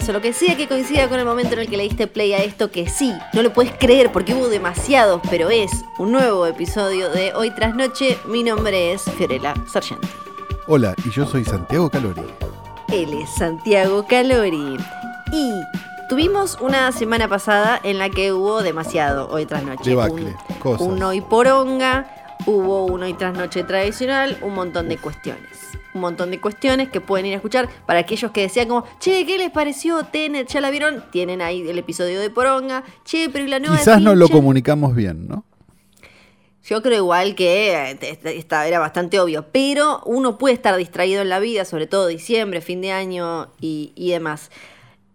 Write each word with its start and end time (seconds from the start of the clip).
Días 0.00 0.08
o 0.08 0.12
lo 0.12 0.20
que 0.20 0.32
sea 0.32 0.56
que 0.56 0.68
coincida 0.68 1.08
con 1.08 1.18
el 1.18 1.26
momento 1.26 1.54
en 1.54 1.60
el 1.60 1.68
que 1.68 1.76
le 1.76 1.84
diste 1.84 2.06
play 2.06 2.32
a 2.32 2.38
esto 2.38 2.70
que 2.70 2.88
sí, 2.88 3.12
no 3.32 3.42
lo 3.42 3.52
puedes 3.52 3.72
creer 3.72 4.10
porque 4.12 4.34
hubo 4.34 4.48
demasiados, 4.48 5.20
pero 5.30 5.50
es 5.50 5.70
un 5.98 6.12
nuevo 6.12 6.46
episodio 6.46 7.10
de 7.10 7.32
Hoy 7.34 7.50
tras 7.50 7.74
Noche. 7.74 8.18
Mi 8.26 8.42
nombre 8.42 8.92
es 8.92 9.02
Fiorella 9.02 9.54
Sargenti. 9.70 10.08
Hola, 10.66 10.94
y 11.04 11.10
yo 11.10 11.26
soy 11.26 11.44
Santiago 11.44 11.90
Calori. 11.90 12.22
Él 12.92 13.12
es 13.14 13.30
Santiago 13.30 14.06
Calori. 14.06 14.76
Y 15.32 15.52
tuvimos 16.08 16.58
una 16.60 16.92
semana 16.92 17.28
pasada 17.28 17.80
en 17.82 17.98
la 17.98 18.08
que 18.10 18.32
hubo 18.32 18.62
demasiado 18.62 19.28
Hoy 19.28 19.46
tras 19.46 19.64
Noche. 19.64 19.90
Debacle, 19.90 20.36
un, 20.48 20.54
cosas. 20.56 20.86
un 20.86 21.02
Hoy 21.02 21.20
poronga, 21.20 22.36
hubo 22.46 22.86
un 22.86 23.02
Hoy 23.02 23.14
tras 23.14 23.34
Noche 23.34 23.64
tradicional, 23.64 24.38
un 24.42 24.54
montón 24.54 24.88
de 24.88 24.96
cuestiones. 24.98 25.49
Un 25.92 26.00
montón 26.02 26.30
de 26.30 26.40
cuestiones 26.40 26.88
que 26.88 27.00
pueden 27.00 27.26
ir 27.26 27.32
a 27.32 27.36
escuchar 27.36 27.68
para 27.86 28.00
aquellos 28.00 28.30
que 28.30 28.42
decían 28.42 28.68
como, 28.68 28.84
che, 29.00 29.26
¿qué 29.26 29.38
les 29.38 29.50
pareció 29.50 30.04
Tenet? 30.04 30.48
¿Ya 30.48 30.60
la 30.60 30.70
vieron? 30.70 31.04
Tienen 31.10 31.42
ahí 31.42 31.68
el 31.68 31.78
episodio 31.78 32.20
de 32.20 32.30
Poronga. 32.30 32.84
Che, 33.04 33.28
pero 33.30 33.44
¿y 33.44 33.48
la 33.48 33.58
nueva 33.58 33.76
Quizás 33.76 34.00
no 34.00 34.14
lo 34.14 34.26
Fincher?". 34.26 34.36
comunicamos 34.36 34.94
bien, 34.94 35.26
¿no? 35.26 35.44
Yo 36.62 36.82
creo 36.82 36.98
igual 36.98 37.34
que 37.34 37.72
eh, 37.72 38.18
esta 38.24 38.68
era 38.68 38.78
bastante 38.78 39.18
obvio, 39.18 39.46
pero 39.50 40.02
uno 40.04 40.38
puede 40.38 40.54
estar 40.54 40.76
distraído 40.76 41.22
en 41.22 41.28
la 41.28 41.40
vida, 41.40 41.64
sobre 41.64 41.86
todo 41.86 42.06
diciembre, 42.06 42.60
fin 42.60 42.80
de 42.80 42.92
año 42.92 43.48
y, 43.60 43.92
y 43.96 44.10
demás. 44.10 44.50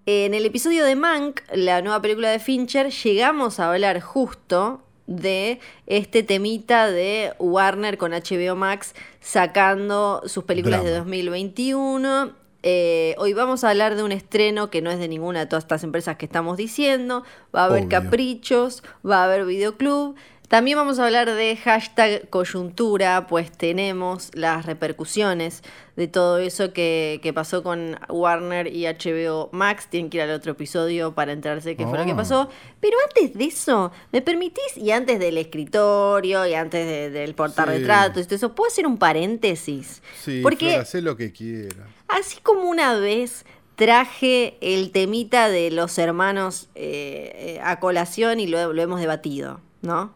En 0.07 0.33
el 0.33 0.45
episodio 0.45 0.83
de 0.83 0.95
Mank, 0.95 1.41
la 1.53 1.81
nueva 1.81 2.01
película 2.01 2.29
de 2.29 2.39
Fincher, 2.39 2.89
llegamos 2.91 3.59
a 3.59 3.71
hablar 3.71 4.01
justo 4.01 4.81
de 5.07 5.59
este 5.87 6.23
temita 6.23 6.91
de 6.91 7.33
Warner 7.39 7.97
con 7.97 8.11
HBO 8.11 8.55
Max 8.55 8.95
sacando 9.25 10.21
sus 10.27 10.43
películas 10.43 10.83
de 10.83 10.91
Drama. 10.91 11.05
2021. 11.05 12.33
Eh, 12.61 13.15
hoy 13.17 13.33
vamos 13.33 13.63
a 13.63 13.71
hablar 13.71 13.95
de 13.95 14.03
un 14.03 14.11
estreno 14.11 14.69
que 14.69 14.83
no 14.83 14.91
es 14.91 14.99
de 14.99 15.07
ninguna 15.07 15.39
de 15.39 15.45
todas 15.47 15.63
estas 15.63 15.83
empresas 15.83 16.17
que 16.17 16.25
estamos 16.25 16.57
diciendo. 16.57 17.23
Va 17.53 17.63
a 17.63 17.65
haber 17.65 17.85
Obvio. 17.85 17.89
caprichos, 17.89 18.83
va 19.07 19.21
a 19.21 19.23
haber 19.25 19.45
videoclub. 19.45 20.15
También 20.47 20.77
vamos 20.77 20.99
a 20.99 21.05
hablar 21.05 21.29
de 21.33 21.57
hashtag 21.57 22.29
coyuntura, 22.29 23.25
pues 23.27 23.51
tenemos 23.51 24.29
las 24.35 24.65
repercusiones 24.65 25.63
de 25.95 26.07
todo 26.07 26.37
eso 26.37 26.71
que, 26.71 27.19
que 27.23 27.33
pasó 27.33 27.63
con 27.63 27.97
Warner 28.09 28.67
y 28.67 28.85
HBO 28.85 29.49
Max. 29.51 29.87
Tienen 29.89 30.09
que 30.11 30.17
ir 30.17 30.23
al 30.23 30.29
otro 30.31 30.51
episodio 30.51 31.13
para 31.15 31.31
enterarse 31.31 31.75
qué 31.75 31.87
fue 31.87 31.97
lo 31.97 32.05
que 32.05 32.13
Oh. 32.13 32.17
pasó. 32.17 32.49
Pero 32.79 32.95
antes 33.07 33.33
de 33.35 33.45
eso, 33.45 33.91
¿me 34.11 34.21
permitís? 34.21 34.77
Y 34.77 34.91
antes 34.91 35.17
del 35.19 35.37
escritorio 35.39 36.45
y 36.45 36.53
antes 36.53 36.85
de- 36.85 37.09
del 37.09 37.33
portarretratos 37.33 38.21
y 38.23 38.25
todo 38.25 38.35
eso, 38.35 38.53
¿puedo 38.53 38.67
hacer 38.69 38.85
un 38.85 38.97
paréntesis? 38.97 40.03
Sí, 40.23 40.41
Porque 40.43 40.75
hacé 40.75 41.01
lo 41.01 41.17
que 41.17 41.31
quiera. 41.31 41.87
Así 42.07 42.39
como 42.41 42.69
una 42.69 42.93
vez 42.95 43.45
traje 43.75 44.57
el 44.61 44.91
temita 44.91 45.49
de 45.49 45.71
los 45.71 45.97
hermanos 45.97 46.69
eh, 46.75 47.31
eh, 47.57 47.59
a 47.63 47.79
colación 47.79 48.39
y 48.39 48.47
lo, 48.47 48.73
lo 48.73 48.81
hemos 48.81 48.99
debatido, 48.99 49.59
¿no? 49.81 50.13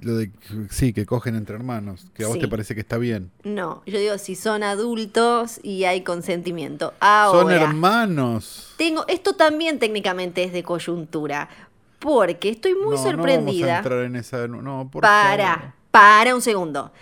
Lo 0.00 0.16
de, 0.16 0.30
sí, 0.70 0.92
que 0.92 1.06
cogen 1.06 1.36
entre 1.36 1.54
hermanos, 1.56 2.06
que 2.14 2.24
a 2.24 2.26
vos 2.26 2.34
Sí. 2.34 2.40
te 2.40 2.48
parece 2.48 2.74
que 2.74 2.80
está 2.80 2.96
bien. 2.98 3.30
No, 3.44 3.82
yo 3.86 3.98
digo 3.98 4.16
si 4.18 4.34
son 4.34 4.62
adultos 4.62 5.60
y 5.62 5.84
hay 5.84 6.02
consentimiento. 6.02 6.94
Ahora, 7.00 7.40
Son 7.40 7.50
hermanos. 7.52 8.74
tengo, 8.76 9.04
esto 9.08 9.34
también 9.34 9.78
técnicamente 9.78 10.42
es 10.44 10.52
de 10.52 10.62
coyuntura, 10.62 11.48
porque 11.98 12.48
estoy 12.48 12.72
muy 12.74 12.82
no, 12.82 12.90
No 12.90 12.96
vamos 12.96 13.06
a 13.06 13.10
sorprendida. 13.12 13.76
entrar 13.78 14.04
en 14.04 14.16
esa. 14.16 14.48
No, 14.48 14.88
por 14.90 15.02
para, 15.02 15.54
favor. 15.56 15.72
para 15.90 16.34
un 16.34 16.42
segundo. 16.42 16.92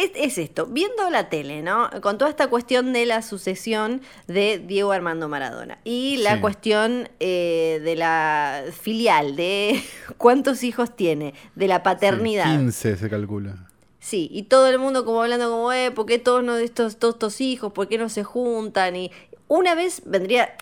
Es, 0.00 0.12
es 0.14 0.38
esto, 0.38 0.66
viendo 0.66 1.10
la 1.10 1.28
tele, 1.28 1.62
¿no? 1.62 1.90
Con 2.02 2.18
toda 2.18 2.30
esta 2.30 2.46
cuestión 2.48 2.92
de 2.92 3.04
la 3.06 3.22
sucesión 3.22 4.00
de 4.26 4.58
Diego 4.58 4.92
Armando 4.92 5.28
Maradona 5.28 5.78
y 5.84 6.18
la 6.18 6.34
Sí. 6.36 6.40
cuestión 6.40 7.08
eh, 7.20 7.80
de 7.82 7.96
la 7.96 8.62
filial, 8.80 9.34
de 9.34 9.82
cuántos 10.18 10.62
hijos 10.62 10.94
tiene, 10.94 11.34
de 11.56 11.66
la 11.68 11.76
Sí, 11.76 11.82
paternidad. 11.84 12.44
15 12.58 12.96
se 12.96 13.10
calcula. 13.10 13.66
Sí, 13.98 14.28
y 14.32 14.44
todo 14.44 14.68
el 14.68 14.78
mundo 14.78 15.04
como 15.04 15.22
hablando 15.22 15.50
como, 15.50 15.72
eh, 15.72 15.90
¿por 15.90 16.06
qué 16.06 16.18
todos 16.18 16.44
no 16.44 16.56
estos, 16.56 16.98
todos 16.98 17.14
estos 17.14 17.40
hijos, 17.40 17.72
por 17.72 17.88
qué 17.88 17.98
no 17.98 18.08
se 18.08 18.22
juntan? 18.24 18.94
Y 18.94 19.10
una 19.48 19.74
vez 19.74 20.02
vendría, 20.06 20.54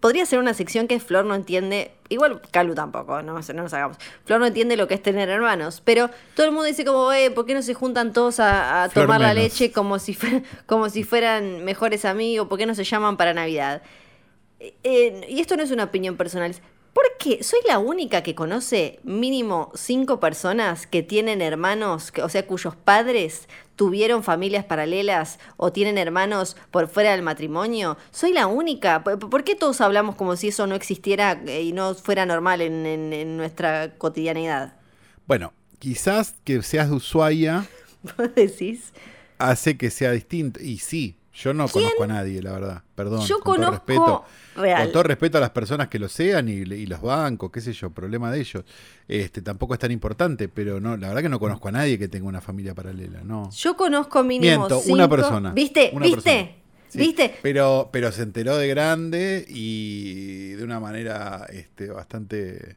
podría 0.00 0.24
ser 0.26 0.38
una 0.38 0.54
sección 0.54 0.88
que 0.88 0.98
Flor 1.00 1.24
no 1.24 1.34
entiende, 1.34 1.92
igual 2.08 2.40
Calu 2.50 2.74
tampoco, 2.74 3.22
no, 3.22 3.38
no 3.38 3.62
nos 3.62 3.74
hagamos. 3.74 3.98
Flor 4.24 4.40
no 4.40 4.46
entiende 4.46 4.76
lo 4.76 4.88
que 4.88 4.94
es 4.94 5.02
tener 5.02 5.28
hermanos, 5.28 5.82
pero 5.84 6.10
todo 6.34 6.46
el 6.46 6.52
mundo 6.52 6.66
dice 6.66 6.84
como, 6.84 7.12
eh, 7.12 7.30
¿por 7.30 7.44
qué 7.44 7.54
no 7.54 7.62
se 7.62 7.74
juntan 7.74 8.12
todos 8.12 8.40
a, 8.40 8.88
tomar 8.92 9.20
la 9.20 9.34
leche 9.34 9.70
como 9.72 9.98
si, 9.98 10.16
como 10.66 10.88
si 10.88 11.04
fueran 11.04 11.64
mejores 11.64 12.04
amigos? 12.04 12.48
¿Por 12.48 12.58
qué 12.58 12.66
no 12.66 12.74
se 12.74 12.84
llaman 12.84 13.16
para 13.16 13.34
Navidad? 13.34 13.82
Eh, 14.60 14.74
eh, 14.82 15.26
y 15.28 15.40
esto 15.40 15.56
no 15.56 15.62
es 15.62 15.70
una 15.70 15.84
opinión 15.84 16.16
personal. 16.16 16.54
Es, 16.94 17.02
¿Por 17.02 17.04
qué? 17.18 17.42
Soy 17.42 17.60
la 17.66 17.78
única 17.78 18.22
que 18.22 18.34
conoce 18.34 19.00
mínimo 19.02 19.72
cinco 19.74 20.20
personas 20.20 20.86
que 20.86 21.02
tienen 21.02 21.42
hermanos, 21.42 22.12
que- 22.12 22.22
o 22.22 22.28
sea, 22.28 22.46
cuyos 22.46 22.76
padres 22.76 23.48
tuvieron 23.76 24.22
familias 24.22 24.64
paralelas 24.64 25.38
o 25.56 25.72
tienen 25.72 25.98
hermanos 25.98 26.56
por 26.70 26.86
fuera 26.88 27.10
del 27.12 27.22
matrimonio. 27.22 27.96
Soy 28.12 28.32
la 28.32 28.46
única. 28.46 29.02
¿Por, 29.02 29.18
por 29.18 29.42
qué 29.44 29.56
todos 29.56 29.80
hablamos 29.80 30.14
como 30.14 30.36
si 30.36 30.48
eso 30.48 30.66
no 30.68 30.76
existiera 30.76 31.42
eh, 31.46 31.62
y 31.62 31.72
no 31.72 31.94
fuera 31.94 32.26
normal 32.26 32.60
en, 32.60 32.86
en- 32.86 33.12
en 33.12 33.36
nuestra 33.36 33.94
cotidianidad? 33.98 34.74
Bueno, 35.26 35.52
quizás 35.80 36.34
que 36.44 36.62
seas 36.62 36.88
de 36.90 36.96
Ushuaia 36.96 37.66
¿Vos 38.16 38.34
decís? 38.34 38.92
hace 39.38 39.76
que 39.76 39.90
sea 39.90 40.12
distinto. 40.12 40.60
Y 40.60 40.78
sí, 40.78 41.16
yo 41.34 41.52
no 41.52 41.66
conozco 41.68 42.04
a 42.04 42.06
nadie, 42.06 42.40
la 42.40 42.52
verdad. 42.52 42.82
Perdón. 42.94 43.20
Yo 43.26 43.40
con 43.40 43.56
todo 43.56 43.66
conozco 43.66 43.72
respeto. 43.86 44.24
real. 44.62 44.82
Con 44.84 44.92
todo 44.92 45.02
respeto 45.02 45.38
a 45.38 45.40
las 45.40 45.50
personas 45.50 45.88
que 45.88 45.98
lo 45.98 46.08
sean 46.08 46.48
y, 46.48 46.52
y 46.52 46.86
los 46.86 47.00
bancos, 47.02 47.50
qué 47.50 47.60
sé 47.60 47.72
yo, 47.72 47.90
problema 47.90 48.30
de 48.30 48.40
ellos. 48.40 48.62
Este, 49.08 49.42
tampoco 49.42 49.74
es 49.74 49.80
tan 49.80 49.90
importante, 49.90 50.48
pero 50.48 50.80
no, 50.80 50.96
la 50.96 51.08
verdad 51.08 51.22
que 51.22 51.28
no 51.28 51.40
conozco 51.40 51.68
a 51.68 51.72
nadie 51.72 51.98
que 51.98 52.06
tenga 52.08 52.28
una 52.28 52.40
familia 52.40 52.74
paralela, 52.74 53.20
no. 53.24 53.50
Yo 53.50 53.76
conozco 53.76 54.22
mínimo 54.22 54.58
Miento, 54.58 54.80
cinco- 54.80 54.94
una 54.94 55.08
persona. 55.08 55.50
¿Viste? 55.52 55.90
Una 55.92 56.06
¿Viste? 56.06 56.22
persona. 56.22 56.50
Sí, 56.88 56.98
¿Viste? 56.98 57.34
Pero, 57.42 57.88
pero 57.92 58.12
se 58.12 58.22
enteró 58.22 58.56
de 58.56 58.68
grande 58.68 59.44
y 59.48 60.50
de 60.50 60.62
una 60.62 60.78
manera 60.78 61.44
este, 61.50 61.88
bastante 61.88 62.76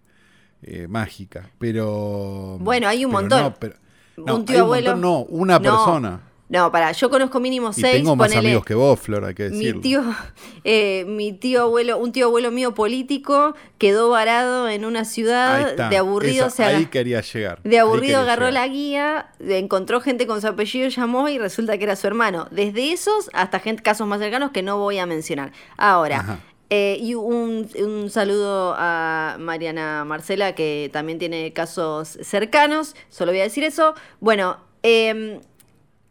eh, 0.63 0.88
mágica. 0.88 1.51
Pero. 1.59 2.57
Bueno, 2.59 2.88
hay 2.88 3.06
un 3.06 3.12
montón. 3.12 3.39
No, 3.41 3.53
pero- 3.53 3.75
no, 4.18 4.38
Un 4.38 4.45
tío 4.45 4.62
abuelo. 4.63 4.95
montón, 4.95 5.01
no, 5.01 5.19
una 5.29 5.59
persona. 5.59 6.22
No, 6.50 6.72
para, 6.72 6.94
yo 6.94 7.09
conozco 7.09 7.41
mínimo 7.41 7.72
Y 7.72 7.81
seis. 7.81 7.96
tengo 7.97 8.16
más 8.16 8.31
ponele- 8.31 8.38
amigos 8.40 8.63
que 8.66 8.74
vos, 8.74 8.97
Flor, 9.00 9.25
hay 9.25 9.34
que 9.34 9.50
Mi 9.50 9.58
decirlo. 9.58 9.81
tío, 9.81 10.02
eh, 10.63 11.03
mi 11.06 11.34
tío 11.34 11.63
abuelo, 11.63 11.97
un 11.97 12.13
tío 12.13 12.28
abuelo 12.28 12.52
mío 12.52 12.74
político 12.74 13.53
quedó 13.78 14.09
varado 14.09 14.69
en 14.69 14.86
una 14.86 15.03
ciudad 15.03 15.69
está. 15.72 15.90
de 15.90 15.97
aburrido, 15.97 16.47
Esa- 16.47 16.56
se 16.56 16.63
ahí 16.63 16.86
quería 16.86 17.19
llegar. 17.19 17.59
de 17.63 17.80
aburrido 17.80 18.19
agarró 18.22 18.47
llegar. 18.47 18.68
la 18.68 18.74
guía, 18.74 19.28
encontró 19.40 20.00
gente 20.00 20.25
con 20.25 20.40
su 20.40 20.47
apellido, 20.47 20.88
llamó 20.88 21.28
y 21.28 21.38
resulta 21.38 21.78
que 21.78 21.84
era 21.84 21.97
su 21.97 22.07
hermano. 22.07 22.47
Desde 22.52 22.94
esos 22.94 23.30
hasta 23.34 23.59
gente, 23.59 23.84
casos 23.84 24.07
más 24.07 24.19
cercanos 24.19 24.52
que 24.52 24.63
no 24.63 24.78
voy 24.78 25.00
a 25.00 25.06
mencionar. 25.06 25.52
Ahora, 25.75 26.19
Ajá. 26.22 26.40
eh, 26.69 26.97
y 27.02 27.13
un, 27.16 27.68
un 27.78 28.09
saludo 28.09 28.74
a 28.78 29.36
Mariana 29.38 30.06
Marcela, 30.06 30.56
que 30.56 30.89
también 30.94 31.19
tiene 31.19 31.51
casos 31.51 32.18
cercanos, 32.22 32.95
solo 33.10 33.33
voy 33.33 33.42
a 33.42 33.44
decir 33.44 33.66
eso. 33.66 33.95
Bueno, 34.22 34.57
eh, 34.83 35.42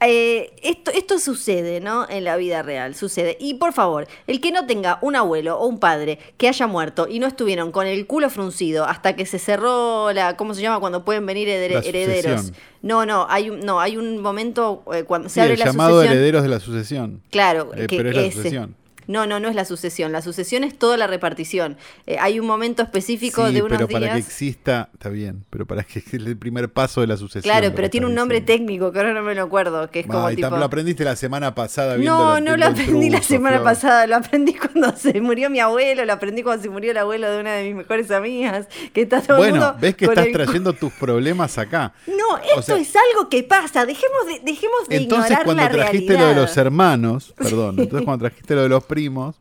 eh, 0.01 0.53
esto, 0.63 0.91
esto 0.91 1.19
sucede, 1.19 1.81
¿no? 1.81 2.07
En 2.09 2.25
la 2.25 2.37
vida 2.37 2.63
real, 2.63 2.95
sucede. 2.95 3.37
Y 3.41 3.55
por 3.55 3.73
favor, 3.73 4.07
el 4.27 4.41
que 4.43 4.53
no 4.53 4.67
tenga 4.67 4.99
un 5.01 5.17
abuelo 5.17 5.59
o 5.59 5.67
un 5.67 5.79
padre 5.79 6.19
que 6.37 6.49
haya 6.49 6.67
muerto 6.67 7.07
y 7.09 7.19
no 7.19 7.27
estuvieron 7.27 7.73
con 7.73 7.87
el 7.87 8.07
culo 8.07 8.29
fruncido 8.29 8.85
hasta 8.85 9.17
que 9.17 9.25
se 9.25 9.39
cerró 9.39 10.13
la, 10.13 10.37
¿cómo 10.37 10.53
se 10.55 10.61
llama? 10.61 10.81
Cuando 10.81 11.05
pueden 11.05 11.25
venir 11.25 11.49
herederos. 11.49 12.53
No, 12.83 13.07
no, 13.07 13.27
hay 13.31 13.49
un, 13.51 13.61
no, 13.61 13.81
hay 13.81 13.97
un 13.97 14.21
momento 14.21 14.83
eh, 14.93 15.05
cuando 15.05 15.29
Sí, 15.29 15.37
se 15.37 15.41
abre 15.41 15.55
el 15.55 15.61
la 15.61 15.67
llamado 15.67 15.95
sucesión. 15.97 16.13
herederos 16.17 16.43
de 16.43 16.49
la 16.49 16.61
sucesión. 16.61 17.23
Claro, 17.31 17.71
Eh, 17.75 17.87
que 17.87 17.97
pero 17.97 18.11
es 18.11 18.17
la 18.17 18.23
ese. 18.23 18.37
sucesión. 18.37 18.77
No, 19.07 19.27
no, 19.27 19.41
no 19.41 19.49
es 19.49 19.55
la 19.55 19.65
sucesión. 19.65 20.13
La 20.13 20.23
sucesión 20.23 20.65
es 20.65 20.79
toda 20.79 20.97
la 20.97 21.07
repartición. 21.07 21.77
Eh, 22.07 22.17
hay 22.21 22.41
un 22.41 22.47
momento 22.47 22.83
específico 22.83 23.47
Sí, 23.47 23.55
de 23.55 23.63
unos 23.63 23.77
pero 23.79 23.89
para 23.89 24.13
que 24.13 24.19
exista, 24.19 24.91
está 24.93 25.09
bien, 25.09 25.45
pero 25.51 25.67
para 25.67 25.85
que 25.85 26.01
es 26.01 26.13
el 26.15 26.37
primer 26.37 26.69
paso 26.71 27.01
de 27.01 27.07
la 27.07 27.17
sucesión. 27.17 27.43
Claro, 27.43 27.73
pero 27.75 27.89
tiene 27.91 28.07
un 28.07 28.15
nombre 28.15 28.41
diciendo. 28.41 28.65
técnico 28.65 28.93
que 28.93 28.99
ahora 28.99 29.13
no 29.15 29.23
me 29.23 29.35
lo 29.35 29.43
acuerdo, 29.43 29.91
que 29.91 30.01
es 30.01 30.07
como 30.07 30.27
Ay, 30.27 30.37
tipo. 30.37 30.49
lo 30.51 30.65
aprendiste 30.65 31.05
la 31.05 31.17
semana 31.17 31.55
pasada 31.55 31.97
viendo 31.97 32.17
No, 32.17 32.41
no 32.41 32.57
lo 32.57 32.67
aprendí 32.67 33.11
la 33.11 33.23
semana 33.23 33.57
Flor. 33.57 33.65
pasada, 33.65 34.07
lo 34.07 34.17
aprendí 34.17 34.55
cuando 34.55 34.97
se 34.97 35.21
murió 35.21 35.51
mi 35.51 35.61
abuelo, 35.61 36.05
lo 36.05 36.13
aprendí 36.13 36.43
cuando 36.43 36.63
se 36.63 36.69
murió 36.71 36.91
el 36.91 36.99
abuelo 36.99 37.31
de 37.31 37.41
una 37.41 37.53
de 37.55 37.65
mis 37.65 37.75
mejores 37.75 38.11
amigas, 38.11 38.67
que 38.93 39.03
está 39.03 39.21
todo 39.23 39.37
el 39.45 39.51
Bueno, 39.53 39.67
mundo 39.67 39.79
ves 39.81 39.97
que 39.97 40.05
estás 40.07 40.27
el 40.27 40.33
trayendo 40.33 40.73
tus 40.73 40.93
problemas 40.95 41.59
acá. 41.59 41.93
No, 42.07 42.39
esto 42.39 42.59
O 42.59 42.63
sea, 42.63 42.77
es 42.77 42.93
algo 42.97 43.29
que 43.29 43.43
pasa, 43.43 43.87
dejemos 43.87 44.27
de, 44.27 44.41
dejemos 44.45 44.89
de 44.89 44.97
Entonces, 44.97 45.31
ignorar 45.31 45.45
cuando 45.45 45.63
la 45.63 45.71
trajiste 45.71 46.13
realidad. 46.15 46.21
lo 46.21 46.35
de 46.35 46.47
los 46.47 46.57
hermanos, 46.57 47.35
perdón, 47.37 47.77
entonces 47.81 48.05
cuando 48.05 48.25
trajiste 48.29 48.55
lo 48.55 48.63
de 48.63 48.69
los 48.69 48.85
primos, 48.97 49.37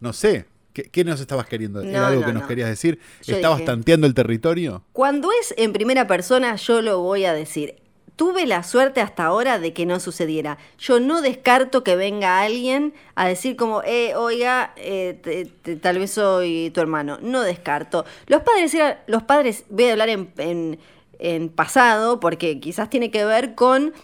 no 0.00 0.12
sé, 0.12 0.44
¿qué, 0.74 0.82
qué 0.82 1.04
nos 1.04 1.20
estabas 1.20 1.46
queriendo? 1.46 1.82
No, 1.82 1.88
¿Era 1.88 2.08
algo 2.08 2.20
no, 2.20 2.26
que 2.26 2.32
nos 2.34 2.42
no. 2.42 2.48
querías 2.48 2.68
decir? 2.68 2.98
Yo 3.22 3.36
¿Estabas 3.36 3.58
dije- 3.60 3.66
tanteando 3.66 4.06
el 4.06 4.12
territorio? 4.12 4.82
Cuando 4.92 5.30
es 5.40 5.54
en 5.56 5.72
primera 5.72 6.06
persona, 6.06 6.54
yo 6.56 6.82
lo 6.82 7.00
voy 7.00 7.24
a 7.24 7.32
decir. 7.32 7.76
Tuve 8.14 8.44
la 8.44 8.62
suerte 8.62 9.00
hasta 9.00 9.24
ahora 9.24 9.58
de 9.58 9.72
que 9.72 9.86
no 9.86 9.98
sucediera. 9.98 10.58
Yo 10.78 11.00
no 11.00 11.22
descarto 11.22 11.82
que 11.82 11.96
venga 11.96 12.42
alguien 12.42 12.92
a 13.14 13.26
decir 13.26 13.56
como, 13.56 13.82
eh, 13.84 14.14
oiga, 14.14 14.74
eh, 14.76 15.18
te- 15.22 15.46
te- 15.46 15.76
tal 15.76 15.98
vez 15.98 16.10
soy 16.10 16.70
tu 16.74 16.80
hermano. 16.82 17.18
No 17.22 17.40
descarto. 17.40 18.04
Los 18.26 18.42
padres 18.42 18.74
eran, 18.74 18.98
los 19.06 19.22
padres, 19.22 19.64
voy 19.70 19.86
a 19.88 19.92
hablar 19.92 20.10
en, 20.10 20.30
en- 20.36 20.78
en 21.20 21.48
pasado, 21.48 22.20
porque 22.20 22.60
quizás 22.60 22.90
tiene 22.90 23.10
que 23.10 23.24
ver 23.24 23.54
con 23.54 23.94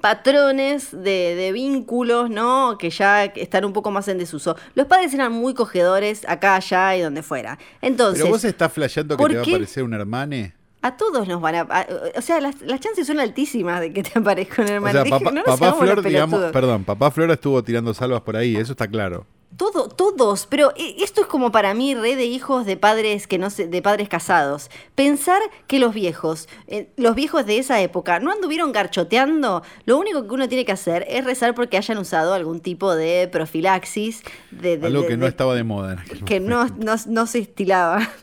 patrones 0.00 0.90
de, 0.92 1.34
de 1.34 1.52
vínculos, 1.52 2.30
¿no? 2.30 2.76
Que 2.78 2.90
ya 2.90 3.24
están 3.24 3.64
un 3.64 3.72
poco 3.72 3.90
más 3.90 4.06
en 4.08 4.18
desuso. 4.18 4.56
Los 4.74 4.86
padres 4.86 5.14
eran 5.14 5.32
muy 5.32 5.54
cogedores 5.54 6.22
acá, 6.28 6.56
allá 6.56 6.96
y 6.96 7.00
donde 7.00 7.22
fuera. 7.22 7.58
Entonces, 7.80 8.22
Pero 8.22 8.32
vos 8.32 8.44
estás 8.44 8.72
flasheando 8.72 9.16
que 9.16 9.22
¿por 9.22 9.30
te 9.30 9.36
va 9.38 9.42
a 9.42 9.46
aparecer 9.46 9.82
un 9.82 9.94
hermane. 9.94 10.54
a 10.82 10.96
todos 10.96 11.26
nos 11.26 11.40
van 11.40 11.54
a... 11.54 11.60
a- 11.62 11.86
o 12.16 12.20
sea, 12.20 12.40
las, 12.40 12.60
las 12.60 12.80
chances 12.80 13.06
son 13.06 13.18
altísimas 13.18 13.80
de 13.80 13.92
que 13.92 14.02
te 14.02 14.18
aparezca 14.18 14.62
un 14.62 14.68
O 14.84 14.90
sea, 14.90 15.04
papá, 15.04 15.30
no 15.30 15.42
papá 15.42 15.72
Flor, 15.72 16.02
digamos, 16.02 16.52
perdón, 16.52 16.84
papá 16.84 17.10
Flor 17.10 17.30
estuvo 17.30 17.62
tirando 17.64 17.94
salvas 17.94 18.20
por 18.20 18.36
ahí, 18.36 18.56
eso 18.56 18.72
está 18.72 18.86
claro. 18.86 19.26
Todo, 19.56 19.88
todos, 19.88 20.46
pero 20.48 20.72
eh, 20.76 20.96
esto 20.98 21.20
es 21.20 21.26
como 21.28 21.52
para 21.52 21.74
mí 21.74 21.94
re 21.94 22.16
de 22.16 22.24
hijos 22.24 22.66
de 22.66 22.76
padres 22.76 23.26
que 23.28 23.38
no 23.38 23.50
se- 23.50 23.68
de 23.68 23.82
padres 23.82 24.08
casados. 24.08 24.68
Pensar 24.94 25.40
que 25.68 25.78
los 25.78 25.94
viejos, 25.94 26.48
eh, 26.66 26.88
los 26.96 27.14
viejos 27.14 27.46
de 27.46 27.58
esa 27.58 27.80
época, 27.80 28.18
no 28.18 28.32
anduvieron 28.32 28.72
garchoteando. 28.72 29.62
Lo 29.86 29.98
único 29.98 30.26
que 30.26 30.34
uno 30.34 30.48
tiene 30.48 30.64
que 30.64 30.72
hacer 30.72 31.04
es 31.08 31.24
rezar 31.24 31.54
porque 31.54 31.76
hayan 31.76 31.98
usado 31.98 32.34
algún 32.34 32.60
tipo 32.60 32.94
de 32.96 33.28
profilaxis, 33.30 34.22
de, 34.50 34.76
de- 34.78 34.86
Algo 34.88 35.02
de- 35.02 35.08
que 35.08 35.16
no 35.16 35.26
estaba 35.26 35.54
de 35.54 35.62
moda 35.64 35.92
en 35.92 35.98
aquel 36.00 36.24
que 36.24 36.40
no, 36.40 36.66
no, 36.78 36.94
no 37.06 37.26
se 37.26 37.38
estilaba. 37.40 38.08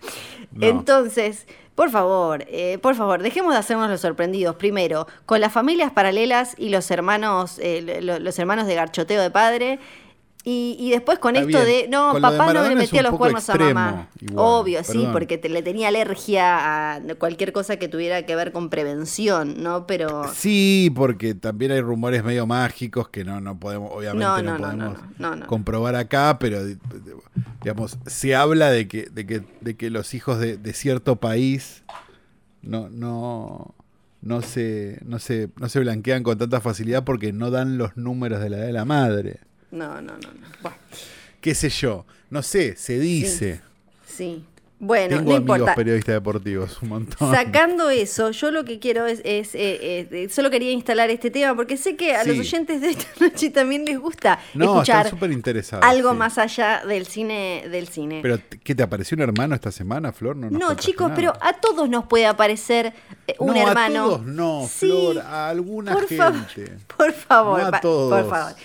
No. 0.54 0.68
Entonces, 0.68 1.48
por 1.76 1.92
favor, 1.92 2.44
eh, 2.50 2.78
por 2.82 2.96
favor, 2.96 3.22
dejemos 3.24 3.54
de 3.54 3.60
hacernos 3.60 3.90
los 3.90 4.02
sorprendidos. 4.02 4.58
Primero, 4.58 5.08
con 5.26 5.40
las 5.40 5.54
familias 5.54 5.94
paralelas 5.94 6.56
y 6.58 6.68
los 6.68 6.92
hermanos, 6.92 7.58
eh, 7.60 8.00
lo- 8.02 8.20
los 8.20 8.38
hermanos 8.38 8.68
de 8.68 8.76
garchoteo 8.76 9.22
de 9.22 9.32
padre. 9.32 9.80
Y, 10.44 10.76
y 10.80 10.90
después 10.90 11.20
con 11.20 11.36
Está 11.36 11.48
esto 11.48 11.64
bien. 11.66 11.84
de, 11.84 11.88
no, 11.90 12.14
Con 12.14 12.22
lo 12.24 12.32
de 12.32 12.38
papá 12.38 12.52
no 12.52 12.68
le 12.68 12.76
metía 12.76 13.04
los 13.04 13.16
cuernos 13.16 13.48
a 13.48 13.56
mamá. 13.56 14.08
igual, 14.20 14.44
Obvio, 14.44 14.84
sí, 14.84 14.94
perdón. 14.94 15.12
porque 15.14 15.38
te- 15.38 15.50
le 15.50 15.62
tenía 15.62 15.90
alergia 15.90 16.96
a 16.96 17.00
cualquier 17.20 17.54
cosa 17.54 17.78
que 17.78 17.88
tuviera 17.88 18.26
que 18.26 18.36
ver 18.36 18.52
con 18.52 18.72
prevención, 18.72 19.62
¿no? 19.62 19.86
Pero... 19.86 20.24
Sí, 20.34 20.92
porque 20.96 21.36
también 21.36 21.72
hay 21.74 21.82
rumores 21.82 22.24
medio 22.24 22.48
mágicos 22.48 23.10
que 23.10 23.24
no, 23.24 23.40
no 23.40 23.60
podemos, 23.60 23.92
obviamente 23.94 24.24
No, 24.26 24.42
no, 24.42 24.58
no, 24.58 24.74
no, 24.74 24.96
podemos 24.96 25.48
comprobar 25.48 25.96
acá, 25.96 26.38
pero 26.40 26.66
di- 26.66 26.74
di- 26.74 26.80
digamos, 27.62 28.00
se 28.08 28.34
habla 28.34 28.72
de 28.72 28.88
que, 28.88 29.10
de 29.12 29.28
que, 29.28 29.44
de 29.62 29.78
que 29.78 29.92
los 29.92 30.16
hijos 30.16 30.40
de, 30.40 30.58
de 30.58 30.74
cierto 30.74 31.18
país 31.18 31.84
no, 32.64 32.90
no, 32.90 33.76
no 34.24 34.42
se, 34.42 34.98
no 35.06 35.20
se, 35.20 35.50
no 35.58 35.70
se 35.70 35.80
blanquean 35.82 36.24
con 36.24 36.40
tanta 36.40 36.62
facilidad 36.62 37.04
porque 37.04 37.32
no 37.32 37.52
dan 37.52 37.78
los 37.78 37.96
números 37.96 38.40
de 38.42 38.50
la 38.50 38.58
edad 38.58 38.66
de 38.66 38.74
la 38.74 38.86
madre. 38.86 39.40
No, 39.72 39.96
no, 40.02 40.14
no. 40.14 40.18
no. 40.20 40.48
Bueno, 40.62 40.78
Qué 41.40 41.56
sé 41.56 41.70
yo, 41.70 42.06
no 42.30 42.42
sé, 42.44 42.76
se 42.76 43.00
dice. 43.00 43.62
sí. 44.06 44.46
Bueno, 44.84 45.18
Tengo 45.18 45.30
no 45.30 45.36
amigos 45.38 45.58
importa. 45.60 45.76
periodistas 45.76 46.16
deportivos, 46.16 46.82
un 46.82 46.90
montón. 46.90 47.32
Sacando 47.32 47.92
eso, 47.92 48.32
yo 48.32 48.50
lo 48.50 48.66
que 48.66 48.80
quiero 48.80 49.06
es, 49.06 49.20
es, 49.24 49.54
eh, 49.54 50.08
eh, 50.12 50.28
solo 50.32 50.50
quería 50.50 50.72
instalar 50.72 51.12
este 51.12 51.30
tema 51.30 51.56
porque 51.56 51.78
sé 51.78 51.96
que 51.96 52.16
a 52.16 52.24
los 52.24 52.40
oyentes 52.40 52.82
de 52.82 52.90
esta 52.90 53.06
noche 53.24 53.52
también 53.52 53.86
les 53.86 54.00
gusta 54.00 54.40
no, 54.56 54.72
escuchar 54.74 55.06
están 55.06 55.12
súper 55.12 55.32
interesados. 55.34 55.86
algo 55.86 56.10
sí. 56.14 56.18
más 56.18 56.40
allá 56.40 56.82
del 56.84 57.06
cine, 57.06 57.64
del 57.70 57.90
cine. 57.90 58.22
Pero, 58.24 58.40
¿qué 58.64 58.74
te 58.74 58.82
apareció 58.82 59.14
un 59.18 59.22
hermano 59.22 59.54
esta 59.54 59.72
semana, 59.72 60.12
Flor? 60.14 60.36
No, 60.36 60.50
no, 60.50 60.74
chicos, 60.74 61.12
pero 61.16 61.32
a 61.40 61.54
todos 61.54 61.88
nos 61.88 62.08
puede 62.08 62.26
aparecer 62.26 62.92
eh, 63.28 63.36
un 63.38 63.54
no, 63.54 63.62
hermano. 63.68 64.02
A 64.02 64.08
todos 64.08 64.26
no, 64.26 64.68
Sí, 64.68 64.88
Flor, 64.88 65.20
a 65.20 65.48
alguna 65.50 65.94
por 65.94 66.08
gente. 66.08 66.78
por 66.98 67.14
favor, 67.14 67.62
No 67.62 67.68
a 67.68 67.80
todos. 67.82 68.20
por 68.24 68.30
favor. 68.32 68.56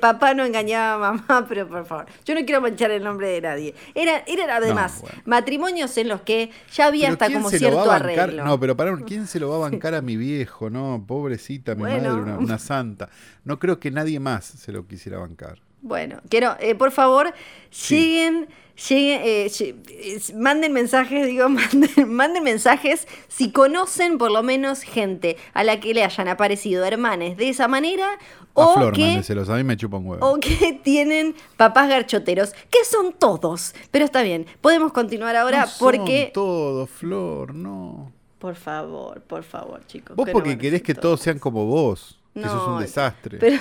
Papá 0.00 0.34
no 0.34 0.44
engañaba 0.44 0.94
a 1.08 1.12
mamá, 1.12 1.46
pero 1.48 1.66
por 1.66 1.86
favor. 1.86 2.06
Yo 2.24 2.34
no 2.34 2.44
quiero 2.44 2.60
manchar 2.60 2.90
el 2.90 3.02
nombre 3.02 3.28
de 3.28 3.40
nadie. 3.40 3.74
Era, 3.94 4.22
eran 4.26 4.50
además 4.50 5.00
bueno. 5.00 5.22
matrimonios 5.24 5.96
en 5.96 6.08
los 6.08 6.20
que 6.20 6.50
ya 6.72 6.86
había 6.86 7.08
hasta 7.10 7.26
¿quién 7.26 7.38
como 7.38 7.50
cierto 7.50 7.90
arreglo. 7.90 8.44
No, 8.44 8.60
pero 8.60 8.76
para 8.76 8.94
¿quién 8.98 9.26
se 9.26 9.40
lo 9.40 9.48
va 9.48 9.56
a 9.56 9.58
bancar 9.70 9.94
a 9.94 10.02
mi 10.02 10.16
viejo? 10.16 10.68
No, 10.68 11.02
pobrecita, 11.06 11.74
mi 11.74 11.82
Bueno. 11.82 12.10
madre, 12.10 12.22
una, 12.22 12.38
una 12.38 12.58
santa. 12.58 13.08
No 13.44 13.58
creo 13.58 13.80
que 13.80 13.90
nadie 13.90 14.20
más 14.20 14.44
se 14.44 14.72
lo 14.72 14.86
quisiera 14.86 15.18
bancar. 15.18 15.58
Bueno, 15.82 16.20
quiero, 16.28 16.56
eh, 16.60 16.74
por 16.74 16.92
favor, 16.92 17.34
Sí. 17.70 17.96
lleguen, 17.96 18.48
lleguen, 18.88 19.20
eh, 19.24 20.22
manden 20.34 20.72
mensajes, 20.72 21.26
digo, 21.26 21.48
manden, 21.48 21.90
manden 22.08 22.44
mensajes 22.44 23.08
si 23.28 23.50
conocen 23.50 24.16
por 24.16 24.30
lo 24.30 24.42
menos 24.44 24.82
gente 24.82 25.36
a 25.54 25.64
la 25.64 25.80
que 25.80 25.92
le 25.92 26.04
hayan 26.04 26.28
aparecido 26.28 26.84
hermanes 26.84 27.36
de 27.36 27.48
esa 27.48 27.66
manera 27.66 28.06
A 28.12 28.18
o 28.54 28.74
Flor, 28.74 28.92
que, 28.94 29.02
a 29.04 29.56
mí 29.56 29.64
me 29.64 29.76
chupa 29.76 29.96
un 29.96 30.06
huevo. 30.06 30.24
o 30.30 30.38
que 30.38 30.78
tienen 30.84 31.34
papás 31.56 31.88
garchoteros, 31.88 32.52
que 32.70 32.84
son 32.84 33.12
todos. 33.12 33.74
Pero 33.90 34.04
está 34.04 34.22
bien, 34.22 34.46
podemos 34.60 34.92
continuar 34.92 35.34
ahora 35.36 35.62
No 35.62 35.66
son 35.66 35.78
porque... 35.78 36.30
todo, 36.32 36.86
Flor, 36.86 37.54
no. 37.54 38.12
Por 38.38 38.54
favor, 38.56 39.20
por 39.22 39.42
favor, 39.42 39.84
chicos. 39.86 40.16
Vos 40.16 40.26
que 40.26 40.32
porque 40.32 40.58
querés 40.58 40.82
que 40.82 40.94
todos 40.94 41.20
sean 41.20 41.38
como 41.38 41.64
vos. 41.66 42.18
Eso 42.34 42.46
es 42.46 42.68
un 42.68 42.80
desastre. 42.80 43.38
Pero... 43.38 43.58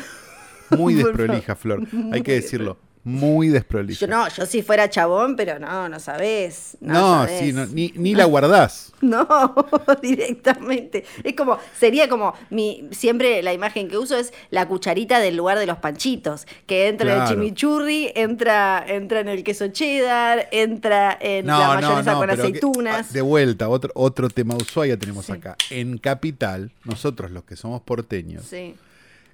Muy 0.77 0.94
desprolija. 1.03 1.56
Flor. 1.56 1.83
Hay 2.12 2.21
que 2.21 2.33
decirlo. 2.33 2.77
Muy 3.03 3.47
desprolija. 3.47 4.00
Yo 4.01 4.06
no, 4.07 4.29
yo 4.29 4.45
si 4.45 4.62
fuera 4.62 4.88
chabón, 4.88 5.35
pero 5.35 5.57
no, 5.57 5.89
no 5.89 6.00
sabés. 6.00 6.77
No, 6.81 6.94
No, 6.94 7.00
sabés. 7.25 7.39
sí, 7.39 7.51
no, 7.51 7.65
ni, 7.65 7.91
ni 7.95 8.13
la 8.13 8.25
guardás. 8.25 8.94
No, 9.01 9.27
directamente. 10.03 11.06
Es 11.23 11.33
como, 11.35 11.57
sería 11.79 12.07
como, 12.07 12.35
mi, 12.51 12.88
siempre 12.91 13.41
la 13.41 13.51
imagen 13.53 13.88
que 13.88 13.97
uso 13.97 14.15
es 14.15 14.31
la 14.51 14.68
cucharita 14.68 15.19
del 15.19 15.35
lugar 15.35 15.57
de 15.57 15.65
los 15.65 15.77
panchitos, 15.79 16.45
que 16.68 16.88
entra 16.88 17.15
en 17.15 17.21
el 17.24 17.27
chimichurri, 17.27 18.12
entra, 18.13 18.85
entra 18.88 19.21
en 19.21 19.29
el 19.29 19.44
queso 19.44 19.69
cheddar, 19.69 20.47
entra 20.51 21.17
en 21.19 21.47
la 21.47 21.57
mayonesa 21.81 22.13
con 22.13 22.27
que- 22.27 22.33
aceitunas. 22.33 23.07
ah, 23.09 23.13
de 23.13 23.21
vuelta, 23.21 23.69
otro, 23.69 23.91
otro 23.95 24.29
tema 24.29 24.55
Ushuaia 24.55 24.98
tenemos 25.00 25.25
Sí. 25.25 25.31
acá. 25.31 25.55
En 25.72 25.98
Capital, 25.98 26.72
nosotros 26.86 27.31
los 27.31 27.43
que 27.46 27.55
somos 27.55 27.81
porteños, 27.81 28.43
Sí. 28.46 28.75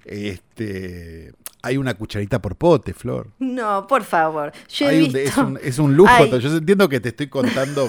Este, 0.08 1.32
hay 1.62 1.76
una 1.76 1.94
cucharita 1.94 2.40
por 2.40 2.56
pote, 2.56 2.94
Flor. 2.94 3.28
No, 3.38 3.86
por 3.86 4.04
favor. 4.04 4.52
Yo 4.68 4.86
he 4.86 4.88
Hay 4.90 4.96
un- 5.04 5.12
visto... 5.12 5.18
es, 5.18 5.36
un, 5.36 5.58
es 5.62 5.78
un 5.78 5.96
lujo. 5.96 6.10
Ay. 6.12 6.30
Yo 6.40 6.56
entiendo 6.56 6.88
que 6.88 7.00
te 7.00 7.10
estoy 7.10 7.28
contando 7.28 7.88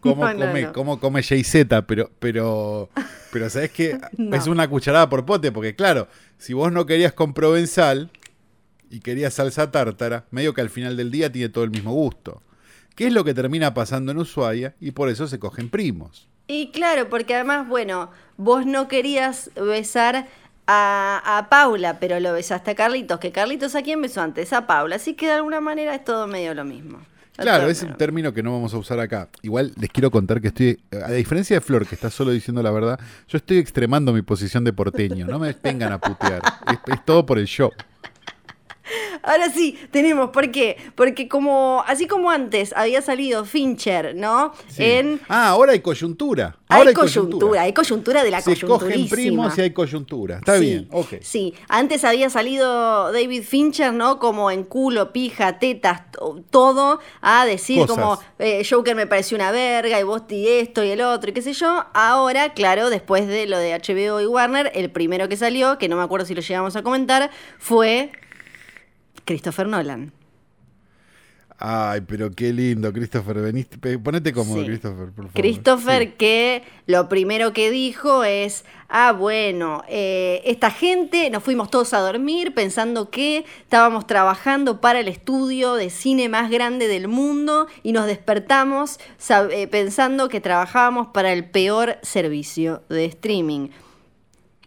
cómo 0.00 0.24
No, 0.24 0.34
no, 0.34 0.46
come, 0.46 0.62
no. 0.62 0.72
cómo 0.72 1.00
come 1.00 1.22
Jay-Z, 1.22 1.86
pero, 1.86 2.10
pero, 2.18 2.88
pero 3.32 3.48
sabes 3.50 3.70
que 3.70 3.98
No. 4.18 4.36
es 4.36 4.46
una 4.46 4.68
cucharada 4.68 5.08
por 5.08 5.24
pote, 5.24 5.52
porque 5.52 5.74
claro, 5.74 6.08
si 6.38 6.52
vos 6.52 6.70
no 6.72 6.86
querías 6.86 7.12
con 7.12 7.32
provenzal 7.34 8.10
y 8.90 9.00
querías 9.00 9.34
salsa 9.34 9.70
tártara, 9.70 10.26
medio 10.30 10.54
que 10.54 10.60
al 10.60 10.70
final 10.70 10.96
del 10.96 11.10
día 11.10 11.30
tiene 11.32 11.48
todo 11.48 11.64
el 11.64 11.70
mismo 11.70 11.92
gusto. 11.92 12.42
¿Qué 12.94 13.08
es 13.08 13.12
lo 13.12 13.24
que 13.24 13.34
termina 13.34 13.74
pasando 13.74 14.12
en 14.12 14.18
Ushuaia? 14.18 14.76
Y 14.78 14.92
por 14.92 15.08
eso 15.08 15.26
se 15.26 15.40
cogen 15.40 15.68
primos. 15.68 16.28
Y 16.46 16.70
claro, 16.70 17.08
porque 17.08 17.34
además, 17.34 17.66
bueno, 17.66 18.10
vos 18.36 18.66
no 18.66 18.86
querías 18.86 19.50
besar 19.56 20.28
a, 20.66 21.38
a 21.38 21.48
Paula, 21.48 21.98
pero 22.00 22.20
lo 22.20 22.32
besaste 22.32 22.72
a 22.72 22.74
Carlitos, 22.74 23.18
que 23.18 23.32
Carlitos 23.32 23.74
a 23.74 23.82
quién 23.82 24.00
besó 24.00 24.22
antes, 24.22 24.52
a 24.52 24.66
Paula. 24.66 24.96
Así 24.96 25.14
que 25.14 25.26
de 25.26 25.32
alguna 25.32 25.60
manera 25.60 25.94
es 25.94 26.04
todo 26.04 26.26
medio 26.26 26.54
lo 26.54 26.64
mismo. 26.64 27.00
Claro, 27.36 27.68
es 27.68 27.82
un 27.82 27.96
término 27.96 28.32
que 28.32 28.44
no 28.44 28.52
vamos 28.52 28.74
a 28.74 28.78
usar 28.78 29.00
acá. 29.00 29.28
Igual 29.42 29.72
les 29.80 29.90
quiero 29.90 30.10
contar 30.10 30.40
que 30.40 30.48
estoy, 30.48 30.80
a 31.04 31.10
diferencia 31.10 31.56
de 31.56 31.60
Flor, 31.60 31.84
que 31.84 31.96
está 31.96 32.08
solo 32.08 32.30
diciendo 32.30 32.62
la 32.62 32.70
verdad, 32.70 33.00
yo 33.28 33.38
estoy 33.38 33.58
extremando 33.58 34.12
mi 34.12 34.22
posición 34.22 34.62
de 34.62 34.72
porteño. 34.72 35.26
No 35.26 35.40
me 35.40 35.52
vengan 35.60 35.92
a 35.92 35.98
putear. 35.98 36.42
Es, 36.68 36.94
es 36.94 37.04
todo 37.04 37.26
por 37.26 37.38
el 37.38 37.46
show. 37.46 37.72
Ahora 39.22 39.50
sí, 39.50 39.78
tenemos. 39.90 40.30
¿Por 40.30 40.50
qué? 40.50 40.76
Porque 40.94 41.28
como, 41.28 41.82
así 41.86 42.06
como 42.06 42.30
antes 42.30 42.72
había 42.76 43.00
salido 43.02 43.44
Fincher, 43.44 44.14
¿no? 44.14 44.52
Sí. 44.68 44.84
En. 44.84 45.20
Ah, 45.28 45.48
ahora 45.48 45.72
hay 45.72 45.80
coyuntura. 45.80 46.56
Ahora 46.68 46.88
hay 46.88 46.94
coyuntura, 46.94 47.62
hay 47.62 47.72
coyuntura 47.72 48.24
de 48.24 48.30
la 48.32 48.40
Se 48.40 48.58
cogen 48.60 49.08
primos 49.08 49.56
y 49.56 49.60
hay 49.60 49.70
coyuntura. 49.72 50.38
Está 50.38 50.58
Sí, 50.58 50.64
bien, 50.64 50.88
ok. 50.90 51.14
Sí, 51.20 51.54
antes 51.68 52.04
había 52.04 52.28
salido 52.30 53.12
David 53.12 53.44
Fincher, 53.44 53.92
¿no? 53.92 54.18
Como 54.18 54.50
en 54.50 54.64
culo, 54.64 55.12
pija, 55.12 55.58
tetas, 55.60 56.10
to- 56.10 56.42
todo, 56.50 56.98
a 57.20 57.46
decir 57.46 57.80
Cosas. 57.86 57.96
como 57.96 58.18
eh, 58.40 58.66
Joker 58.68 58.96
me 58.96 59.06
pareció 59.06 59.36
una 59.36 59.52
verga 59.52 60.00
y 60.00 60.02
vos 60.02 60.22
y 60.30 60.48
esto 60.48 60.82
y 60.82 60.90
el 60.90 61.00
otro 61.02 61.30
y 61.30 61.32
qué 61.32 61.42
sé 61.42 61.52
yo. 61.52 61.84
Ahora, 61.94 62.52
claro, 62.54 62.90
después 62.90 63.26
de 63.28 63.46
lo 63.46 63.58
de 63.58 63.72
HBO 63.74 64.20
y 64.20 64.26
Warner, 64.26 64.72
el 64.74 64.90
primero 64.90 65.28
que 65.28 65.36
salió, 65.36 65.78
que 65.78 65.88
no 65.88 65.96
me 65.96 66.02
acuerdo 66.02 66.26
si 66.26 66.34
lo 66.34 66.40
llegamos 66.40 66.74
a 66.74 66.82
comentar, 66.82 67.30
fue 67.58 68.10
Christopher 69.24 69.66
Nolan. 69.66 70.12
Ay, 71.56 72.00
pero 72.06 72.32
qué 72.32 72.52
lindo, 72.52 72.92
Christopher. 72.92 73.36
Veniste, 73.40 73.78
ponete 73.98 74.32
cómodo, 74.32 74.60
Sí. 74.60 74.66
Christopher, 74.66 75.06
por 75.12 75.26
favor. 75.28 75.32
Christopher 75.34 76.02
Sí. 76.02 76.14
que 76.18 76.62
lo 76.86 77.08
primero 77.08 77.52
que 77.52 77.70
dijo 77.70 78.24
es, 78.24 78.64
ah, 78.88 79.12
bueno, 79.12 79.84
eh, 79.88 80.42
esta 80.44 80.72
gente 80.72 81.30
nos 81.30 81.44
fuimos 81.44 81.70
todos 81.70 81.94
a 81.94 82.00
dormir 82.00 82.54
pensando 82.54 83.08
que 83.08 83.44
estábamos 83.62 84.06
trabajando 84.08 84.80
para 84.80 84.98
el 84.98 85.06
estudio 85.06 85.74
de 85.74 85.90
cine 85.90 86.28
más 86.28 86.50
grande 86.50 86.88
del 86.88 87.06
mundo 87.06 87.68
y 87.84 87.92
nos 87.92 88.06
despertamos 88.06 88.98
eh, 89.52 89.68
pensando 89.68 90.28
que 90.28 90.40
trabajábamos 90.40 91.08
para 91.14 91.32
el 91.32 91.48
peor 91.48 91.98
servicio 92.02 92.82
de 92.88 93.04
streaming. 93.04 93.68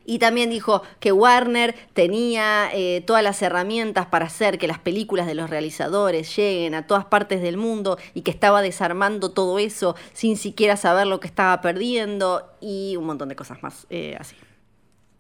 Y 0.10 0.20
también 0.20 0.50
dijo 0.50 0.84
que 1.02 1.12
Warner 1.12 1.76
tenía 1.94 2.70
eh, 2.74 3.04
todas 3.06 3.22
las 3.22 3.42
herramientas 3.42 4.06
para 4.06 4.26
hacer 4.26 4.58
que 4.58 4.66
las 4.66 4.80
películas 4.80 5.28
de 5.28 5.36
los 5.36 5.50
realizadores 5.50 6.34
lleguen 6.34 6.76
a 6.76 6.88
todas 6.88 7.04
partes 7.04 7.42
del 7.42 7.58
mundo 7.58 8.00
y 8.14 8.22
que 8.22 8.32
estaba 8.32 8.62
desarmando 8.62 9.32
todo 9.32 9.60
eso 9.60 9.98
sin 10.14 10.38
siquiera 10.38 10.78
saber 10.78 11.08
lo 11.08 11.20
que 11.20 11.28
estaba 11.28 11.60
perdiendo 11.60 12.50
y 12.62 12.96
un 12.96 13.06
montón 13.06 13.28
de 13.28 13.36
cosas 13.36 13.62
más 13.62 13.86
eh, 13.90 14.16
así. 14.18 14.38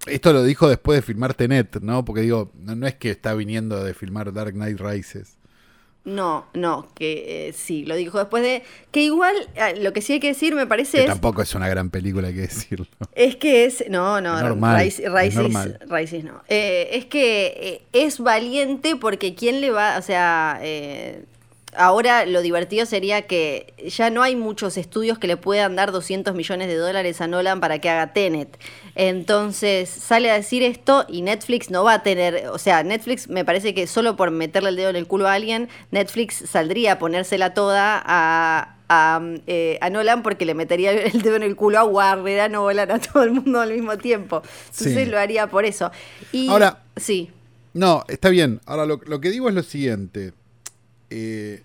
Esto 0.05 0.31
lo 0.31 0.41
dijo 0.43 0.69
después 0.69 0.99
de 0.99 1.01
filmar 1.01 1.33
Tenet, 1.33 1.81
¿no? 1.81 2.05
Porque 2.05 2.21
digo, 2.21 2.51
no, 2.55 2.73
no 2.75 2.87
es 2.87 2.95
que 2.95 3.11
está 3.11 3.33
viniendo 3.33 3.83
de 3.83 3.93
filmar 3.93 4.31
Dark 4.31 4.53
Knight 4.53 4.79
Rises. 4.79 5.36
No, 6.07 6.45
no, 6.53 6.87
que 6.95 7.49
eh, 7.49 7.53
sí, 7.53 7.83
lo 7.85 7.95
dijo 7.95 8.17
después 8.17 8.41
de... 8.41 8.63
Que 8.91 9.01
igual, 9.01 9.35
eh, 9.55 9.75
lo 9.81 9.91
que 9.91 10.01
sí 10.01 10.13
hay 10.13 10.19
que 10.21 10.29
decir, 10.29 10.55
me 10.55 10.65
parece 10.65 10.99
Que 10.99 11.03
es... 11.03 11.09
tampoco 11.09 11.41
es 11.41 11.53
una 11.53 11.67
gran 11.67 11.89
película, 11.89 12.29
hay 12.29 12.33
que 12.33 12.41
decirlo. 12.41 12.87
Es 13.13 13.35
que 13.35 13.65
es. 13.65 13.83
No, 13.89 14.21
no, 14.21 14.37
Es 14.37 14.43
normal, 14.43 14.77
Rice- 14.83 15.03
es 15.05 15.11
Rices, 15.11 15.35
normal. 15.35 15.79
No. 16.23 16.41
Eh, 16.47 16.89
es 16.93 17.05
que 17.07 17.47
eh, 17.57 17.81
es 17.91 18.19
valiente 18.19 18.95
porque 18.95 19.35
¿quién 19.35 19.59
le 19.59 19.69
va? 19.71 19.97
O 19.97 20.01
sea. 20.01 20.59
eh, 20.61 21.25
Ahora 21.75 22.25
lo 22.25 22.41
divertido 22.41 22.85
sería 22.85 23.23
que 23.27 23.73
ya 23.85 24.09
no 24.09 24.23
hay 24.23 24.35
muchos 24.35 24.77
estudios 24.77 25.19
que 25.19 25.27
le 25.27 25.37
puedan 25.37 25.75
dar 25.75 25.91
200 25.91 26.33
millones 26.33 26.67
de 26.69 26.75
dólares 26.75 27.19
a 27.21 27.27
Nolan 27.27 27.59
para 27.59 27.79
que 27.79 27.89
haga 27.89 28.13
Tenet. 28.13 28.57
Entonces 28.95 29.89
sale 29.89 30.31
a 30.31 30.35
decir 30.35 30.63
esto 30.63 31.05
y 31.07 31.21
Netflix 31.21 31.69
no 31.69 31.83
va 31.83 31.93
a 31.95 32.03
tener, 32.03 32.47
o 32.47 32.57
sea, 32.57 32.83
Netflix 32.83 33.29
me 33.29 33.45
parece 33.45 33.73
que 33.73 33.85
solo 33.87 34.15
por 34.15 34.31
meterle 34.31 34.69
el 34.69 34.75
dedo 34.75 34.89
en 34.89 34.95
el 34.95 35.07
culo 35.07 35.27
a 35.27 35.33
alguien, 35.33 35.69
Netflix 35.91 36.35
saldría 36.49 36.93
a 36.93 36.99
ponérsela 36.99 37.53
toda 37.53 38.01
a, 38.03 38.75
a, 38.89 39.21
eh, 39.47 39.77
a 39.81 39.89
Nolan 39.89 40.23
porque 40.23 40.45
le 40.45 40.53
metería 40.55 40.91
el 40.91 41.21
dedo 41.21 41.35
en 41.35 41.43
el 41.43 41.55
culo 41.55 41.79
a 41.79 41.83
Warner, 41.83 42.39
a 42.39 42.49
Nolan, 42.49 42.89
a 42.91 42.99
todo 42.99 43.23
el 43.23 43.31
mundo 43.31 43.59
al 43.61 43.73
mismo 43.73 43.97
tiempo. 43.97 44.41
Entonces 44.71 45.05
Sí. 45.05 45.11
lo 45.11 45.19
haría 45.19 45.47
por 45.47 45.65
eso. 45.65 45.91
Y, 46.31 46.49
Ahora- 46.49 46.81
Sí. 46.95 47.29
No, 47.73 48.03
está 48.07 48.29
bien. 48.29 48.59
Ahora 48.65 48.85
lo, 48.87 48.99
lo 49.05 49.21
que 49.21 49.29
digo 49.29 49.49
es 49.49 49.53
lo 49.55 49.61
siguiente. 49.61 50.33
Eh, 51.09 51.63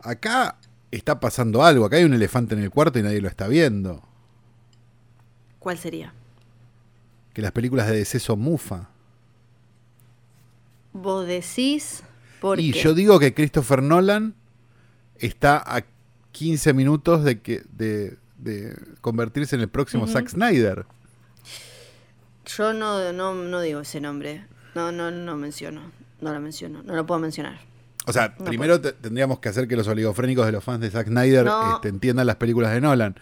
acá 0.00 0.56
está 0.90 1.20
pasando 1.20 1.62
algo. 1.64 1.84
Acá 1.84 1.96
hay 1.96 2.04
un 2.04 2.14
elefante 2.14 2.54
en 2.54 2.62
el 2.62 2.70
cuarto 2.70 2.98
y 2.98 3.02
nadie 3.02 3.20
lo 3.20 3.28
está 3.28 3.48
viendo. 3.48 4.02
¿Cuál 5.58 5.78
sería? 5.78 6.12
Que 7.34 7.42
las 7.42 7.52
películas 7.52 7.88
de 7.88 7.96
DC 7.96 8.20
son 8.20 8.40
mufa. 8.40 8.88
Vos 10.92 11.26
decís. 11.26 12.02
¿Por 12.40 12.60
Y 12.60 12.72
qué? 12.72 12.80
yo 12.80 12.94
digo 12.94 13.18
que 13.18 13.34
Christopher 13.34 13.82
Nolan 13.82 14.34
está 15.16 15.56
a 15.58 15.84
15 16.32 16.72
minutos 16.72 17.24
de 17.24 17.40
que 17.40 17.62
de, 17.72 18.16
de 18.38 18.76
convertirse 19.00 19.56
en 19.56 19.62
el 19.62 19.68
próximo. 19.68 20.06
Zack 20.06 20.28
Snyder. 20.28 20.86
Yo 22.46 22.72
no, 22.72 23.12
no, 23.12 23.34
no 23.34 23.60
digo 23.60 23.80
ese 23.80 24.00
nombre. 24.00 24.46
No, 24.74 24.92
no, 24.92 25.10
no 25.10 25.36
menciono. 25.36 25.92
No 26.20 26.32
lo 26.32 26.40
menciono. 26.40 26.82
No 26.82 26.94
lo 26.94 27.04
puedo 27.06 27.20
mencionar. 27.20 27.60
O 28.08 28.12
sea, 28.12 28.34
No 28.38 28.44
primero 28.46 28.80
te- 28.80 28.92
tendríamos 28.92 29.38
que 29.38 29.48
hacer 29.48 29.68
que 29.68 29.76
los 29.76 29.86
oligofrénicos 29.88 30.46
de 30.46 30.52
los 30.52 30.64
fans 30.64 30.80
de 30.80 30.90
Zack 30.90 31.08
Snyder 31.08 31.44
No. 31.44 31.74
este, 31.76 31.88
entiendan 31.88 32.26
las 32.26 32.36
películas 32.36 32.72
de 32.72 32.80
Nolan. 32.80 33.14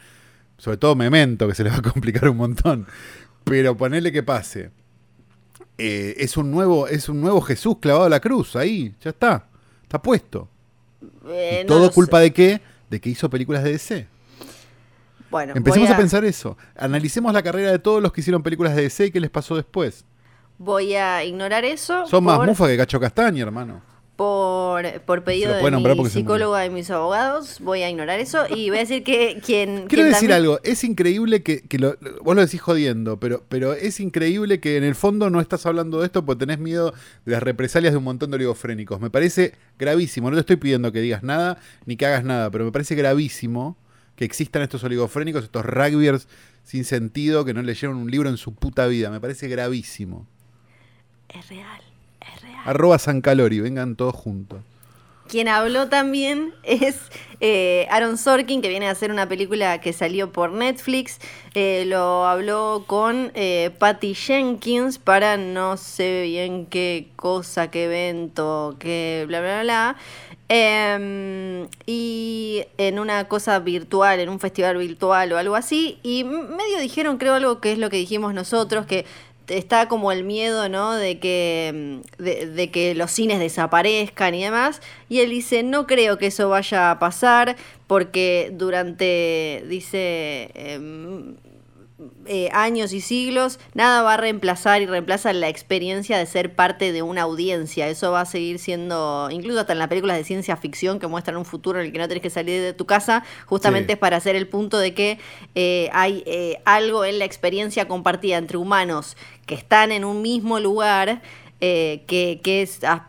Sobre 0.59 0.77
todo 0.79 0.95
Memento, 0.95 1.47
que 1.49 1.55
se 1.55 1.65
les 1.65 1.73
va 1.73 1.79
a 1.79 1.83
complicar 1.83 2.29
un 2.29 2.37
montón. 2.39 2.87
Pero 3.45 3.77
ponerle 3.77 4.11
que 4.13 4.23
pase. 4.23 4.71
Eh, 5.79 6.15
es 6.19 6.37
un 6.37 6.51
nuevo, 6.51 6.89
es 6.89 7.09
un 7.09 7.21
nuevo 7.21 7.41
Jesús 7.43 7.77
clavado 7.81 8.07
a 8.07 8.09
la 8.09 8.21
cruz, 8.21 8.57
ahí, 8.57 8.95
ya 9.03 9.11
está. 9.11 9.47
Está 9.83 10.01
puesto. 10.01 10.49
Eh, 11.29 11.61
¿Y 11.63 11.69
no 11.69 11.75
todo 11.77 11.91
culpa 11.93 12.17
sé. 12.19 12.23
de 12.25 12.33
qué? 12.33 12.61
De 12.89 13.01
que 13.01 13.11
hizo 13.11 13.29
películas 13.29 13.63
de 13.63 13.73
DC. 13.73 14.07
Bueno, 15.31 15.53
Empecemos 15.57 15.91
a... 15.91 15.97
pensar 15.97 16.25
eso. 16.25 16.57
Analicemos 16.77 17.33
la 17.33 17.43
carrera 17.43 17.71
de 17.73 17.79
todos 17.79 18.01
los 18.03 18.13
que 18.13 18.21
hicieron 18.21 18.43
películas 18.43 18.75
de 18.77 18.83
DC 18.83 19.07
y 19.07 19.11
qué 19.11 19.21
les 19.21 19.31
pasó 19.31 19.57
después. 19.57 20.05
Voy 20.59 20.95
a 20.95 21.23
ignorar 21.25 21.65
eso. 21.65 22.07
Son 22.07 22.25
más 22.25 22.41
mufa 22.47 22.67
que 22.69 22.77
Cacho 22.77 22.99
Castaña, 22.99 23.43
hermano. 23.43 23.83
Por, 24.17 25.01
por 25.03 25.23
pedido 25.25 25.53
de 25.55 25.63
mi 25.95 26.09
psicóloga 26.11 26.65
y 26.65 26.71
mis 26.71 26.91
abogados. 26.91 27.59
Voy 27.61 27.83
a 27.83 27.91
ignorar 27.91 28.19
eso 28.19 28.47
y 28.49 28.71
voy 28.71 28.79
a 28.79 28.81
decir 28.81 29.03
que 29.05 29.41
quien. 29.45 29.69
Quiero 29.89 30.03
quien 30.03 30.07
decir 30.07 30.13
también- 30.31 30.33
algo, 30.33 30.61
es 30.65 30.83
increíble 30.85 31.43
que, 31.43 31.61
que 31.61 31.79
lo- 31.79 31.97
vos 32.23 32.35
lo 32.35 32.41
decís 32.41 32.61
jodiendo, 32.61 33.21
pero, 33.21 33.45
pero 33.49 33.75
es 33.75 34.01
increíble 34.01 34.59
que 34.59 34.77
en 34.79 34.85
el 34.85 34.95
fondo 34.95 35.29
no 35.29 35.41
estás 35.41 35.67
hablando 35.67 36.01
de 36.01 36.07
esto 36.07 36.25
porque 36.25 36.41
tenés 36.41 36.59
miedo 36.59 36.95
de 37.27 37.33
las 37.33 37.43
represalias 37.43 37.93
de 37.93 37.99
un 37.99 38.05
montón 38.05 38.31
de 38.31 38.37
oligofrénicos. 38.37 39.01
Me 39.01 39.11
parece 39.11 39.53
gravísimo, 39.79 40.31
no 40.31 40.37
te 40.37 40.41
estoy 40.41 40.57
pidiendo 40.57 40.91
que 40.93 41.01
digas 41.01 41.23
nada 41.23 41.59
ni 41.85 41.97
que 41.97 42.07
hagas 42.07 42.25
nada, 42.25 42.51
pero 42.51 42.65
me 42.65 42.73
parece 42.73 42.95
gravísimo 42.95 43.77
que 44.17 44.25
existan 44.25 44.63
estos 44.63 44.83
oligofrénicos, 44.83 45.45
estos 45.45 45.65
rugbyers 45.67 46.27
sin 46.65 46.85
sentido 46.85 47.45
que 47.45 47.53
no 47.53 47.61
leyeron 47.63 47.97
un 47.99 48.11
libro 48.11 48.31
en 48.31 48.39
su 48.39 48.55
puta 48.55 48.87
vida. 48.87 49.11
Me 49.11 49.21
parece 49.21 49.47
gravísimo. 49.47 50.27
Es 51.29 51.47
real. 51.51 51.81
Arroba 52.67 52.99
San 52.99 53.21
Calori, 53.21 53.61
vengan 53.61 53.97
todos 53.97 54.15
juntos. 54.15 54.59
Quien 55.29 55.49
habló 55.49 55.89
también 55.89 56.55
es 56.63 56.97
eh, 57.41 57.87
Aaron 57.91 58.17
Sorkin, 58.17 58.63
que 58.63 58.69
viene 58.69 58.87
a 58.87 58.93
hacer 58.93 59.11
una 59.11 59.29
película 59.29 59.81
que 59.81 59.93
salió 59.93 60.31
por 60.31 60.53
Netflix. 60.53 61.19
Eh, 61.55 61.85
lo 61.87 62.27
habló 62.27 62.85
con 62.87 63.33
eh, 63.35 63.71
Patty 63.79 64.15
Jenkins 64.15 64.99
para 64.99 65.37
no 65.37 65.77
sé 65.77 66.23
bien 66.23 66.67
qué 66.67 67.09
cosa, 67.17 67.71
qué 67.71 67.85
evento, 67.87 68.77
qué 68.79 69.25
bla, 69.27 69.41
bla, 69.41 69.63
bla. 69.63 69.97
Em, 70.49 71.67
y 71.87 72.63
en 72.79 73.01
una 73.01 73.27
cosa 73.27 73.59
virtual, 73.59 74.21
en 74.21 74.29
un 74.29 74.39
festival 74.39 74.77
virtual 74.77 75.33
o 75.33 75.39
algo 75.39 75.57
así. 75.57 75.99
Y 76.05 76.23
medio 76.23 76.79
dijeron, 76.81 77.19
creo, 77.19 77.35
algo 77.35 77.61
que 77.61 77.73
es 77.73 77.79
lo 77.79 77.91
que 77.91 77.97
dijimos 77.97 78.33
nosotros, 78.33 78.87
que 78.87 79.07
está 79.49 79.89
como 79.89 80.13
el 80.13 80.25
miedo, 80.25 80.69
¿no? 80.69 80.95
De 80.95 81.19
que, 81.19 82.03
mm, 82.19 82.23
de, 82.23 82.47
de 82.47 82.71
que 82.71 82.95
los 82.95 83.11
cines 83.11 83.39
desaparezcan 83.39 84.35
y 84.35 84.43
demás. 84.45 84.81
Y 85.09 85.21
él 85.21 85.31
dice, 85.31 85.63
no 85.63 85.87
creo 85.87 86.19
que 86.19 86.27
eso 86.27 86.49
vaya 86.49 86.91
a 86.91 86.99
pasar 86.99 87.57
porque 87.87 88.51
durante, 88.53 89.65
dice, 89.69 90.51
em, 90.55 91.37
eh, 92.27 92.51
años 92.53 92.93
y 92.93 93.01
siglos, 93.01 93.59
nada 93.73 94.03
va 94.03 94.15
a 94.15 94.17
reemplazar 94.19 94.83
y 94.83 94.87
reemplaza 94.87 95.33
la 95.33 95.49
experiencia 95.49 96.19
de 96.19 96.27
ser 96.27 96.55
parte 96.55 96.93
de 96.93 97.01
una 97.03 97.23
audiencia. 97.23 97.89
Eso 97.89 98.13
va 98.13 98.21
a 98.21 98.27
seguir 98.27 98.59
siendo, 98.59 99.29
incluso 99.31 99.61
hasta 99.61 99.73
en 99.73 99.79
las 99.79 99.89
películas 99.89 100.19
de 100.19 100.25
ciencia 100.25 100.57
ficción 100.59 100.99
que 100.99 101.07
muestran 101.07 101.39
un 101.39 101.47
futuro 101.47 101.81
en 101.81 101.87
el 101.87 101.93
que 101.93 101.99
no 101.99 102.07
tenés 102.07 102.23
que 102.23 102.31
salir 102.31 102.61
de 102.61 102.75
tu 102.75 102.85
casa, 102.85 103.25
justamente 103.47 103.87
Sí. 103.89 103.93
es 103.93 103.99
para 103.99 104.19
hacer 104.19 104.37
el 104.37 104.47
punto 104.47 104.79
de 104.79 104.93
que 104.93 105.19
eh, 105.55 105.89
hay 105.93 106.23
eh, 106.27 106.61
algo 106.67 107.05
en 107.05 107.19
la 107.19 107.25
experiencia 107.25 107.89
compartida 107.89 108.37
entre 108.37 108.59
humanos 108.59 109.17
que 109.47 109.55
están 109.55 109.91
en 109.91 110.05
un 110.05 110.21
mismo 110.21 110.61
lugar. 110.61 111.23
Eh, 111.61 112.03
que, 112.07 112.41
que 112.43 112.63
es, 112.63 112.85
ah, 112.85 113.07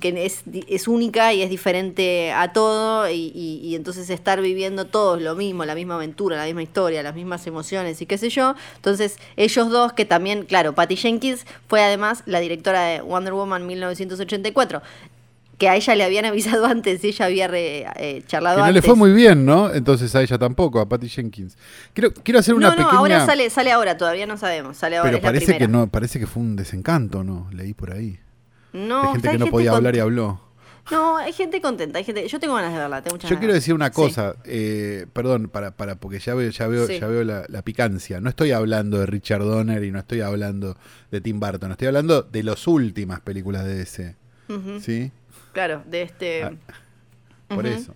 que 0.00 0.24
es, 0.24 0.42
es 0.68 0.88
única 0.88 1.34
y 1.34 1.42
es 1.42 1.50
diferente 1.50 2.32
a 2.32 2.52
todo 2.52 3.10
y, 3.10 3.30
y- 3.34 3.60
y 3.62 3.74
entonces 3.76 4.08
estar 4.08 4.40
viviendo 4.40 4.86
todos 4.86 5.20
lo 5.20 5.34
mismo, 5.34 5.64
la 5.66 5.74
misma 5.74 5.96
aventura, 5.96 6.36
la 6.36 6.46
misma 6.46 6.62
historia, 6.62 7.02
las 7.02 7.14
mismas 7.14 7.46
emociones 7.46 8.00
y 8.00 8.06
qué 8.06 8.16
sé 8.16 8.30
yo. 8.30 8.54
Entonces 8.76 9.18
ellos 9.36 9.68
dos 9.70 9.92
que 9.92 10.04
también, 10.06 10.44
claro, 10.44 10.74
Patty 10.74 10.96
Jenkins 10.96 11.44
fue 11.68 11.82
además 11.82 12.22
la 12.26 12.40
directora 12.40 12.82
de 12.84 13.00
Wonder 13.02 13.34
Woman 13.34 13.66
1984, 13.66 14.80
que 15.58 15.68
a 15.68 15.76
ella 15.76 15.94
le 15.94 16.04
habían 16.04 16.24
avisado 16.24 16.66
antes 16.66 17.02
y 17.04 17.08
ella 17.08 17.26
había 17.26 17.48
re- 17.48 17.86
eh, 17.96 18.22
charlado 18.26 18.56
Que 18.56 18.60
no 18.62 18.66
antes. 18.66 18.82
le 18.82 18.86
fue 18.86 18.96
muy 18.96 19.12
bien, 19.12 19.44
¿no? 19.46 19.72
Entonces 19.72 20.14
a 20.14 20.22
ella 20.22 20.36
tampoco, 20.38 20.80
a 20.80 20.88
Patty 20.88 21.08
Jenkins. 21.08 21.56
Quiero, 21.92 22.12
quiero 22.12 22.40
hacer 22.40 22.54
una 22.54 22.68
no, 22.70 22.72
no, 22.72 22.76
pequeña... 22.78 22.98
ahora 22.98 23.26
sale, 23.26 23.48
sale 23.50 23.70
ahora, 23.72 23.96
todavía 23.96 24.26
no 24.26 24.36
sabemos, 24.36 24.76
sale 24.76 24.96
ahora. 24.96 25.08
Pero 25.10 25.16
es 25.18 25.22
la 25.22 25.28
parece 25.28 25.58
que 25.58 25.68
no, 25.68 25.86
parece 25.88 26.18
que 26.18 26.26
fue 26.26 26.42
un 26.42 26.56
desencanto, 26.56 27.22
¿no? 27.24 27.48
Leí 27.52 27.74
por 27.74 27.92
ahí. 27.92 28.18
No, 28.72 29.02
de 29.02 29.08
gente 29.12 29.28
hay 29.28 29.32
que 29.34 29.38
no 29.38 29.44
gente 29.46 29.50
podía 29.52 29.70
hablar 29.72 29.94
y 29.94 30.00
habló. 30.00 30.40
No, 30.90 31.16
hay 31.16 31.32
gente 31.32 31.62
contenta, 31.62 31.96
hay 31.98 32.04
gente. 32.04 32.28
Yo 32.28 32.38
tengo 32.38 32.56
ganas 32.56 32.72
de 32.72 32.78
verla, 32.78 33.00
tengo 33.00 33.14
muchas 33.14 33.30
Yo 33.30 33.36
ganas. 33.36 33.40
quiero 33.40 33.54
decir 33.54 33.72
una 33.72 33.86
Sí. 33.86 33.92
cosa, 33.94 34.34
eh, 34.44 35.06
perdón, 35.14 35.48
para, 35.48 35.70
para, 35.70 35.94
porque 35.94 36.18
ya 36.18 36.34
veo, 36.34 36.50
ya 36.50 36.66
veo, 36.66 36.86
Sí. 36.86 36.98
ya 37.00 37.06
veo 37.06 37.24
la, 37.24 37.44
la 37.48 37.62
picancia. 37.62 38.20
No 38.20 38.28
estoy 38.28 38.50
hablando 38.50 38.98
de 38.98 39.06
Richard 39.06 39.42
Donner 39.44 39.82
y 39.82 39.90
no 39.92 39.98
estoy 40.00 40.20
hablando 40.20 40.76
de 41.10 41.20
Tim 41.22 41.40
Burton, 41.40 41.70
estoy 41.70 41.86
hablando 41.88 42.20
de 42.22 42.42
las 42.42 42.66
últimas 42.66 43.20
películas 43.20 43.64
de. 43.64 44.14
Ujú, 44.50 44.78
¿Sí? 44.80 45.10
Claro, 45.54 45.82
de 45.86 46.02
este. 46.02 46.42
Ah, 46.44 46.52
Por 47.48 47.66
eso. 47.66 47.94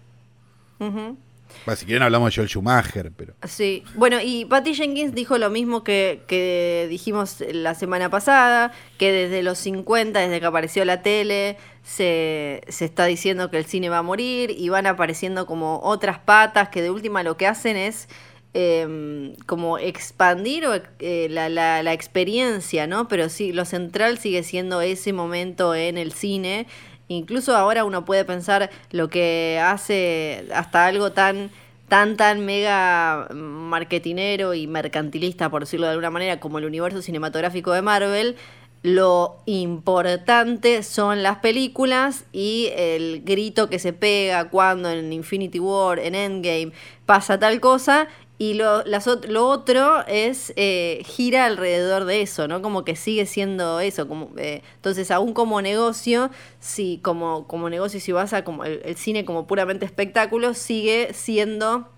Bueno, 1.64 1.76
si 1.76 1.86
quieren 1.86 2.02
hablamos 2.02 2.30
de 2.30 2.36
Joel 2.36 2.48
Schumacher, 2.48 3.10
pero. 3.16 3.34
Sí, 3.46 3.82
bueno, 3.94 4.18
y 4.22 4.44
Patty 4.44 4.74
Jenkins 4.74 5.14
dijo 5.14 5.38
lo 5.38 5.48
mismo 5.50 5.82
que, 5.82 6.22
que 6.28 6.86
dijimos 6.90 7.42
la 7.52 7.74
semana 7.74 8.10
pasada, 8.10 8.70
que 8.98 9.10
desde 9.12 9.42
los 9.42 9.58
50, 9.58 10.20
desde 10.20 10.40
que 10.40 10.46
apareció 10.46 10.84
la 10.84 11.02
tele, 11.02 11.56
se, 11.82 12.60
se 12.68 12.84
está 12.84 13.06
diciendo 13.06 13.50
que 13.50 13.56
el 13.58 13.64
cine 13.64 13.88
va 13.88 13.98
a 13.98 14.02
morir 14.02 14.50
y 14.56 14.68
van 14.68 14.86
apareciendo 14.86 15.46
como 15.46 15.80
otras 15.82 16.18
patas 16.18 16.68
que 16.68 16.82
de 16.82 16.90
última 16.90 17.22
lo 17.22 17.36
que 17.38 17.46
hacen 17.46 17.76
es 17.78 18.08
eh, 18.54 19.34
como 19.46 19.78
expandir 19.78 20.66
o, 20.66 20.74
eh, 21.00 21.28
la, 21.30 21.48
la- 21.48 21.82
la 21.82 21.92
experiencia, 21.94 22.86
¿no? 22.86 23.08
Pero 23.08 23.28
sí, 23.30 23.52
lo 23.52 23.64
central 23.64 24.18
sigue 24.18 24.42
siendo 24.42 24.80
ese 24.82 25.12
momento 25.14 25.74
en 25.74 25.96
el 25.98 26.12
cine. 26.12 26.66
Incluso 27.08 27.56
ahora 27.56 27.84
uno 27.84 28.04
puede 28.04 28.24
pensar 28.24 28.70
lo 28.90 29.08
que 29.08 29.60
hace 29.62 30.46
hasta 30.54 30.86
algo 30.86 31.12
tan 31.12 31.50
tan 31.88 32.18
tan 32.18 32.44
mega 32.44 33.28
marketinero 33.32 34.52
y 34.54 34.66
mercantilista, 34.66 35.48
por 35.50 35.62
decirlo 35.62 35.86
de 35.86 35.92
alguna 35.92 36.10
manera, 36.10 36.38
como 36.38 36.58
el 36.58 36.66
universo 36.66 37.00
cinematográfico 37.00 37.72
de 37.72 37.80
Marvel, 37.80 38.36
lo 38.82 39.36
importante 39.46 40.82
son 40.82 41.22
las 41.22 41.38
películas 41.38 42.24
y 42.32 42.70
el 42.76 43.22
grito 43.24 43.68
que 43.68 43.78
se 43.78 43.92
pega 43.92 44.50
cuando 44.50 44.90
en 44.90 45.12
Infinity 45.12 45.58
War, 45.58 45.98
en 45.98 46.14
Endgame, 46.14 46.72
pasa 47.06 47.38
tal 47.38 47.60
cosa. 47.60 48.06
Y 48.40 48.54
lo, 48.54 48.84
las 48.84 49.06
lo 49.28 49.48
otro 49.48 50.06
es 50.06 50.52
eh, 50.54 51.02
gira 51.04 51.46
alrededor 51.46 52.04
de 52.04 52.22
eso, 52.22 52.46
¿no? 52.46 52.62
Como 52.62 52.84
que 52.84 52.94
sigue 52.94 53.26
siendo 53.26 53.80
eso. 53.80 54.06
Como, 54.06 54.30
eh, 54.36 54.62
entonces, 54.76 55.10
aún 55.10 55.32
como 55.32 55.60
negocio, 55.60 56.30
si 56.60 57.00
como, 57.02 57.48
como 57.48 57.68
negocio, 57.68 57.98
si 57.98 58.12
vas 58.12 58.32
a 58.32 58.44
como 58.44 58.64
el, 58.64 58.80
el 58.84 58.94
cine 58.96 59.24
como 59.24 59.48
puramente 59.48 59.84
espectáculo, 59.84 60.54
sigue 60.54 61.12
siendo 61.14 61.88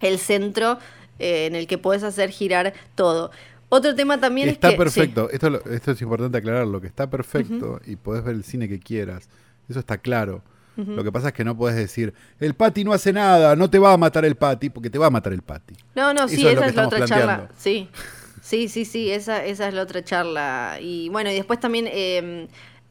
el 0.00 0.18
centro 0.18 0.78
eh, 1.18 1.46
en 1.46 1.54
el 1.56 1.66
que 1.66 1.78
puedes 1.78 2.02
hacer 2.02 2.28
girar 2.30 2.74
todo. 2.94 3.30
Otro 3.70 3.94
tema 3.94 4.20
también 4.20 4.48
está 4.50 4.68
es 4.68 4.74
que... 4.74 4.76
sí. 4.90 5.00
perfecto, 5.00 5.30
esto, 5.30 5.48
lo- 5.50 5.64
esto 5.70 5.92
es 5.92 6.02
importante 6.02 6.36
aclararlo, 6.38 6.80
que 6.82 6.86
está 6.86 7.08
perfecto 7.08 7.80
y 7.86 7.96
podés 7.96 8.24
ver 8.24 8.34
el 8.34 8.44
cine 8.44 8.68
que 8.68 8.78
quieras. 8.78 9.28
Eso 9.70 9.78
está 9.78 9.96
claro. 9.98 10.42
Lo 10.86 11.02
que 11.02 11.10
pasa 11.10 11.28
es 11.28 11.34
que 11.34 11.44
no 11.44 11.56
podés 11.56 11.74
decir, 11.74 12.14
el 12.38 12.54
Pati 12.54 12.84
no 12.84 12.92
hace 12.92 13.12
nada, 13.12 13.56
no 13.56 13.68
te 13.68 13.80
va 13.80 13.92
a 13.92 13.96
matar 13.96 14.24
el 14.24 14.36
Pati, 14.36 14.70
porque 14.70 14.88
te 14.88 14.98
va 14.98 15.06
a 15.06 15.10
matar 15.10 15.32
el 15.32 15.42
Pati. 15.42 15.74
No, 15.96 16.14
no, 16.14 16.26
Eso 16.26 16.36
sí, 16.36 16.46
es 16.46 16.52
esa 16.54 16.66
es 16.66 16.74
la 16.76 16.86
otra 16.86 17.04
charla. 17.04 17.48
Sí, 17.56 17.88
sí, 18.42 18.68
sí, 18.68 18.84
sí, 18.84 19.10
esa, 19.10 19.44
esa 19.44 19.66
es 19.66 19.74
la 19.74 19.82
otra 19.82 20.04
charla. 20.04 20.78
Y 20.80 21.08
bueno, 21.08 21.30
y 21.30 21.34
después 21.34 21.58
también 21.58 21.88
eh, 21.90 22.46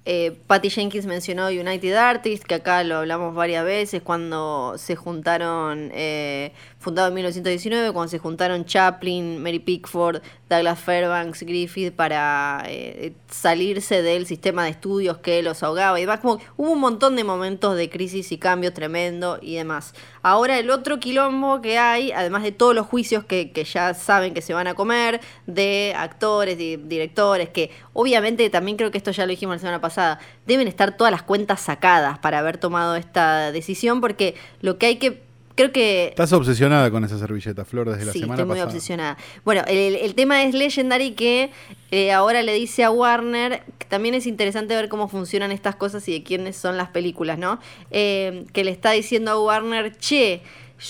eh, 0.10 0.40
Patty 0.48 0.70
Jenkins 0.70 1.06
mencionó 1.06 1.48
United 1.48 1.94
Artists, 1.96 2.46
que 2.46 2.56
acá 2.56 2.82
lo 2.86 2.96
hablamos 2.96 3.36
varias 3.36 3.66
veces, 3.66 4.02
cuando 4.02 4.76
se 4.78 4.96
juntaron, 4.96 5.92
eh, 5.94 6.54
fundado 6.88 7.10
en 7.10 7.16
1919, 7.16 7.92
cuando 7.92 8.10
se 8.10 8.18
juntaron 8.18 8.64
Chaplin, 8.64 9.44
Mary 9.44 9.60
Pickford, 9.60 10.22
Douglas 10.50 10.80
Fairbanks, 10.80 11.44
Griffith, 11.44 11.94
para 11.94 12.64
eh, 12.66 13.12
salirse 13.30 14.02
del 14.02 14.26
sistema 14.26 14.64
de 14.64 14.70
estudios 14.70 15.18
que 15.18 15.44
los 15.44 15.64
ahogaba 15.64 16.00
y 16.00 16.04
demás. 16.04 16.22
Como 16.22 16.40
hubo 16.56 16.72
un 16.72 16.80
montón 16.80 17.18
de 17.18 17.26
momentos 17.26 17.76
de 17.76 17.90
crisis 17.90 18.32
y 18.32 18.38
cambios 18.38 18.74
tremendo 18.74 19.38
y 19.42 19.56
demás. 19.56 19.94
Ahora 20.22 20.58
el 20.60 20.70
otro 20.70 20.98
quilombo 21.02 21.62
que 21.62 21.78
hay, 21.78 22.14
además 22.14 22.44
de 22.44 22.54
todos 22.54 22.74
los 22.74 22.88
juicios 22.88 23.26
que, 23.26 23.52
que 23.52 23.66
ya 23.66 23.94
saben 23.94 24.34
que 24.34 24.42
se 24.42 24.54
van 24.54 24.68
a 24.68 24.74
comer, 24.74 25.20
de 25.46 25.94
actores 25.94 26.58
y 26.58 26.78
directores, 26.78 27.50
que 27.50 27.72
obviamente 27.92 28.50
también 28.50 28.78
creo 28.78 28.92
que 28.92 28.98
esto 28.98 29.12
ya 29.12 29.26
lo 29.26 29.32
dijimos 29.32 29.56
la 29.56 29.60
semana 29.60 29.82
pasada, 29.82 30.20
deben 30.46 30.70
estar 30.70 30.96
todas 30.96 31.12
las 31.12 31.24
cuentas 31.24 31.60
sacadas 31.60 32.18
para 32.20 32.40
haber 32.40 32.58
tomado 32.58 32.96
esta 32.96 33.52
decisión, 33.52 34.00
porque 34.00 34.36
lo 34.62 34.78
que 34.78 34.86
hay 34.86 34.96
que... 34.96 35.27
Creo 35.58 35.72
que 35.72 36.10
Estás 36.10 36.32
obsesionada 36.34 36.92
con 36.92 37.04
esa 37.04 37.18
servilleta, 37.18 37.66
Flor, 37.66 37.90
desde 37.90 38.06
la 38.06 38.14
sí, 38.14 38.20
semana 38.20 38.36
estoy 38.36 38.46
muy 38.48 38.56
pasada. 38.58 38.72
obsesionada. 38.72 39.18
Bueno, 39.44 39.64
el, 39.68 39.96
el 39.96 40.14
tema 40.14 40.44
es 40.44 40.54
Legendary 40.54 41.12
que 41.12 41.50
eh, 41.90 42.12
ahora 42.12 42.44
le 42.44 42.54
dice 42.54 42.84
a 42.84 42.92
Warner, 42.92 43.64
que 43.80 43.88
también 43.88 44.14
es 44.14 44.28
interesante 44.28 44.76
ver 44.76 44.88
cómo 44.88 45.08
funcionan 45.08 45.52
estas 45.52 45.76
cosas 45.76 46.08
y 46.08 46.14
de 46.14 46.24
quiénes 46.24 46.58
son 46.58 46.78
las 46.78 46.90
películas, 46.90 47.40
¿no? 47.40 47.60
Eh, 47.90 48.46
que 48.54 48.64
le 48.64 48.70
está 48.70 48.92
diciendo 48.92 49.32
a 49.32 49.42
Warner, 49.44 49.98
che, 49.98 50.44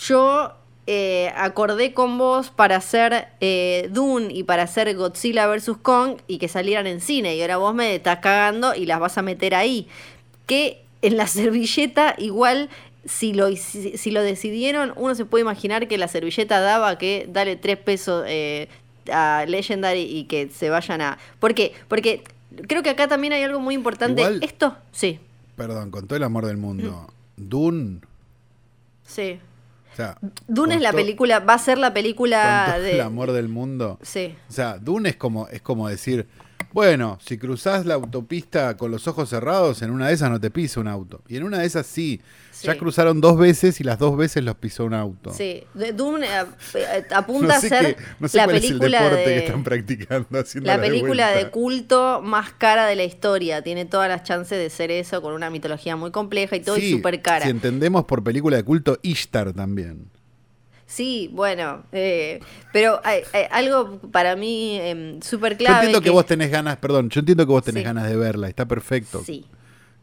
yo 0.06 0.52
eh, 0.86 1.32
acordé 1.38 1.94
con 1.94 2.18
vos 2.18 2.50
para 2.50 2.76
hacer 2.76 3.30
eh, 3.40 3.88
Dune 3.94 4.34
y 4.34 4.44
para 4.44 4.64
hacer 4.64 4.94
Godzilla 4.98 5.48
vs. 5.48 5.78
Kong 5.82 6.18
y 6.28 6.40
que 6.40 6.50
salieran 6.50 6.88
en 6.88 7.00
cine 7.00 7.38
y 7.38 7.42
ahora 7.42 7.56
vos 7.56 7.74
me 7.74 7.96
estás 7.96 8.20
cagando 8.20 8.76
y 8.76 8.86
las 8.86 9.00
vas 9.00 9.18
a 9.18 9.22
meter 9.22 9.56
ahí. 9.56 9.88
Que 10.46 10.84
en 11.02 11.16
la 11.16 11.28
servilleta 11.28 12.16
igual 12.18 12.70
si 13.08 13.34
lo, 13.34 13.50
hici- 13.50 13.98
si 13.98 14.12
lo 14.12 14.22
decidieron, 14.22 14.94
uno 14.96 15.16
se 15.16 15.26
puede 15.26 15.42
imaginar 15.42 15.88
que 15.88 15.98
la 15.98 16.08
servilleta 16.08 16.60
daba 16.62 16.98
que 16.98 17.26
dale 17.30 17.56
tres 17.56 17.78
pesos 17.78 18.24
eh, 18.28 18.68
a 19.12 19.46
Legendary 19.48 20.02
y 20.02 20.26
que 20.26 20.50
se 20.50 20.70
vayan 20.70 21.02
a... 21.02 21.18
¿Por 21.40 21.54
qué? 21.56 21.74
Porque 21.88 22.24
creo 22.68 22.84
que 22.84 22.90
acá 22.90 23.08
también 23.08 23.34
hay 23.34 23.44
algo 23.44 23.60
muy 23.60 23.74
importante. 23.76 24.22
Igual- 24.22 24.44
Esto, 24.44 24.76
sí, 24.92 25.20
Perdón, 25.56 25.90
con 25.90 26.06
todo 26.06 26.18
el 26.18 26.24
amor 26.24 26.46
del 26.46 26.58
mundo. 26.58 27.08
Dune, 27.36 28.02
sí. 29.06 29.40
o 29.94 29.96
sea. 29.96 30.18
Dune 30.48 30.70
con 30.70 30.78
es 30.78 30.82
la 30.82 30.94
película, 30.94 31.40
va 31.40 31.54
a 31.56 31.60
ser 31.60 31.78
la 31.80 31.88
Con 31.88 31.94
película 31.96 32.66
todo 32.76 32.84
de... 32.84 32.92
el 32.94 33.02
amor 33.02 33.32
del 33.32 33.48
mundo. 33.48 33.98
Sí, 34.04 34.36
O 34.50 34.52
sea, 34.52 34.78
Dune 34.78 35.10
es 35.10 35.16
como, 35.16 35.48
es 35.48 35.62
como 35.62 35.88
decir, 35.90 36.28
bueno, 36.78 37.18
si 37.26 37.40
cruzás 37.40 37.88
la 37.88 37.96
autopista 37.96 38.78
con 38.78 38.92
los 38.92 39.08
ojos 39.08 39.30
cerrados, 39.30 39.82
en 39.82 39.90
una 39.90 40.10
de 40.10 40.14
esas 40.14 40.30
no 40.30 40.40
te 40.40 40.52
pisa 40.52 40.80
un 40.80 40.88
auto. 40.88 41.24
Y 41.28 41.36
en 41.38 41.44
una 41.44 41.58
de 41.58 41.66
esas 41.66 41.88
sí. 41.88 42.22
Ya 42.62 42.78
cruzaron 42.78 43.20
dos 43.20 43.36
veces 43.36 43.80
y 43.82 43.84
las 43.84 43.98
dos 43.98 44.16
veces 44.16 44.44
los 44.44 44.54
pisó 44.58 44.86
un 44.86 44.94
auto. 44.94 45.34
sí. 45.34 45.64
Eh, 45.76 47.04
apunta 47.16 47.56
No 47.56 47.62
sé, 47.62 47.68
a 47.68 47.70
ser 47.82 47.96
qué- 47.96 48.04
no 48.20 48.28
sé 48.28 48.38
la 48.38 48.44
cuál 48.46 48.56
es 48.58 48.64
el 48.64 48.70
película 48.78 49.02
deporte 49.02 49.30
de... 49.30 49.36
que 49.40 49.46
están 49.48 49.64
practicando. 49.64 50.40
haciendo 50.40 50.68
La 50.68 50.78
la 50.78 50.84
película 50.84 51.32
de 51.32 51.50
culto 51.50 52.22
más 52.24 52.52
cara 52.54 52.86
de 52.86 52.96
la 52.96 53.06
historia. 53.06 53.64
Tiene 53.64 53.86
todas 53.86 54.08
las 54.08 54.22
chances 54.22 54.60
de 54.60 54.70
ser 54.70 54.92
eso, 54.92 55.20
con 55.24 55.34
una 55.34 55.50
mitología 55.50 55.96
muy 55.96 56.12
compleja 56.12 56.56
y 56.56 56.60
todo 56.60 56.78
y 56.78 56.82
Sí, 56.82 56.92
súper 56.92 57.24
cara. 57.24 57.46
Si 57.46 57.50
entendemos 57.50 58.06
por 58.06 58.24
película 58.24 58.56
de 58.58 58.64
culto, 58.64 59.00
Ishtar 59.02 59.52
también. 59.54 60.10
Sí, 60.90 61.30
bueno, 61.34 61.84
eh, 61.92 62.40
pero 62.72 63.02
hay, 63.04 63.22
hay 63.34 63.44
algo 63.52 64.00
para 64.10 64.36
mí 64.38 64.80
em, 64.82 65.22
súper 65.22 65.52
Yo 65.54 65.58
clave. 65.58 65.76
entiendo 65.78 66.02
que, 66.02 66.10
vos 66.10 66.26
tenés 66.26 66.50
ganas, 66.50 66.78
perdón, 66.78 67.10
yo 67.10 67.20
entiendo 67.20 67.46
que 67.46 67.52
vos 67.52 67.64
tenés 67.64 67.82
Sí. 67.82 67.86
ganas 67.86 68.08
de 68.10 68.16
verla, 68.16 68.48
está 68.48 68.66
perfecto. 68.66 69.22
Sí, 69.26 69.46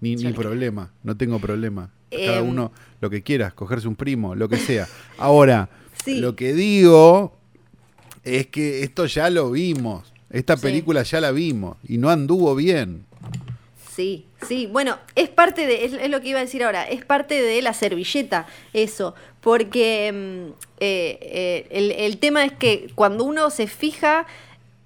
Ni, 0.01 0.16
Yo 0.16 0.29
ni 0.29 0.35
problema, 0.35 0.92
no 1.03 1.16
tengo 1.16 1.38
problema. 1.38 1.90
Cada 2.11 2.38
Em. 2.40 2.49
uno 2.49 2.70
lo 3.01 3.09
que 3.09 3.23
quieras, 3.23 3.55
cogerse 3.55 3.88
un 3.88 3.97
primo, 3.97 4.35
lo 4.35 4.49
que 4.49 4.59
sea. 4.59 4.87
Ahora, 5.18 5.70
Sí. 6.05 6.18
lo 6.20 6.37
que 6.37 6.53
digo 6.53 7.35
es 8.23 8.49
que 8.49 8.83
esto 8.83 9.07
ya 9.07 9.31
lo 9.31 9.51
vimos. 9.53 10.12
Esta 10.29 10.57
Sí. 10.59 10.62
película 10.64 11.03
ya 11.05 11.20
la 11.23 11.31
vimos 11.31 11.79
y 11.88 11.97
no 11.97 12.11
anduvo 12.11 12.55
bien. 12.55 13.07
sí, 13.94 14.27
sí. 14.49 14.66
Bueno, 14.66 14.99
es 15.14 15.29
parte 15.29 15.66
de, 15.68 15.85
es, 15.85 15.92
es 15.92 16.11
lo 16.11 16.20
que 16.20 16.31
iba 16.31 16.40
a 16.40 16.42
decir 16.42 16.64
ahora, 16.64 16.83
es 16.83 17.05
parte 17.05 17.40
de 17.40 17.62
la 17.62 17.73
servilleta, 17.73 18.44
eso. 18.73 19.14
Porque 19.44 20.07
em, 20.09 20.48
eh, 20.80 21.18
eh, 21.20 21.66
el, 21.70 21.90
el 21.92 22.18
tema 22.18 22.44
es 22.44 22.52
que 22.52 22.90
cuando 22.96 23.24
uno 23.24 23.50
se 23.50 23.66
fija 23.68 24.26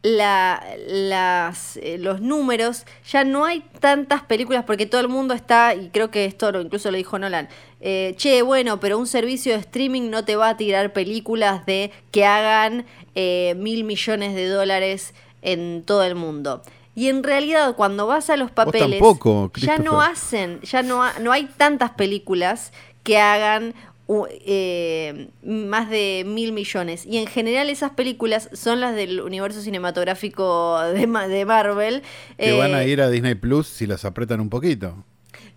la, 0.02 0.62
las, 0.86 1.76
eh, 1.78 1.96
los 1.98 2.20
números, 2.20 2.84
ya 3.08 3.24
no 3.24 3.44
hay 3.44 3.64
tantas 3.80 4.22
películas 4.22 4.64
porque 4.64 4.86
todo 4.86 5.00
el 5.00 5.08
mundo 5.08 5.32
está, 5.34 5.74
y 5.74 5.88
creo 5.90 6.10
que 6.10 6.24
esto 6.24 6.48
incluso 6.60 6.90
lo 6.90 6.96
dijo 6.96 7.18
Nolan, 7.18 7.48
eh, 7.80 8.14
che, 8.16 8.42
bueno, 8.42 8.78
pero 8.80 8.98
un 8.98 9.06
servicio 9.06 9.52
de 9.52 9.58
streaming 9.60 10.10
no 10.10 10.24
te 10.24 10.36
va 10.36 10.50
a 10.50 10.56
tirar 10.56 10.92
películas 10.92 11.64
de 11.66 11.90
que 12.10 12.24
hagan 12.26 12.84
eh, 13.14 13.54
mil 13.58 13.84
millones 13.84 14.34
de 14.34 14.46
dólares 14.48 15.14
en 15.42 15.82
todo 15.84 16.02
el 16.04 16.14
mundo. 16.14 16.62
Y 16.94 17.08
en 17.08 17.22
realidad, 17.22 17.76
cuando 17.76 18.06
vas 18.08 18.28
a 18.30 18.36
los 18.36 18.50
papeles, 18.50 18.88
tampoco, 18.98 19.52
ya 19.54 19.78
no 19.78 20.00
hacen, 20.00 20.60
ya 20.62 20.82
no, 20.82 21.02
ha- 21.04 21.18
no 21.20 21.30
hay 21.32 21.44
tantas 21.56 21.90
películas 21.92 22.72
que 23.04 23.18
hagan 23.18 23.72
eh, 24.08 25.28
más 25.42 25.90
de 25.90 26.24
mil 26.26 26.52
millones. 26.52 27.04
Y 27.06 27.18
en 27.18 27.26
general 27.26 27.68
esas 27.68 27.90
películas 27.92 28.48
son 28.54 28.80
las 28.80 28.94
del 28.96 29.20
universo 29.20 29.60
cinematográfico 29.60 30.80
de, 30.94 31.06
Ma- 31.06 31.28
de 31.28 31.44
Marvel. 31.44 32.02
Que 32.38 32.54
Eh, 32.54 32.58
van 32.58 32.74
a 32.74 32.84
ir 32.84 33.00
a 33.02 33.10
Disney 33.10 33.34
Plus 33.34 33.66
si 33.66 33.86
las 33.86 34.04
apretan 34.04 34.40
un 34.40 34.48
poquito. 34.48 35.04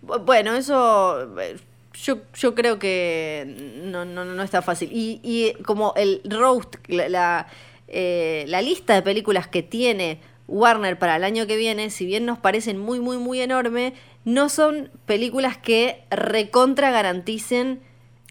bu- 0.06 0.22
Bueno, 0.24 0.54
eso 0.54 1.38
eh, 1.40 1.56
yo, 1.94 2.18
yo 2.34 2.54
creo 2.54 2.78
que 2.78 3.80
no, 3.84 4.04
no, 4.04 4.24
no 4.24 4.42
está 4.42 4.60
fácil. 4.62 4.90
Y, 4.92 5.20
y 5.22 5.54
como 5.62 5.94
el 5.96 6.20
roast, 6.24 6.76
la, 6.88 7.08
la, 7.08 7.46
eh, 7.88 8.44
la 8.48 8.60
lista 8.62 8.94
de 8.94 9.02
películas 9.02 9.48
que 9.48 9.62
tiene 9.62 10.18
Warner 10.48 10.98
para 10.98 11.16
el 11.16 11.24
año 11.24 11.46
que 11.46 11.56
viene, 11.56 11.88
si 11.88 12.04
bien 12.04 12.26
nos 12.26 12.38
parecen 12.38 12.76
muy, 12.78 13.00
muy, 13.00 13.16
muy 13.16 13.40
enorme, 13.40 13.94
no 14.26 14.48
son 14.50 14.90
películas 15.06 15.56
que 15.56 16.02
recontra 16.10 16.90
garanticen 16.90 17.80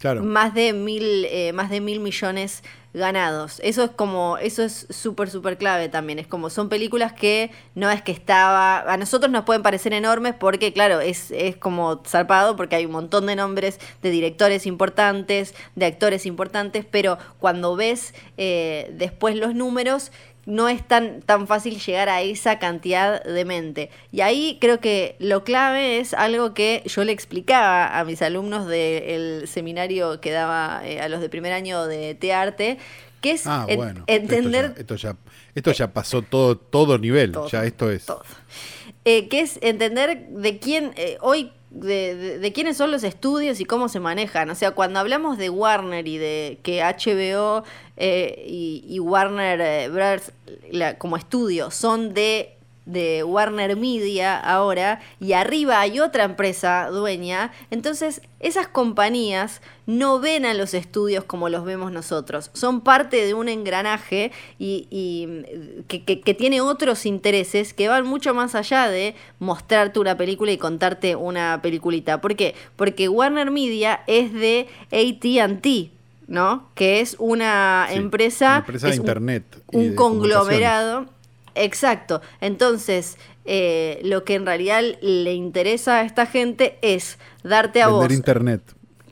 Claro. 0.02 0.24
más 0.24 0.56
de 0.56 0.74
mil, 0.74 1.26
eh, 1.30 1.54
más 1.54 1.70
de 1.70 1.80
mil 1.80 2.00
millones 2.00 2.64
ganados. 2.94 3.62
Eso 3.64 3.84
es 3.84 3.92
como, 3.92 4.38
eso 4.38 4.64
es 4.64 4.88
súper, 4.90 5.30
súper 5.30 5.58
clave 5.58 5.90
también. 5.90 6.20
Es 6.20 6.28
como, 6.28 6.50
son 6.50 6.70
películas 6.70 7.14
que 7.14 7.52
no 7.76 7.90
es 7.90 8.02
que 8.02 8.12
estaba, 8.12 8.80
a 8.80 8.98
nosotros 8.98 9.32
nos 9.32 9.46
pueden 9.46 9.62
parecer 9.62 9.94
enormes 9.94 10.36
porque, 10.38 10.74
claro, 10.74 11.00
es, 11.00 11.32
es 11.32 11.56
como 11.56 12.02
zarpado 12.06 12.56
porque 12.56 12.76
hay 12.76 12.86
un 12.86 12.92
montón 12.92 13.28
de 13.28 13.36
nombres 13.36 13.80
de 14.02 14.10
directores 14.10 14.66
importantes, 14.66 15.54
de 15.76 15.86
actores 15.86 16.26
importantes, 16.26 16.86
pero 16.90 17.18
cuando 17.40 17.76
ves 17.76 18.14
eh, 18.38 18.92
después 18.98 19.36
los 19.36 19.56
números, 19.56 20.12
no 20.46 20.70
es 20.70 20.86
tan, 20.88 21.22
tan 21.22 21.46
fácil 21.48 21.80
llegar 21.80 22.10
a 22.10 22.22
esa 22.22 22.58
cantidad 22.60 23.24
de 23.24 23.46
mente. 23.46 23.90
Y 24.12 24.22
ahí 24.22 24.58
creo 24.60 24.80
que 24.80 25.16
lo 25.20 25.44
clave 25.44 26.00
es 26.00 26.14
algo 26.14 26.54
que 26.54 26.82
yo 26.86 27.04
le 27.04 27.12
explicaba 27.12 28.00
a 28.00 28.04
mis 28.06 28.22
alumnos 28.22 28.68
del 28.68 29.48
seminario 29.48 30.20
que 30.20 30.32
daba 30.32 30.82
eh, 30.84 31.00
a 31.00 31.10
los 31.10 31.22
de 31.22 31.30
primer 31.30 31.54
año 31.54 31.86
de 31.86 32.16
Tearte, 32.16 32.78
que 33.22 33.32
es 33.32 33.46
Ah, 33.46 33.68
bueno. 33.76 34.04
entender 34.08 34.74
Esto 34.78 34.96
ya, 34.96 35.10
esto 35.12 35.14
ya, 35.14 35.16
esto 35.54 35.72
ya 35.74 35.94
pasó 35.94 36.22
todo, 36.24 36.58
todo 36.58 36.98
nivel. 36.98 37.32
todo, 37.34 37.48
ya 37.48 37.64
esto 37.64 37.92
es. 37.92 38.06
todo. 38.06 38.24
Eh, 39.06 39.28
que 39.30 39.42
es 39.42 39.60
entender 39.62 40.28
de 40.30 40.60
quién 40.60 40.92
eh, 40.96 41.18
hoy 41.22 41.52
de, 41.72 42.16
de- 42.16 42.40
de 42.40 42.52
quiénes 42.54 42.78
son 42.78 42.92
los 42.92 43.04
estudios 43.04 43.60
y 43.60 43.66
cómo 43.66 43.90
se 43.90 44.00
manejan. 44.00 44.50
O 44.50 44.56
sea, 44.56 44.72
cuando 44.72 45.00
hablamos 45.00 45.38
de 45.38 45.50
Warner 45.50 46.08
y 46.08 46.18
de 46.18 46.60
que 46.64 46.82
HBO 46.84 47.64
eh, 47.98 48.44
y, 48.48 48.84
y 48.88 49.00
Warner 49.00 49.60
eh, 49.62 49.90
Brothers 49.90 50.32
como 50.98 51.18
estudio 51.18 51.72
son 51.72 52.14
de 52.14 52.56
de 52.92 53.24
Warner 53.24 53.76
Media 53.78 54.38
ahora 54.38 55.00
y 55.20 55.34
arriba 55.34 55.80
hay 55.80 56.00
otra 56.00 56.24
empresa 56.24 56.88
dueña, 56.92 57.52
entonces 57.70 58.22
esas 58.40 58.68
compañías 58.68 59.62
no 59.86 60.20
ven 60.20 60.46
a 60.46 60.54
los 60.54 60.74
estudios 60.74 61.24
como 61.24 61.50
los 61.50 61.64
vemos 61.66 61.92
nosotros, 61.92 62.50
son 62.54 62.82
parte 62.82 63.26
de 63.26 63.34
un 63.34 63.50
engranaje 63.50 64.32
y, 64.60 64.88
y, 64.90 65.28
mm, 65.28 65.84
que, 65.88 66.04
que- 66.04 66.22
que 66.22 66.34
tiene 66.34 66.62
otros 66.62 67.06
intereses 67.06 67.74
que 67.74 67.88
van 67.88 68.06
mucho 68.06 68.34
más 68.34 68.56
allá 68.56 68.88
de 68.90 69.16
mostrarte 69.40 70.00
una 70.00 70.18
película 70.18 70.52
y 70.52 70.58
contarte 70.58 71.16
una 71.16 71.60
peliculita. 71.62 72.22
¿Por 72.22 72.36
qué? 72.36 72.56
Porque 72.76 73.10
Warner 73.10 73.52
Media 73.52 74.02
es 74.08 74.34
de 74.34 74.68
ATT. 74.92 75.92
¿No? 76.28 76.70
Que 76.76 77.02
es 77.02 77.18
una 77.20 77.88
Sí, 77.90 77.98
empresa. 77.98 78.48
una 78.52 78.58
empresa 78.60 78.88
de 78.88 78.94
es 78.94 79.00
internet 79.00 79.44
Un 79.74 79.96
conglomerado. 79.96 81.08
Exacto. 81.56 82.22
Entonces, 82.40 83.18
eh, 83.46 84.00
lo 84.04 84.24
que 84.24 84.36
en 84.36 84.46
realidad 84.46 84.82
le 85.02 85.34
interesa 85.34 85.98
a 86.00 86.02
esta 86.04 86.26
gente 86.26 86.78
es 86.82 87.18
darte 87.44 87.82
a 87.82 87.88
Vender 87.88 88.10
vos. 88.10 88.18
internet. 88.18 88.62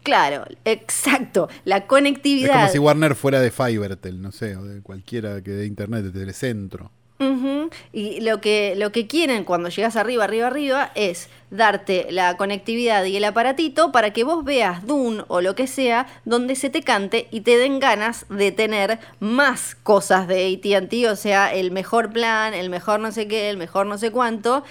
Claro, 0.03 0.45
exacto. 0.65 1.49
La 1.65 1.77
Es 1.77 1.83
conectividad. 1.83 2.53
como 2.53 2.67
si 2.69 2.79
Warner 2.79 3.15
fuera 3.15 3.41
de 3.41 3.51
Fivertel, 3.51 4.21
no 4.21 4.31
sé, 4.31 4.55
o 4.55 4.63
de 4.63 4.81
cualquiera 4.81 5.41
que 5.43 5.51
de 5.51 5.65
internet, 5.65 6.03
de 6.03 6.11
Telecentro. 6.11 6.91
Ujú, 7.21 7.69
Y 7.91 8.21
lo 8.21 8.39
que, 8.39 8.75
lo 8.77 8.93
que 8.93 9.05
quieren 9.05 9.43
cuando 9.43 9.67
llegas 9.67 9.97
arriba, 9.97 10.23
arriba, 10.23 10.47
arriba 10.47 10.91
es 10.95 11.27
darte 11.51 12.07
la 12.11 12.37
conectividad 12.37 13.03
y 13.03 13.17
el 13.17 13.25
aparatito 13.25 13.91
para 13.91 14.13
que 14.13 14.23
vos 14.23 14.45
veas 14.45 14.85
Dune 14.87 15.23
o 15.27 15.41
lo 15.41 15.53
que 15.53 15.67
sea 15.67 16.07
donde 16.23 16.55
se 16.55 16.69
te 16.69 16.81
cante 16.81 17.27
y 17.29 17.41
te 17.41 17.57
den 17.57 17.79
ganas 17.81 18.25
de 18.29 18.53
tener 18.53 18.99
más 19.19 19.75
cosas 19.75 20.29
de 20.29 20.45
ATT, 20.45 21.09
o 21.11 21.17
sea, 21.17 21.53
el 21.53 21.71
mejor 21.71 22.13
plan, 22.13 22.53
el 22.53 22.69
mejor 22.69 23.01
no 23.01 23.11
sé 23.11 23.27
qué, 23.27 23.49
el 23.49 23.57
mejor 23.57 23.85
no 23.85 23.97
sé 23.97 24.11
cuánto. 24.11 24.63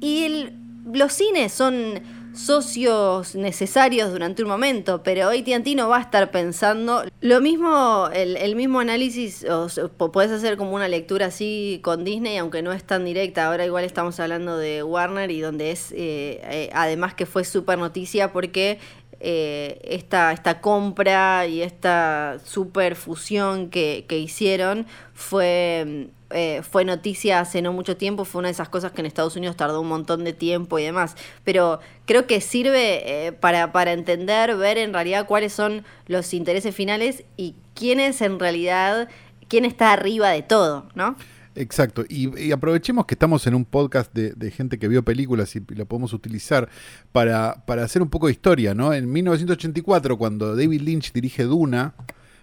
Y 0.00 0.24
el- 0.24 0.52
los 0.92 1.14
cines 1.14 1.52
son 1.52 2.02
socios 2.36 3.34
necesarios 3.34 4.10
durante 4.12 4.42
un 4.42 4.48
momento, 4.48 5.02
pero 5.02 5.28
AT&T 5.28 5.74
no 5.74 5.88
va 5.88 5.98
a 5.98 6.00
estar 6.02 6.30
pensando 6.30 7.02
lo 7.20 7.40
mismo, 7.40 8.08
el, 8.12 8.36
el 8.36 8.54
mismo 8.56 8.80
análisis, 8.80 9.44
o 9.44 9.68
sea, 9.68 9.88
po- 9.88 10.12
podés 10.12 10.30
hacer 10.30 10.56
como 10.56 10.72
una 10.74 10.88
lectura 10.88 11.26
así 11.26 11.80
con 11.82 12.04
Disney, 12.04 12.36
aunque 12.38 12.62
no 12.62 12.72
es 12.72 12.84
tan 12.84 13.04
directa, 13.04 13.46
ahora 13.46 13.64
igual 13.66 13.84
estamos 13.84 14.20
hablando 14.20 14.56
de 14.58 14.82
Warner 14.82 15.30
y 15.30 15.40
donde 15.40 15.70
es, 15.70 15.92
eh, 15.92 16.40
eh, 16.44 16.70
además 16.72 17.14
que 17.14 17.26
fue 17.26 17.44
súper 17.44 17.78
noticia 17.78 18.32
porque 18.32 18.78
eh, 19.20 19.80
esta, 19.82 20.32
esta 20.32 20.60
compra 20.60 21.46
y 21.46 21.62
esta 21.62 22.38
super 22.44 22.96
fusión 22.96 23.70
que, 23.70 24.04
que 24.08 24.18
hicieron 24.18 24.86
fue, 25.14 26.08
eh, 26.30 26.62
fue 26.62 26.84
noticia 26.84 27.40
hace 27.40 27.62
no 27.62 27.72
mucho 27.72 27.96
tiempo, 27.96 28.26
fue 28.26 28.40
una 28.40 28.48
de 28.48 28.52
esas 28.52 28.68
cosas 28.68 28.92
que 28.92 29.00
en 29.00 29.06
Estados 29.06 29.34
Unidos 29.36 29.56
tardó 29.56 29.80
un 29.80 29.88
montón 29.88 30.24
de 30.24 30.32
tiempo 30.34 30.78
y 30.78 30.84
demás. 30.84 31.16
Pero 31.44 31.80
creo 32.04 32.26
que 32.26 32.40
sirve 32.40 33.26
eh, 33.26 33.32
para, 33.32 33.72
para 33.72 33.92
entender, 33.92 34.54
ver 34.56 34.76
en 34.76 34.92
realidad 34.92 35.26
cuáles 35.26 35.52
son 35.52 35.84
los 36.06 36.34
intereses 36.34 36.74
finales 36.74 37.24
y 37.36 37.54
quién 37.74 38.00
es 38.00 38.20
en 38.20 38.38
realidad, 38.38 39.08
quién 39.48 39.64
está 39.64 39.92
arriba 39.92 40.30
de 40.30 40.42
todo, 40.42 40.88
¿no? 40.94 41.16
Exacto, 41.56 42.04
y, 42.06 42.38
y 42.38 42.52
aprovechemos 42.52 43.06
que 43.06 43.14
estamos 43.14 43.46
en 43.46 43.54
un 43.54 43.64
podcast 43.64 44.12
de, 44.14 44.32
de 44.32 44.50
gente 44.50 44.78
que 44.78 44.88
vio 44.88 45.02
películas 45.02 45.56
y 45.56 45.60
lo 45.74 45.86
podemos 45.86 46.12
utilizar 46.12 46.68
para, 47.12 47.64
para 47.66 47.82
hacer 47.82 48.02
un 48.02 48.10
poco 48.10 48.26
de 48.26 48.32
historia, 48.32 48.74
¿no? 48.74 48.92
En 48.92 49.10
1984, 49.10 50.18
cuando 50.18 50.54
David 50.54 50.82
Lynch 50.82 51.12
dirige 51.14 51.44
Duna, 51.44 51.94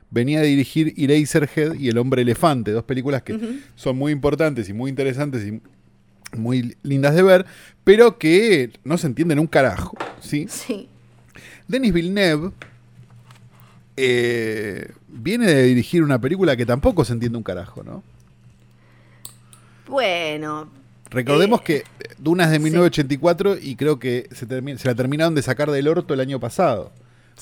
venía 0.10 0.39
a 0.39 0.43
dirigir 0.43 0.95
Eraserhead 0.97 1.76
y 1.76 1.89
El 1.89 1.99
Hombre 1.99 2.23
Elefante, 2.23 2.71
dos 2.71 2.84
películas 2.86 3.21
que 3.21 3.60
son 3.76 3.97
muy 3.97 4.12
importantes 4.12 4.67
y 4.67 4.73
muy 4.73 4.89
interesantes 4.89 5.45
y 5.47 5.62
muy 6.36 6.76
lindas 6.82 7.13
de 7.13 7.21
ver, 7.21 7.45
pero 7.84 8.17
que 8.17 8.71
no 8.84 8.97
se 8.97 9.06
entienden 9.06 9.38
un 9.38 9.47
carajo, 9.47 9.95
¿sí? 10.21 10.47
Sí. 10.49 10.89
Denis 11.67 11.93
Villeneuve 11.93 12.52
eh, 13.95 14.91
viene 15.08 15.45
de 15.45 15.63
dirigir 15.63 16.02
una 16.02 16.19
película 16.19 16.56
que 16.56 16.65
tampoco 16.65 17.06
se 17.06 17.13
entiende 17.13 17.38
un 17.38 17.43
carajo, 17.43 17.84
¿no? 17.84 18.04
Bueno, 19.88 20.69
Recordemos 21.10 21.62
Eh, 21.62 21.63
que 21.63 21.84
Duna 22.17 22.46
es 22.46 22.50
de 22.50 22.58
sí. 22.58 22.63
1984 22.63 23.58
y 23.62 23.76
creo 23.76 24.00
que 24.00 24.28
se, 24.32 24.48
se 24.78 24.88
la 24.88 24.96
terminaron 24.96 25.36
de 25.36 25.41
sacar 25.43 25.69
del 25.69 25.88
orto 25.88 26.13
el 26.13 26.19
año 26.19 26.39
pasado. 26.39 26.91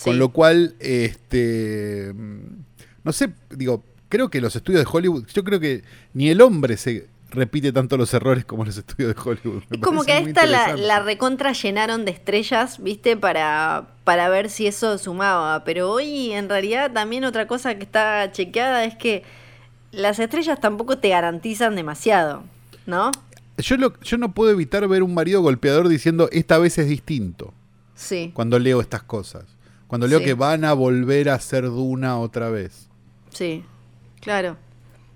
Con 0.03 0.13
Sí. 0.13 0.19
lo 0.19 0.29
cual, 0.29 0.75
este. 0.79 2.11
mm, 2.13 2.63
No 3.03 3.11
sé, 3.13 3.29
digo, 3.49 3.83
creo 4.09 4.29
que 4.29 4.41
los 4.41 4.55
estudios 4.55 4.83
de 4.83 4.89
Hollywood. 4.91 5.25
Yo 5.33 5.43
creo 5.43 5.59
que 5.59 5.83
ni 6.13 6.29
el 6.29 6.41
hombre 6.41 6.77
se 6.77 7.07
repite 7.31 7.71
tanto 7.71 7.95
los 7.95 8.13
errores 8.13 8.43
como 8.43 8.65
los 8.65 8.75
estudios 8.77 9.15
de 9.15 9.21
Hollywood. 9.21 9.63
Me 9.69 9.77
Es 9.77 9.81
como 9.83 10.03
que 10.03 10.11
a 10.11 10.19
esta 10.19 10.45
la, 10.45 10.75
la 10.75 10.99
recontra 10.99 11.53
llenaron 11.53 12.03
de 12.03 12.11
estrellas, 12.11 12.81
¿viste? 12.83 13.15
Para, 13.15 13.87
para 14.03 14.27
ver 14.29 14.49
si 14.49 14.67
eso 14.67 14.97
sumaba. 14.97 15.63
Pero 15.63 15.89
hoy, 15.91 16.31
en 16.33 16.49
realidad, 16.49 16.91
también 16.91 17.23
otra 17.23 17.47
cosa 17.47 17.75
que 17.75 17.83
está 17.83 18.31
chequeada 18.33 18.83
es 18.85 18.95
que 18.95 19.23
las 19.91 20.19
estrellas 20.19 20.59
tampoco 20.59 20.97
te 20.97 21.09
garantizan 21.09 21.75
demasiado, 21.75 22.43
¿no? 22.85 23.11
Yo, 23.57 23.77
lo- 23.77 23.99
yo 24.01 24.17
no 24.17 24.33
puedo 24.33 24.51
evitar 24.51 24.87
ver 24.87 25.03
un 25.03 25.13
marido 25.13 25.41
golpeador 25.41 25.87
diciendo 25.87 26.29
esta 26.31 26.57
vez 26.57 26.77
es 26.77 26.87
distinto. 26.87 27.53
Sí, 27.95 28.31
Cuando 28.33 28.57
leo 28.57 28.81
estas 28.81 29.03
cosas. 29.03 29.43
Cuando 29.87 30.07
leo 30.07 30.19
Sí. 30.19 30.25
que 30.25 30.33
van 30.33 30.63
a 30.65 30.73
volver 30.73 31.29
a 31.29 31.39
ser 31.39 31.65
Duna 31.65 32.17
otra 32.17 32.49
vez. 32.49 32.87
sí, 33.29 33.63
claro. 34.21 34.57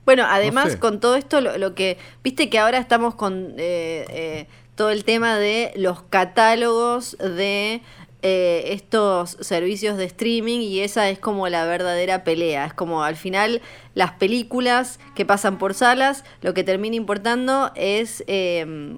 Bueno, 0.05 0.23
además 0.27 0.73
sé. 0.73 0.79
con 0.79 0.99
todo 0.99 1.15
esto, 1.15 1.41
lo, 1.41 1.57
lo 1.57 1.73
que, 1.73 1.97
viste 2.23 2.47
que 2.51 2.59
ahora 2.59 2.77
estamos 2.77 3.15
con 3.15 3.53
eh, 3.57 4.05
eh, 4.09 4.47
todo 4.75 4.91
el 4.91 5.03
tema 5.03 5.35
de 5.38 5.73
los 5.77 6.03
catálogos 6.03 7.17
de 7.17 7.81
eh, 8.27 8.73
estos 8.73 9.38
servicios 9.39 9.97
de 9.97 10.05
streaming 10.05 10.61
y 10.61 10.79
esa 10.79 11.09
es 11.09 11.19
como 11.19 11.47
la 11.47 11.63
verdadera 11.65 12.23
pelea. 12.23 12.65
Es 12.65 12.73
como 12.73 13.03
al 13.03 13.15
final 13.15 13.61
las 13.93 14.13
películas 14.13 14.99
que 15.13 15.25
pasan 15.25 15.59
por 15.59 15.75
salas, 15.75 16.23
lo 16.41 16.55
que 16.55 16.63
termina 16.63 16.95
importando 16.95 17.71
es... 17.75 18.23
eh, 18.25 18.97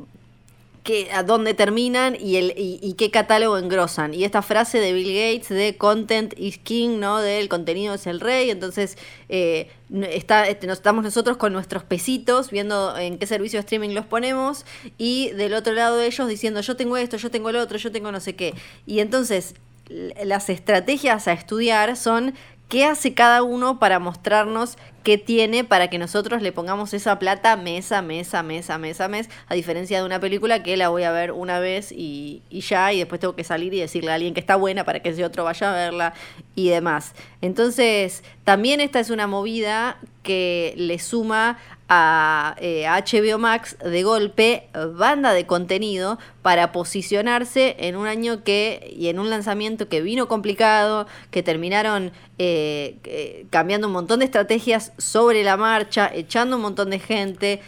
a 1.13 1.23
dónde 1.23 1.53
terminan 1.53 2.15
y, 2.19 2.37
el, 2.37 2.53
y, 2.55 2.93
qué 2.93 3.11
catálogo 3.11 3.57
engrosan. 3.57 4.13
Y 4.13 4.23
esta 4.23 4.41
frase 4.41 4.79
de 4.79 4.93
Bill 4.93 5.07
Gates 5.07 5.49
de 5.49 5.77
content 5.77 6.33
is 6.37 6.57
king, 6.57 6.99
¿no? 6.99 7.19
Del 7.19 7.49
contenido 7.49 7.93
es 7.93 8.07
el 8.07 8.19
rey. 8.19 8.49
Entonces, 8.49 8.97
eh, 9.29 9.69
está, 10.01 10.47
este, 10.47 10.67
nos, 10.67 10.77
estamos 10.77 11.03
nosotros 11.03 11.37
con 11.37 11.53
nuestros 11.53 11.83
pesitos 11.83 12.51
viendo 12.51 12.97
en 12.97 13.17
qué 13.17 13.27
servicio 13.27 13.57
de 13.57 13.61
streaming 13.61 13.89
los 13.89 14.05
ponemos 14.05 14.65
y 14.97 15.31
del 15.31 15.53
otro 15.53 15.73
lado 15.73 16.01
ellos 16.01 16.27
diciendo 16.27 16.61
yo 16.61 16.75
tengo 16.75 16.97
esto, 16.97 17.17
yo 17.17 17.31
tengo 17.31 17.49
el 17.49 17.57
otro, 17.57 17.77
yo 17.77 17.91
tengo 17.91 18.11
no 18.11 18.19
sé 18.19 18.35
qué. 18.35 18.53
Y 18.85 18.99
entonces, 18.99 19.55
las 19.89 20.49
estrategias 20.49 21.27
a 21.27 21.33
estudiar 21.33 21.95
son 21.97 22.33
qué 22.69 22.85
hace 22.85 23.13
cada 23.13 23.43
uno 23.43 23.79
para 23.79 23.99
mostrarnos 23.99 24.77
qué 25.07 25.17
tiene 25.17 25.63
para 25.63 25.89
que 25.89 25.99
nosotros 25.99 26.41
le 26.41 26.51
pongamos 26.51 26.93
esa 26.93 27.17
plata 27.17 27.55
mes 27.55 27.93
a 27.93 28.01
mes 28.01 28.33
a 28.33 28.43
mes 28.43 28.69
a 28.69 28.77
mes 28.77 28.99
a 28.99 29.07
mes, 29.07 29.29
a 29.47 29.55
diferencia 29.55 29.99
de 29.99 30.05
una 30.05 30.19
película 30.19 30.63
que 30.63 30.75
la 30.75 30.89
voy 30.89 31.03
a 31.03 31.11
ver 31.13 31.31
una 31.31 31.61
vez 31.61 31.93
y, 31.93 32.41
y 32.49 32.59
ya, 32.59 32.91
y 32.91 32.97
después 32.97 33.21
tengo 33.21 33.33
que 33.33 33.45
salir 33.45 33.73
y 33.73 33.79
decirle 33.79 34.11
a 34.11 34.15
alguien 34.15 34.33
que 34.33 34.41
está 34.41 34.57
buena 34.57 34.83
para 34.83 34.99
que 34.99 35.07
ese 35.07 35.23
otro 35.23 35.45
vaya 35.45 35.71
a 35.71 35.73
verla 35.73 36.13
y 36.55 36.67
demás. 36.67 37.13
Entonces, 37.39 38.21
también 38.43 38.81
esta 38.81 38.99
es 38.99 39.09
una 39.09 39.27
movida 39.27 39.97
que 40.27 40.73
le 40.75 40.99
suma 40.99 41.57
a, 41.87 42.57
eh, 42.59 42.85
HBO 42.85 43.37
Max 43.37 43.77
de 43.79 44.03
golpe 44.03 44.67
banda 44.95 45.31
de 45.31 45.45
contenido 45.45 46.19
para 46.41 46.73
posicionarse 46.73 47.77
en 47.79 47.95
un 47.95 48.07
año 48.07 48.43
que 48.43 48.93
y 48.93 49.07
en 49.07 49.19
un 49.19 49.29
lanzamiento 49.29 49.87
que 49.87 50.01
vino 50.01 50.27
complicado, 50.27 51.07
que 51.31 51.43
terminaron 51.43 52.11
eh, 52.39 52.97
eh, 53.05 53.45
cambiando 53.51 53.87
un 53.87 53.93
montón 53.93 54.19
de 54.19 54.25
estrategias 54.25 54.91
sobre 54.97 55.45
la 55.45 55.55
marcha, 55.55 56.11
echando 56.13 56.57
un 56.57 56.61
montón 56.61 56.89
de 56.89 56.99
gente, 56.99 57.61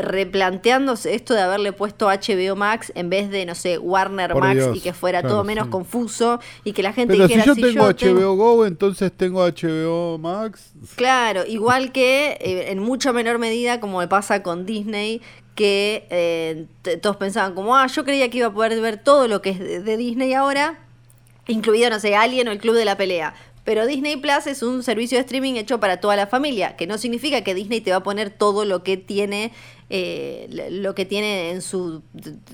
replanteándose 0.00 1.14
esto 1.14 1.34
de 1.34 1.40
haberle 1.40 1.72
puesto 1.72 2.06
HBO 2.06 2.56
Max 2.56 2.92
en 2.94 3.10
vez 3.10 3.30
de, 3.30 3.44
no 3.46 3.54
sé, 3.54 3.78
Warner 3.78 4.32
Por 4.32 4.42
Max 4.42 4.56
Dios, 4.56 4.76
y 4.76 4.80
que 4.80 4.92
fuera 4.92 5.20
claro, 5.20 5.34
todo 5.34 5.44
menos 5.44 5.66
sí. 5.66 5.70
confuso 5.70 6.40
y 6.64 6.72
que 6.72 6.82
la 6.82 6.92
gente 6.92 7.14
Pero 7.14 7.26
si 7.26 7.34
dijera 7.34 7.46
yo 7.46 7.54
tengo 7.54 7.84
HBO 7.84 7.94
tengo-". 7.94 8.36
Go, 8.36 8.66
entonces 8.66 9.12
tengo 9.16 9.46
HBO 9.46 10.18
Max. 10.18 10.72
Claro, 10.96 11.44
igual 11.46 11.92
que 11.92 12.38
eh, 12.40 12.70
en 12.70 12.78
mucha 12.78 13.12
menor 13.12 13.38
medida 13.38 13.80
como 13.80 13.98
me 13.98 14.08
pasa 14.08 14.42
con 14.42 14.66
Disney, 14.66 15.20
que 15.54 16.06
eh, 16.10 16.66
todos 17.00 17.16
pensaban 17.16 17.54
como, 17.54 17.76
ah, 17.76 17.86
yo 17.86 18.04
creía 18.04 18.30
que 18.30 18.38
iba 18.38 18.46
a 18.48 18.52
poder 18.52 18.80
ver 18.80 19.02
todo 19.02 19.28
lo 19.28 19.42
que 19.42 19.50
es 19.50 19.58
de, 19.58 19.82
de 19.82 19.96
Disney 19.96 20.32
ahora, 20.34 20.78
incluido, 21.46 21.90
no 21.90 22.00
sé, 22.00 22.16
Alien 22.16 22.48
o 22.48 22.52
el 22.52 22.58
Club 22.58 22.74
de 22.74 22.84
la 22.84 22.96
Pelea. 22.96 23.34
Pero 23.64 23.86
Disney 23.86 24.16
Plus 24.16 24.46
es 24.48 24.62
un 24.62 24.82
servicio 24.82 25.18
de 25.18 25.22
streaming 25.22 25.54
hecho 25.54 25.78
para 25.78 25.98
toda 25.98 26.16
la 26.16 26.26
familia, 26.26 26.74
que 26.74 26.88
no 26.88 26.98
significa 26.98 27.42
que 27.42 27.54
Disney 27.54 27.80
te 27.80 27.92
va 27.92 27.98
a 27.98 28.02
poner 28.02 28.30
todo 28.30 28.64
lo 28.64 28.82
que 28.82 28.96
tiene, 28.96 29.52
eh, 29.94 30.48
lo 30.70 30.94
que 30.94 31.04
tiene 31.04 31.50
en 31.50 31.60
su, 31.60 32.02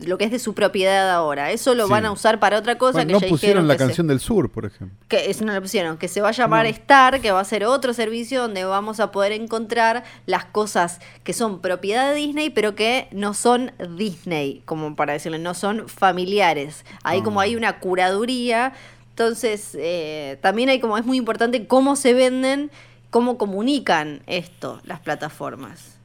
lo 0.04 0.18
que 0.18 0.24
es 0.24 0.32
de 0.32 0.40
su 0.40 0.54
propiedad 0.54 1.08
ahora. 1.10 1.52
Eso 1.52 1.76
lo 1.76 1.84
Sí. 1.84 1.90
van 1.92 2.04
a 2.04 2.10
usar 2.10 2.40
para 2.40 2.58
otra 2.58 2.78
cosa 2.78 2.94
Bueno, 2.94 3.06
que 3.06 3.12
no 3.12 3.20
ya 3.20 3.28
pusieron 3.28 3.68
la 3.68 3.74
que 3.74 3.78
se- 3.78 3.86
canción 3.86 4.06
del 4.08 4.18
sur, 4.18 4.50
por 4.50 4.66
ejemplo. 4.66 4.98
que 5.06 5.30
es 5.30 5.40
no 5.40 5.52
lo 5.54 5.62
pusieron, 5.62 5.98
que 5.98 6.08
se 6.08 6.20
va 6.20 6.30
a 6.30 6.32
llamar 6.32 6.66
Star, 6.66 7.20
que 7.20 7.30
va 7.30 7.38
a 7.38 7.44
ser 7.44 7.64
otro 7.64 7.94
servicio 7.94 8.42
donde 8.42 8.64
vamos 8.64 8.98
a 8.98 9.12
poder 9.12 9.30
encontrar 9.30 10.02
las 10.26 10.46
cosas 10.46 10.98
que 11.22 11.32
son 11.32 11.60
propiedad 11.60 12.08
de 12.10 12.16
Disney, 12.16 12.50
pero 12.50 12.74
que 12.74 13.06
no 13.12 13.34
son 13.34 13.70
Disney, 13.96 14.62
como 14.64 14.96
para 14.96 15.12
decirle, 15.12 15.38
no 15.38 15.54
son 15.54 15.88
familiares. 15.88 16.84
Ahí 17.04 17.22
como 17.22 17.38
Ah. 17.38 17.44
hay 17.44 17.54
una 17.54 17.78
curaduría, 17.78 18.72
entonces 19.10 19.76
eh, 19.78 20.38
también 20.42 20.70
hay 20.70 20.80
como 20.80 20.98
es 20.98 21.04
muy 21.06 21.16
importante 21.18 21.68
cómo 21.68 21.94
se 21.94 22.14
venden, 22.14 22.72
cómo 23.10 23.38
comunican 23.38 24.22
esto 24.26 24.80
las 24.84 24.98
plataformas. 25.00 25.97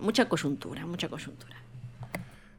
Mucha 0.00 0.28
coyuntura, 0.28 0.86
mucha 0.86 1.08
coyuntura. 1.08 1.56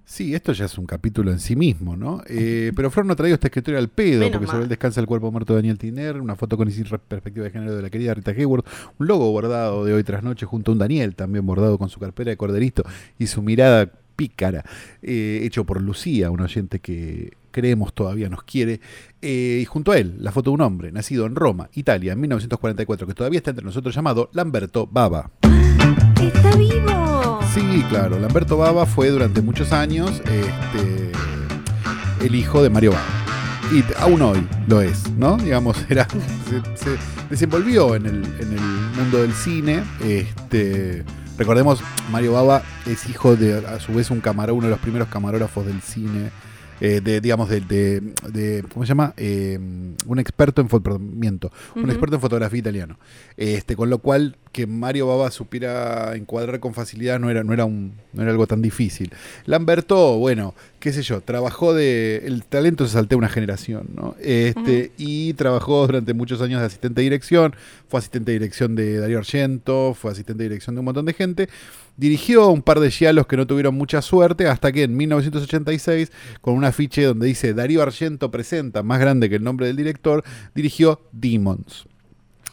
Sí, 0.05 0.35
esto 0.35 0.51
ya 0.51 0.65
es 0.65 0.77
un 0.77 0.85
capítulo 0.85 1.31
en 1.31 1.39
sí 1.39 1.55
mismo, 1.55 1.95
¿no? 1.95 2.21
Eh, 2.27 2.73
pero 2.75 2.91
Flor 2.91 3.05
no 3.05 3.13
ha 3.13 3.15
traído 3.15 3.35
esta 3.35 3.47
escritura 3.47 3.79
al 3.79 3.87
pedo, 3.87 4.19
Menos 4.19 4.33
porque 4.33 4.47
sobre 4.47 4.63
él 4.63 4.69
descansa 4.69 4.99
el 4.99 5.07
cuerpo 5.07 5.31
muerto 5.31 5.53
de 5.53 5.59
Daniel 5.59 5.77
Tiner, 5.77 6.19
una 6.19 6.35
foto 6.35 6.57
con 6.57 6.67
y 6.67 6.71
sin 6.71 6.85
perspectiva 6.85 7.45
de 7.45 7.51
género 7.51 7.75
de 7.75 7.81
la 7.81 7.89
querida 7.89 8.13
Rita 8.13 8.31
Hayworth, 8.31 8.67
un 8.99 9.07
logo 9.07 9.31
bordado 9.31 9.85
de 9.85 9.93
hoy 9.93 10.03
tras 10.03 10.21
noche 10.21 10.45
junto 10.45 10.71
a 10.71 10.73
un 10.73 10.79
Daniel, 10.79 11.15
también 11.15 11.45
bordado 11.45 11.77
con 11.77 11.89
su 11.89 11.99
carpera 11.99 12.31
de 12.31 12.37
corderito 12.37 12.83
y 13.17 13.27
su 13.27 13.41
mirada 13.41 13.89
pícara, 14.15 14.65
eh, 15.01 15.39
hecho 15.43 15.63
por 15.63 15.81
Lucía, 15.81 16.29
un 16.31 16.41
oyente 16.41 16.79
que 16.79 17.31
creemos 17.51 17.93
todavía 17.93 18.29
nos 18.29 18.43
quiere, 18.43 18.81
eh, 19.21 19.59
y 19.61 19.65
junto 19.65 19.93
a 19.93 19.97
él, 19.97 20.17
la 20.19 20.33
foto 20.33 20.49
de 20.49 20.55
un 20.55 20.61
hombre, 20.61 20.91
nacido 20.91 21.25
en 21.25 21.35
Roma, 21.35 21.69
Italia, 21.75 22.11
en 22.11 22.19
1944, 22.19 23.07
que 23.07 23.13
todavía 23.13 23.37
está 23.37 23.51
entre 23.51 23.65
nosotros, 23.65 23.95
llamado 23.95 24.29
Lamberto 24.33 24.85
Baba. 24.85 25.31
¡Está 26.27 26.55
vivo! 26.55 27.39
Sí, 27.53 27.83
claro. 27.89 28.19
Lamberto 28.19 28.57
Baba 28.57 28.85
fue 28.85 29.09
durante 29.09 29.41
muchos 29.41 29.71
años 29.73 30.21
este, 30.25 31.11
el 32.25 32.35
hijo 32.35 32.63
de 32.63 32.69
Mario 32.69 32.91
Baba. 32.91 33.03
Y 33.71 33.83
aún 33.99 34.21
hoy 34.21 34.47
lo 34.67 34.81
es, 34.81 35.09
¿no? 35.17 35.37
Digamos, 35.37 35.77
era, 35.89 36.07
se, 36.49 36.61
se 36.77 36.97
desenvolvió 37.29 37.95
en 37.95 38.05
el, 38.05 38.23
en 38.39 38.53
el 38.53 38.61
mundo 38.97 39.19
del 39.21 39.33
cine. 39.33 39.83
Este, 40.03 41.03
recordemos, 41.37 41.81
Mario 42.11 42.33
Baba 42.33 42.61
es 42.85 43.07
hijo 43.09 43.35
de, 43.35 43.65
a 43.65 43.79
su 43.79 43.93
vez, 43.93 44.11
un 44.11 44.19
camarón, 44.21 44.57
uno 44.57 44.67
de 44.67 44.71
los 44.71 44.79
primeros 44.79 45.07
camarógrafos 45.09 45.65
del 45.65 45.81
cine. 45.81 46.29
eh, 46.81 47.01
de, 47.01 47.21
digamos, 47.21 47.49
de, 47.49 47.61
de- 47.61 48.01
de- 48.31 48.63
¿cómo 48.73 48.85
se 48.85 48.89
llama? 48.89 49.13
Eh, 49.17 49.57
un 50.05 50.19
experto 50.19 50.61
en 50.61 51.19
miento, 51.19 51.51
un 51.75 51.89
experto 51.89 52.15
en 52.15 52.21
fotografía 52.21 52.59
italiano. 52.59 52.97
Este, 53.37 53.75
con 53.75 53.89
lo 53.89 53.99
cual, 53.99 54.35
que 54.53 54.67
Mario 54.67 55.07
Baba 55.07 55.31
supiera 55.31 56.15
encuadrar 56.15 56.59
con 56.59 56.75
facilidad 56.75 57.19
no 57.19 57.29
era, 57.29 57.43
no 57.43 57.53
era, 57.53 57.65
un, 57.65 57.93
no 58.13 58.21
era 58.21 58.31
algo 58.31 58.45
tan 58.45 58.61
difícil. 58.61 59.11
Lamberto, 59.45 60.17
bueno, 60.19 60.53
qué 60.79 60.93
sé 60.93 61.01
yo, 61.01 61.21
trabajó 61.21 61.73
de. 61.73 62.21
El 62.23 62.43
talento 62.43 62.85
se 62.85 62.93
saltea 62.93 63.17
una 63.17 63.29
generación, 63.29 63.87
¿no? 63.95 64.15
Este, 64.21 64.91
Y 64.97 65.33
trabajó 65.33 65.87
durante 65.87 66.13
muchos 66.13 66.39
años 66.41 66.59
de 66.61 66.67
asistente 66.67 67.01
de 67.01 67.03
dirección, 67.03 67.55
fue 67.89 67.99
asistente 67.99 68.31
de 68.31 68.39
dirección 68.39 68.75
de 68.75 68.99
Darío 68.99 69.17
Argento, 69.17 69.95
fue 69.95 70.11
asistente 70.11 70.43
de 70.43 70.49
dirección 70.49 70.75
de 70.75 70.79
un 70.79 70.85
montón 70.85 71.05
de 71.05 71.13
gente. 71.13 71.49
Dirigió 71.97 72.49
un 72.49 72.61
par 72.61 72.79
de 72.79 72.91
giallos 72.91 73.25
que 73.25 73.37
no 73.37 73.47
tuvieron 73.47 73.75
mucha 73.75 74.03
suerte 74.03 74.47
hasta 74.47 74.71
que 74.71 74.83
en 74.83 74.95
1986, 74.95 76.11
con 76.41 76.53
un 76.53 76.63
afiche 76.63 77.03
donde 77.03 77.25
dice 77.25 77.55
Darío 77.55 77.81
Argento 77.81 78.29
presenta, 78.29 78.83
más 78.83 78.99
grande 78.99 79.29
que 79.29 79.35
el 79.35 79.43
nombre 79.43 79.65
del 79.65 79.75
director, 79.75 80.23
dirigió 80.53 81.01
Demons. 81.11 81.87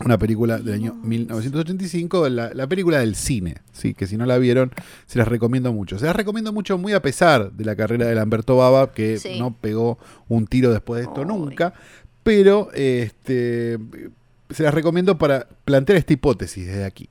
Una 0.04 0.16
película 0.18 0.58
del 0.58 0.74
año 0.74 0.94
1985, 1.02 2.28
la, 2.30 2.52
la 2.54 2.66
película 2.66 3.00
del 3.00 3.14
cine, 3.14 3.56
sí, 3.72 3.92
que 3.94 4.06
si 4.06 4.16
no 4.16 4.24
la 4.24 4.38
vieron, 4.38 4.72
se 5.06 5.18
las 5.18 5.28
recomiendo 5.28 5.72
mucho. 5.72 5.98
Se 5.98 6.06
las 6.06 6.16
recomiendo 6.16 6.52
mucho 6.52 6.78
muy 6.78 6.92
a 6.94 7.02
pesar 7.02 7.52
de 7.52 7.64
la 7.64 7.76
carrera 7.76 8.06
de 8.06 8.14
Lamberto 8.14 8.56
Baba, 8.56 8.92
que 8.92 9.18
Sí. 9.18 9.38
no 9.38 9.54
pegó 9.54 9.98
un 10.28 10.46
tiro 10.46 10.72
después 10.72 11.00
de 11.02 11.08
esto 11.08 11.24
nunca, 11.26 11.74
pero 12.22 12.70
este, 12.72 13.78
se 14.48 14.62
las 14.62 14.72
recomiendo 14.72 15.18
para 15.18 15.46
plantear 15.64 15.98
esta 15.98 16.12
hipótesis 16.14 16.66
desde 16.66 16.84
aquí 16.84 17.08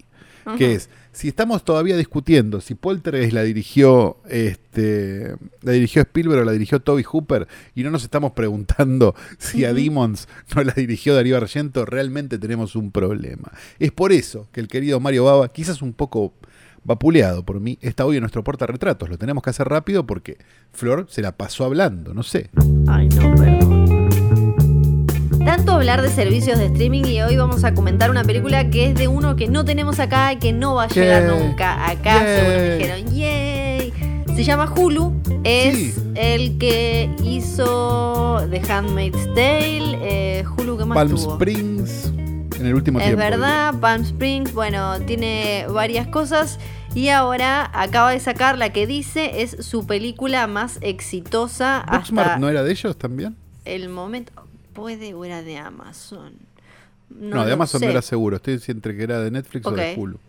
que 0.57 0.73
es, 0.73 0.89
si 1.19 1.27
estamos 1.27 1.65
todavía 1.65 1.97
discutiendo 1.97 2.61
si 2.61 2.75
Poltergeist 2.75 3.33
la 3.33 3.43
dirigió, 3.43 4.19
este, 4.29 5.35
la 5.63 5.73
dirigió 5.73 6.01
Spielberg 6.03 6.43
o 6.43 6.45
la 6.45 6.53
dirigió 6.53 6.79
Toby 6.79 7.03
Hooper, 7.03 7.45
y 7.75 7.83
no 7.83 7.91
nos 7.91 8.03
estamos 8.05 8.31
preguntando 8.31 9.13
si 9.37 9.65
a. 9.65 9.73
Demons 9.73 10.29
no 10.55 10.63
la 10.63 10.71
dirigió 10.71 11.13
Darío 11.13 11.35
Argento, 11.35 11.83
realmente 11.85 12.39
tenemos 12.39 12.77
un 12.77 12.91
problema. 12.91 13.51
Es 13.79 13.91
por 13.91 14.13
eso 14.13 14.47
que 14.53 14.61
el 14.61 14.69
querido 14.69 15.01
Mario 15.01 15.25
Baba, 15.25 15.51
quizás 15.51 15.81
un 15.81 15.91
poco 15.91 16.35
vapuleado 16.85 17.43
por 17.43 17.59
mí, 17.59 17.77
está 17.81 18.05
hoy 18.05 18.15
en 18.15 18.21
nuestro 18.21 18.41
portarretratos. 18.45 19.09
Lo 19.09 19.17
tenemos 19.17 19.43
que 19.43 19.49
hacer 19.49 19.67
rápido 19.67 20.07
porque 20.07 20.37
Flor 20.71 21.05
se 21.09 21.21
la 21.21 21.35
pasó 21.35 21.65
hablando, 21.65 22.13
no 22.13 22.23
sé. 22.23 22.49
Ay, 22.87 23.09
no. 23.09 23.68
Tanto 25.49 25.71
hablar 25.71 26.03
de 26.03 26.09
servicios 26.09 26.59
de 26.59 26.65
streaming 26.67 27.05
y 27.05 27.23
hoy 27.23 27.35
vamos 27.35 27.63
a 27.63 27.73
comentar 27.73 28.11
una 28.11 28.23
película 28.23 28.69
que 28.69 28.85
es 28.89 28.93
de 28.93 29.07
uno 29.07 29.35
que 29.35 29.47
no 29.47 29.65
tenemos 29.65 29.99
acá 29.99 30.31
y 30.31 30.35
que 30.35 30.53
no 30.53 30.75
va 30.75 30.83
a 30.83 30.87
llegar 30.89 31.23
nunca 31.23 31.89
acá, 31.89 32.23
Yay. 32.23 32.35
según 32.35 32.53
me 32.53 32.75
dijeron. 32.77 33.15
¡Yay! 33.15 33.93
Se 34.35 34.43
llama 34.43 34.71
Hulu, 34.71 35.19
es 35.43 35.75
Sí. 35.75 35.93
el 36.13 36.59
que 36.59 37.09
hizo 37.23 38.45
The 38.51 38.61
Handmaid's 38.71 39.25
Tale, 39.33 39.97
eh, 40.03 40.43
Hulu 40.55 40.77
que 40.77 40.85
más 40.85 40.95
Palm 40.95 41.15
tuvo. 41.15 41.33
Springs 41.33 42.11
en 42.59 42.67
el 42.67 42.75
último 42.75 42.99
Es 42.99 43.05
tiempo. 43.05 43.19
verdad, 43.23 43.73
Palm 43.81 44.03
Springs, 44.03 44.53
bueno, 44.53 44.99
tiene 45.07 45.65
varias 45.67 46.05
cosas. 46.09 46.59
Y 46.93 47.09
ahora 47.09 47.71
acaba 47.73 48.11
de 48.11 48.19
sacar 48.19 48.55
la 48.59 48.69
que 48.71 48.85
dice 48.85 49.41
es 49.41 49.65
su 49.65 49.87
película 49.87 50.45
más 50.45 50.77
exitosa 50.81 51.85
Booksmart 51.91 52.27
hasta 52.27 52.39
no 52.39 52.49
era 52.49 52.61
de 52.61 52.71
ellos 52.71 52.95
también? 52.99 53.35
el 53.65 53.89
momento. 53.89 54.31
¿Puede 54.73 55.13
o 55.13 55.25
era 55.25 55.41
de 55.41 55.57
Amazon? 55.57 56.33
No, 57.09 57.45
de 57.45 57.53
Amazon 57.53 57.79
sé. 57.79 57.85
no 57.85 57.91
era 57.91 58.01
seguro. 58.01 58.35
Estoy 58.37 58.61
entre 58.67 58.95
que 58.95 59.03
era 59.03 59.19
de 59.19 59.31
Netflix 59.31 59.65
o 59.65 59.71
de. 59.71 59.95
Hulu. 59.97 60.19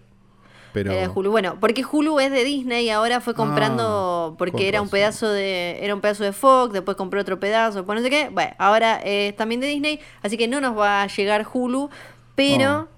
Pero 0.73 0.93
Era 0.93 1.01
de 1.03 1.09
Hulu. 1.09 1.31
Bueno, 1.33 1.57
porque 1.59 1.85
Hulu 1.85 2.21
es 2.21 2.31
de 2.31 2.45
Disney 2.45 2.87
y 2.87 2.91
ahora 2.91 3.21
fue 3.21 3.35
comprando 3.35 4.31
Ah, 4.33 4.39
porque 4.39 4.53
con 4.53 4.61
era 4.63 4.81
un 4.81 4.89
pedazo 4.89 5.29
de 5.29 5.85
era 5.85 5.95
un 5.97 6.01
pedazo 6.01 6.23
de 6.23 6.33
Fox, 6.33 6.73
después 6.73 6.97
compró 6.97 7.21
otro 7.21 7.41
pedazo, 7.41 7.79
después 7.79 7.99
no 7.99 8.05
sé 8.05 8.09
qué. 8.11 8.29
Bueno, 8.31 8.53
ahora 8.57 9.01
es 9.05 9.35
también 9.37 9.61
de 9.61 9.67
Disney, 9.67 9.99
así 10.23 10.37
que 10.37 10.47
no 10.47 10.61
nos 10.61 10.79
va 10.79 11.03
a 11.03 11.07
llegar 11.09 11.45
Hulu, 11.53 11.91
pero 12.37 12.69
Ah. 12.71 12.89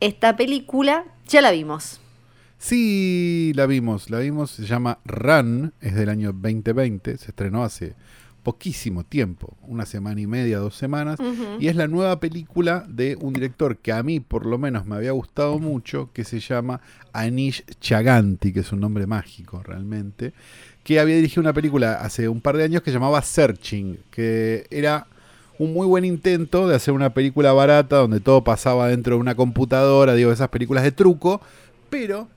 esta 0.00 0.36
película 0.36 1.06
ya 1.26 1.40
la 1.40 1.50
vimos. 1.50 1.98
sí, 2.58 3.52
la 3.54 3.66
vimos. 3.66 4.10
La 4.10 4.18
vimos. 4.18 4.50
Se 4.50 4.66
llama 4.66 4.98
Run. 5.06 5.72
Es 5.80 5.94
del 5.94 6.08
año 6.10 6.32
2020. 6.32 7.16
Se 7.18 7.30
estrenó 7.30 7.64
hace 7.64 7.94
poquísimo 8.44 9.02
tiempo. 9.02 9.56
Una 9.62 9.86
semana 9.86 10.20
y 10.20 10.28
media, 10.28 10.58
dos 10.58 10.76
semanas. 10.76 11.18
Y 11.58 11.66
es 11.66 11.74
la 11.74 11.88
nueva 11.88 12.20
película 12.20 12.84
de 12.88 13.16
un 13.20 13.32
director 13.32 13.78
que 13.78 13.90
a 13.90 14.02
mí 14.04 14.20
por 14.20 14.46
lo 14.46 14.58
menos 14.58 14.86
me 14.86 14.94
había 14.94 15.10
gustado 15.10 15.58
mucho, 15.58 16.10
que 16.12 16.22
se 16.22 16.38
llama 16.38 16.80
Anish 17.12 17.64
Chaganti, 17.80 18.52
que 18.52 18.60
es 18.60 18.70
un 18.70 18.80
nombre 18.80 19.06
mágico 19.06 19.62
realmente, 19.64 20.32
que 20.84 21.00
había 21.00 21.16
dirigido 21.16 21.40
una 21.40 21.52
película 21.52 21.94
hace 21.94 22.28
un 22.28 22.40
par 22.40 22.56
de 22.56 22.64
años 22.64 22.82
que 22.82 22.90
se 22.90 22.94
llamaba 22.94 23.22
Searching, 23.22 23.98
que 24.12 24.66
era 24.70 25.08
un 25.58 25.72
muy 25.72 25.86
buen 25.86 26.04
intento 26.04 26.68
de 26.68 26.76
hacer 26.76 26.94
una 26.94 27.14
película 27.14 27.52
barata 27.52 27.96
donde 27.96 28.20
todo 28.20 28.44
pasaba 28.44 28.88
dentro 28.88 29.16
de 29.16 29.20
una 29.20 29.34
computadora, 29.34 30.14
digo, 30.14 30.30
esas 30.30 30.48
películas 30.48 30.84
de 30.84 30.92
truco, 30.92 31.40
pero 31.90 32.28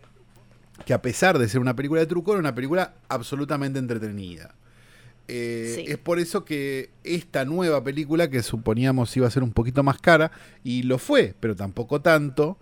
que 0.85 0.93
a 0.93 1.01
pesar 1.01 1.37
de 1.37 1.49
ser 1.49 1.59
una 1.59 1.75
película 1.75 1.99
de 1.99 2.07
truco, 2.07 2.31
era 2.31 2.39
una 2.39 2.55
película 2.55 2.93
absolutamente 3.09 3.79
entretenida. 3.79 4.55
Eh, 5.27 5.73
Sí. 5.75 5.85
Es 5.87 5.97
por 5.97 6.19
eso 6.19 6.45
que 6.45 6.89
esta 7.03 7.43
nueva 7.45 7.83
película, 7.83 8.29
que 8.29 8.41
suponíamos 8.43 9.15
iba 9.17 9.27
a 9.27 9.31
ser 9.31 9.43
un 9.43 9.51
poquito 9.51 9.83
más 9.83 9.99
cara, 9.99 10.31
y 10.63 10.83
lo 10.83 10.97
fue, 10.97 11.35
pero 11.39 11.55
tampoco 11.55 12.01
tanto, 12.01 12.57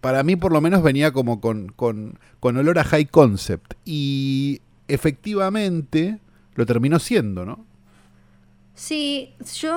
para 0.00 0.22
mí 0.22 0.36
por 0.36 0.52
lo 0.52 0.60
menos 0.60 0.82
venía 0.82 1.12
como 1.12 1.40
con, 1.40 1.68
con, 1.68 2.18
con 2.40 2.56
olor 2.56 2.78
a 2.78 2.84
high 2.84 3.06
concept. 3.06 3.74
Y 3.84 4.60
efectivamente 4.88 6.18
lo 6.54 6.66
terminó 6.66 6.98
siendo, 6.98 7.44
¿no? 7.44 7.64
Sí, 8.74 9.34
yo 9.56 9.72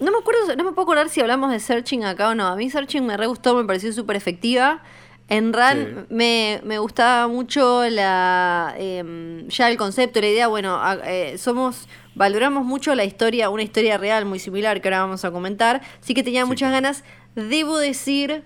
no 0.00 0.12
me 0.12 0.18
acuerdo, 0.18 0.54
no 0.56 0.64
me 0.64 0.72
puedo 0.72 0.82
acordar 0.82 1.08
si 1.08 1.20
hablamos 1.20 1.50
de 1.50 1.60
Searching 1.60 2.04
acá 2.04 2.30
o 2.30 2.34
no. 2.34 2.46
A 2.46 2.56
mí 2.56 2.70
Searching 2.70 3.04
me 3.04 3.16
re 3.16 3.26
gustó, 3.26 3.56
me 3.56 3.64
pareció 3.64 3.92
súper 3.92 4.16
efectiva. 4.16 4.82
En 5.28 5.52
Ran 5.52 6.06
me, 6.08 6.60
me, 6.64 6.78
gustaba 6.78 7.28
mucho 7.28 7.84
la 7.90 8.74
em, 8.78 9.46
ya 9.48 9.70
el 9.70 9.76
concepto, 9.76 10.22
la 10.22 10.28
idea, 10.28 10.48
bueno, 10.48 10.80
eh, 11.04 11.36
somos, 11.36 11.86
valoramos 12.14 12.64
mucho 12.64 12.94
la 12.94 13.04
historia, 13.04 13.50
una 13.50 13.62
historia 13.62 13.98
real 13.98 14.24
muy 14.24 14.38
similar 14.38 14.80
que 14.80 14.88
ahora 14.88 15.00
vamos 15.00 15.26
a 15.26 15.30
comentar. 15.30 15.82
Sí 16.00 16.14
que 16.14 16.22
tenía 16.22 16.46
muchas 16.46 16.72
ganas. 16.72 17.04
Debo 17.34 17.76
decir 17.76 18.42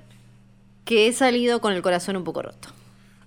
que 0.84 1.06
he 1.06 1.12
salido 1.12 1.60
con 1.60 1.72
el 1.72 1.82
corazón 1.82 2.16
un 2.16 2.24
poco 2.24 2.42
roto. 2.42 2.68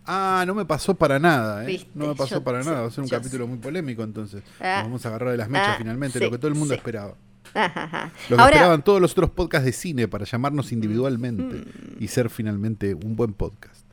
Ah, 0.06 0.44
no 0.46 0.54
me 0.54 0.66
pasó 0.66 0.94
para 0.94 1.18
nada, 1.18 1.68
¿eh? 1.68 1.88
No 1.96 2.08
me 2.08 2.16
pasó 2.16 2.44
para 2.44 2.62
nada. 2.62 2.82
Va 2.82 2.88
a 2.88 2.92
ser 2.92 3.06
un 3.06 3.10
capítulo 3.10 3.48
muy 3.48 3.58
polémico 3.58 4.04
entonces. 4.04 4.44
Ah. 4.60 4.82
vamos 4.84 5.04
a 5.06 5.10
agarrar 5.10 5.32
de 5.32 5.38
las 5.38 5.50
mechas 5.50 5.70
ah, 5.70 5.76
finalmente, 5.78 6.20
lo 6.20 6.30
que 6.30 6.38
todo 6.38 6.50
el 6.50 6.56
mundo 6.56 6.74
esperaba. 6.74 7.16
Lo 8.30 8.38
que 8.38 8.44
esperaban 8.44 8.84
todos 8.84 9.02
los 9.02 9.12
otros 9.12 9.30
podcasts 9.32 9.66
de 9.66 9.72
cine 9.72 10.08
para 10.08 10.26
llamarnos 10.26 10.72
individualmente 10.72 11.56
mm. 11.56 12.04
y 12.04 12.08
ser 12.08 12.30
finalmente 12.30 12.94
un 12.94 13.16
buen 13.16 13.34
podcast. 13.34 13.86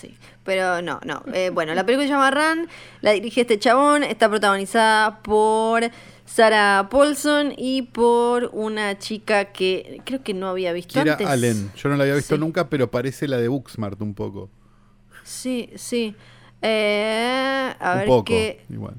Sí, 0.00 0.16
pero 0.44 0.80
no, 0.80 1.00
no. 1.04 1.22
Eh, 1.34 1.50
bueno, 1.50 1.74
la 1.74 1.84
película 1.84 2.06
se 2.06 2.12
llama 2.12 2.30
Run, 2.30 2.68
la 3.02 3.10
dirige 3.10 3.42
este 3.42 3.58
chabón, 3.58 4.02
está 4.02 4.30
protagonizada 4.30 5.22
por 5.22 5.90
Sarah 6.24 6.88
Paulson 6.90 7.52
y 7.56 7.82
por 7.82 8.50
una 8.54 8.98
chica 8.98 9.46
que 9.52 10.00
creo 10.04 10.22
que 10.22 10.32
no 10.32 10.48
había 10.48 10.72
visto 10.72 10.98
Kira 10.98 11.12
antes. 11.12 11.26
Allen. 11.26 11.70
Yo 11.76 11.88
no 11.90 11.96
la 11.96 12.04
había 12.04 12.14
visto 12.14 12.38
nunca, 12.38 12.70
pero 12.70 12.90
parece 12.90 13.28
la 13.28 13.36
de 13.36 13.48
Booksmart 13.48 14.00
un 14.00 14.14
poco. 14.14 14.48
Sí, 15.22 15.70
sí. 15.74 16.14
Eh, 16.62 17.74
a 17.78 17.92
un 17.92 17.98
ver 17.98 18.06
poco, 18.06 18.32
igual. 18.68 18.94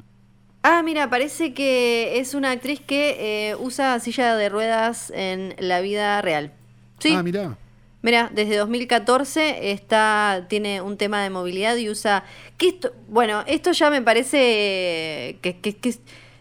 Ah, 0.63 0.83
mira, 0.83 1.09
parece 1.09 1.53
que 1.53 2.19
es 2.19 2.35
una 2.35 2.51
actriz 2.51 2.79
que 2.79 3.49
eh, 3.49 3.55
usa 3.55 3.99
silla 3.99 4.35
de 4.35 4.49
ruedas 4.49 5.11
en 5.15 5.55
la 5.57 5.81
vida 5.81 6.21
real. 6.21 6.51
Sí. 6.99 7.13
Ah, 7.15 7.23
mira. 7.23 7.57
Mira, 8.03 8.31
desde 8.33 8.57
2014 8.57 9.71
está, 9.71 10.45
tiene 10.49 10.81
un 10.81 10.97
tema 10.97 11.21
de 11.21 11.29
movilidad 11.29 11.75
y 11.77 11.89
usa... 11.89 12.23
Que 12.57 12.69
esto, 12.69 12.93
bueno, 13.07 13.43
esto 13.45 13.71
ya 13.73 13.91
me 13.91 14.01
parece 14.01 15.37
que, 15.41 15.59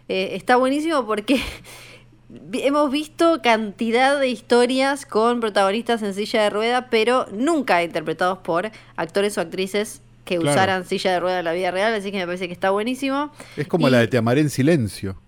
eh, 0.08 0.30
está 0.34 0.56
buenísimo 0.56 1.04
porque 1.06 1.38
hemos 2.52 2.90
visto 2.90 3.42
cantidad 3.42 4.18
de 4.18 4.28
historias 4.28 5.04
con 5.04 5.40
protagonistas 5.40 6.02
en 6.02 6.14
silla 6.14 6.44
de 6.44 6.50
rueda, 6.50 6.88
pero 6.88 7.26
nunca 7.30 7.82
interpretados 7.82 8.38
por 8.38 8.70
actores 8.96 9.36
o 9.36 9.42
actrices 9.42 10.00
que 10.30 10.38
usaran 10.38 10.86
silla 10.86 11.10
de 11.10 11.18
rueda 11.18 11.40
en 11.40 11.44
la 11.44 11.52
vida 11.52 11.72
real, 11.72 11.92
así 11.92 12.12
que 12.12 12.18
me 12.18 12.24
parece 12.24 12.46
que 12.46 12.52
está 12.52 12.70
buenísimo. 12.70 13.32
Es 13.56 13.66
como 13.66 13.88
la 13.88 13.98
de 13.98 14.06
Te 14.06 14.16
amaré 14.16 14.40
en 14.40 14.48
silencio. 14.48 15.20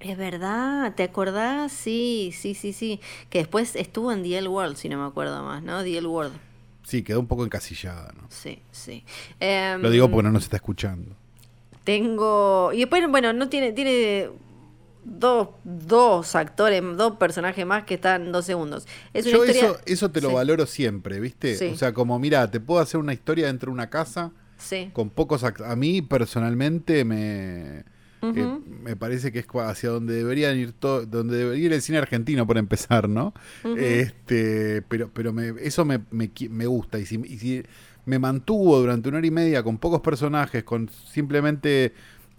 Es 0.00 0.18
verdad, 0.18 0.92
¿te 0.96 1.04
acordás? 1.04 1.70
Sí, 1.70 2.34
sí, 2.36 2.54
sí, 2.54 2.72
sí. 2.72 3.00
Que 3.30 3.38
después 3.38 3.76
estuvo 3.76 4.10
en 4.10 4.24
The 4.24 4.38
L 4.38 4.48
World, 4.48 4.76
si 4.76 4.88
no 4.88 4.98
me 4.98 5.06
acuerdo 5.06 5.44
más, 5.44 5.62
¿no? 5.62 5.84
The 5.84 5.98
L 5.98 6.08
World. 6.08 6.34
Sí, 6.82 7.04
quedó 7.04 7.20
un 7.20 7.28
poco 7.28 7.44
encasillada, 7.44 8.12
¿no? 8.20 8.26
Sí, 8.28 8.58
sí. 8.72 9.04
Lo 9.78 9.88
digo 9.88 10.10
porque 10.10 10.24
no 10.24 10.32
nos 10.32 10.42
está 10.42 10.56
escuchando. 10.56 11.12
Tengo. 11.84 12.72
Y 12.72 12.80
después, 12.80 13.08
bueno, 13.08 13.32
no 13.32 13.48
tiene. 13.48 13.70
Tiene 13.70 14.30
dos, 15.04 15.48
dos 15.64 16.34
actores, 16.34 16.82
dos 16.96 17.16
personajes 17.16 17.64
más 17.66 17.84
que 17.84 17.94
están 17.94 18.32
dos 18.32 18.44
segundos. 18.44 18.86
Yo 19.12 19.44
eso, 19.44 19.78
eso 19.86 20.10
te 20.10 20.20
lo 20.20 20.32
valoro 20.32 20.66
siempre, 20.66 21.20
¿viste? 21.20 21.72
O 21.72 21.76
sea, 21.76 21.92
como, 21.92 22.18
mira, 22.18 22.50
te 22.50 22.60
puedo 22.60 22.80
hacer 22.80 22.98
una 23.00 23.12
historia 23.12 23.46
dentro 23.46 23.70
de 23.70 23.74
una 23.74 23.90
casa 23.90 24.32
con 24.92 25.10
pocos 25.10 25.44
actores. 25.44 25.72
A 25.72 25.76
mí, 25.76 26.02
personalmente, 26.02 27.04
me... 27.04 27.84
Eh, 28.26 28.58
me 28.82 28.96
parece 28.96 29.32
que 29.32 29.40
es 29.40 29.46
hacia 29.52 29.90
donde 29.90 30.14
deberían 30.14 30.56
ir 30.56 30.72
todo, 30.72 31.04
donde 31.04 31.36
debería 31.36 31.66
ir 31.66 31.72
el 31.74 31.82
cine 31.82 31.98
argentino 31.98 32.46
por 32.46 32.56
empezar, 32.56 33.06
¿no? 33.06 33.34
Este, 33.76 34.80
pero, 34.88 35.10
pero 35.12 35.34
me, 35.34 35.52
eso 35.60 35.84
me, 35.84 36.00
me, 36.10 36.30
me 36.48 36.66
gusta. 36.66 36.98
Y 36.98 37.04
si, 37.04 37.20
y 37.22 37.38
si 37.38 37.62
me 38.06 38.18
mantuvo 38.18 38.78
durante 38.78 39.10
una 39.10 39.18
hora 39.18 39.26
y 39.26 39.30
media 39.30 39.62
con 39.62 39.76
pocos 39.76 40.00
personajes, 40.00 40.64
con 40.64 40.88
simplemente 40.88 41.92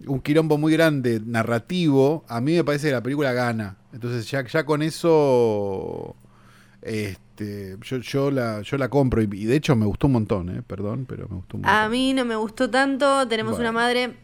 un 0.06 0.20
quilombo 0.20 0.58
muy 0.58 0.72
grande, 0.72 1.20
narrativo, 1.24 2.24
a 2.28 2.40
mí 2.40 2.54
me 2.54 2.64
parece 2.64 2.88
que 2.88 2.92
la 2.92 3.02
película 3.02 3.32
gana. 3.32 3.76
Entonces 3.92 4.30
ya, 4.30 4.44
ya 4.46 4.64
con 4.64 4.82
eso 4.82 6.16
este, 6.86 7.76
yo, 7.82 7.98
yo, 7.98 8.30
la, 8.30 8.62
yo 8.62 8.78
la 8.78 8.88
compro 8.88 9.20
y, 9.20 9.26
de 9.26 9.56
hecho 9.56 9.74
me 9.74 9.86
gustó 9.86 10.06
un 10.06 10.14
montón, 10.14 10.56
¿eh? 10.56 10.62
perdón, 10.66 11.04
pero 11.06 11.28
me 11.28 11.36
gustó 11.36 11.56
un 11.56 11.62
montón. 11.62 11.78
A 11.78 11.88
mí 11.88 12.12
no 12.14 12.24
me 12.24 12.36
gustó 12.36 12.70
tanto, 12.70 13.26
tenemos 13.28 13.58
una 13.58 13.72
madre... 13.72 14.14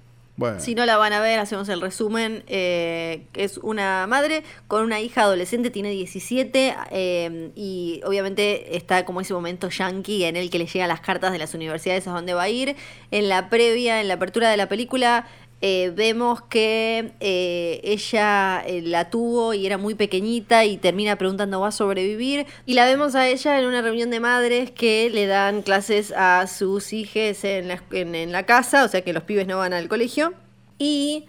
Si 0.59 0.75
no 0.75 0.85
la 0.87 0.97
van 0.97 1.13
a 1.13 1.21
ver, 1.21 1.39
hacemos 1.39 1.69
el 1.69 1.81
resumen. 1.81 2.43
Eh, 2.49 3.27
es 3.35 3.59
una 3.59 4.07
madre 4.09 4.43
con 4.67 4.83
una 4.83 5.01
hija 5.01 5.23
adolescente, 5.23 5.71
tiene 5.71 5.91
17 5.91 6.75
eh, 6.91 7.53
y 7.55 8.01
obviamente 8.05 8.77
está 8.77 9.05
como 9.05 9.21
ese 9.21 9.35
momento 9.35 9.69
yankee 9.69 10.25
en 10.25 10.35
el 10.35 10.51
que 10.51 10.59
le 10.59 10.67
llegan 10.67 10.89
las 10.89 11.01
cartas 11.01 11.31
de 11.31 11.39
las 11.39 11.55
universidades 11.55 12.09
a 12.09 12.13
dónde 12.13 12.35
va 12.35 12.45
a 12.45 12.49
ir. 12.49 12.75
En 13.13 13.29
la 13.29 13.51
previa, 13.51 14.01
en 14.01 14.09
la 14.09 14.15
apertura 14.15 14.51
de 14.51 14.57
la 14.57 14.69
película, 14.69 15.29
eh, 15.65 15.93
vemos 15.95 16.43
que 16.43 17.13
eh, 17.21 17.81
ella 17.85 18.65
eh, 18.67 18.83
la 18.83 19.11
tuvo 19.11 19.55
y 19.55 19.65
era 19.65 19.79
muy 19.79 19.95
pequeñita 19.95 20.65
y 20.65 20.77
termina 20.77 21.15
preguntando 21.17 21.61
¿va 21.61 21.69
a 21.69 21.71
sobrevivir? 21.73 22.47
Y 22.67 22.75
la 22.75 22.85
vemos 22.85 23.15
a 23.15 23.29
ella 23.29 23.61
en 23.61 23.67
una 23.67 23.81
reunión 23.81 24.11
de 24.11 24.19
madres 24.19 24.73
que 24.73 25.09
le 25.09 25.27
dan 25.27 25.63
clases 25.63 26.13
a 26.17 26.49
sus 26.49 26.93
hijas 26.93 27.45
en 27.45 27.69
la, 27.69 27.81
en 27.93 28.33
la 28.33 28.45
casa, 28.45 28.85
o 28.85 28.89
sea 28.89 29.03
que 29.03 29.13
los 29.13 29.23
pibes 29.23 29.47
no 29.47 29.59
van 29.59 29.73
al 29.73 29.87
colegio. 29.87 30.35
Y 30.81 31.27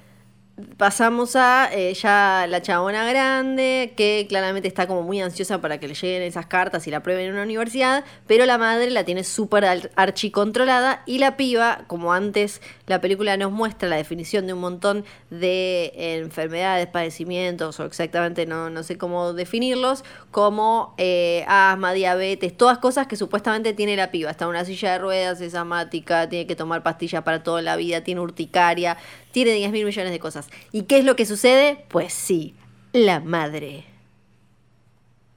pasamos 0.78 1.36
a 1.36 1.70
eh, 1.72 1.94
ya 1.96 2.46
la 2.48 2.62
chabona 2.62 3.06
grande, 3.06 3.94
que 3.98 4.28
claramente 4.30 4.68
está 4.68 4.86
como 4.86 5.02
muy 5.02 5.20
ansiosa 5.20 5.62
para 5.62 5.80
que 5.80 5.88
le 5.88 5.96
lleguen 5.96 6.22
esas 6.22 6.46
cartas 6.46 6.86
y 6.86 6.92
la 6.92 7.02
prueben 7.02 7.26
en 7.26 7.34
una 7.34 7.44
universidad, 7.44 8.06
pero 8.28 8.46
la 8.46 8.60
madre 8.60 8.92
la 8.92 9.04
tiene 9.04 9.24
súper 9.24 9.66
archicontrolada 9.96 11.02
y 11.08 11.18
la 11.18 11.38
piba, 11.38 11.86
como 11.88 12.14
antes 12.14 12.62
la 12.86 13.02
película 13.02 13.36
nos 13.36 13.52
muestra 13.52 13.90
la 13.90 13.96
definición 13.96 14.46
de 14.46 14.54
un 14.54 14.60
montón 14.60 15.06
de 15.32 15.92
enfermedades, 15.96 16.86
padecimientos, 16.88 17.80
o 17.80 17.86
exactamente 17.86 18.46
no, 18.46 18.70
no 18.70 18.84
sé 18.84 18.98
cómo 18.98 19.34
definirlos, 19.34 20.04
como 20.30 20.94
eh, 20.98 21.46
asma, 21.48 21.94
diabetes, 21.94 22.56
todas 22.56 22.78
cosas 22.78 23.08
que 23.08 23.16
supuestamente 23.16 23.74
tiene 23.74 23.96
la 23.96 24.12
piba. 24.12 24.30
Está 24.30 24.46
en 24.46 24.52
una 24.52 24.66
silla 24.66 24.92
de 24.94 25.00
ruedas, 25.00 25.42
es 25.42 25.56
amática, 25.56 26.30
tiene 26.30 26.46
que 26.46 26.56
tomar 26.56 26.84
pastillas 26.84 27.24
para 27.24 27.42
toda 27.42 27.64
la 27.64 27.76
vida, 27.76 28.02
tiene 28.02 28.22
urticaria, 28.22 28.98
tiene 29.34 29.52
10 29.52 29.72
mil 29.72 29.86
millones 29.86 30.12
de 30.12 30.20
cosas. 30.20 30.48
¿Y 30.72 30.84
qué 30.84 31.00
es 31.00 31.06
lo 31.06 31.18
que 31.18 31.26
sucede? 31.26 31.84
Pues 31.90 32.14
sí, 32.14 32.56
la 32.94 33.20
madre. 33.20 33.84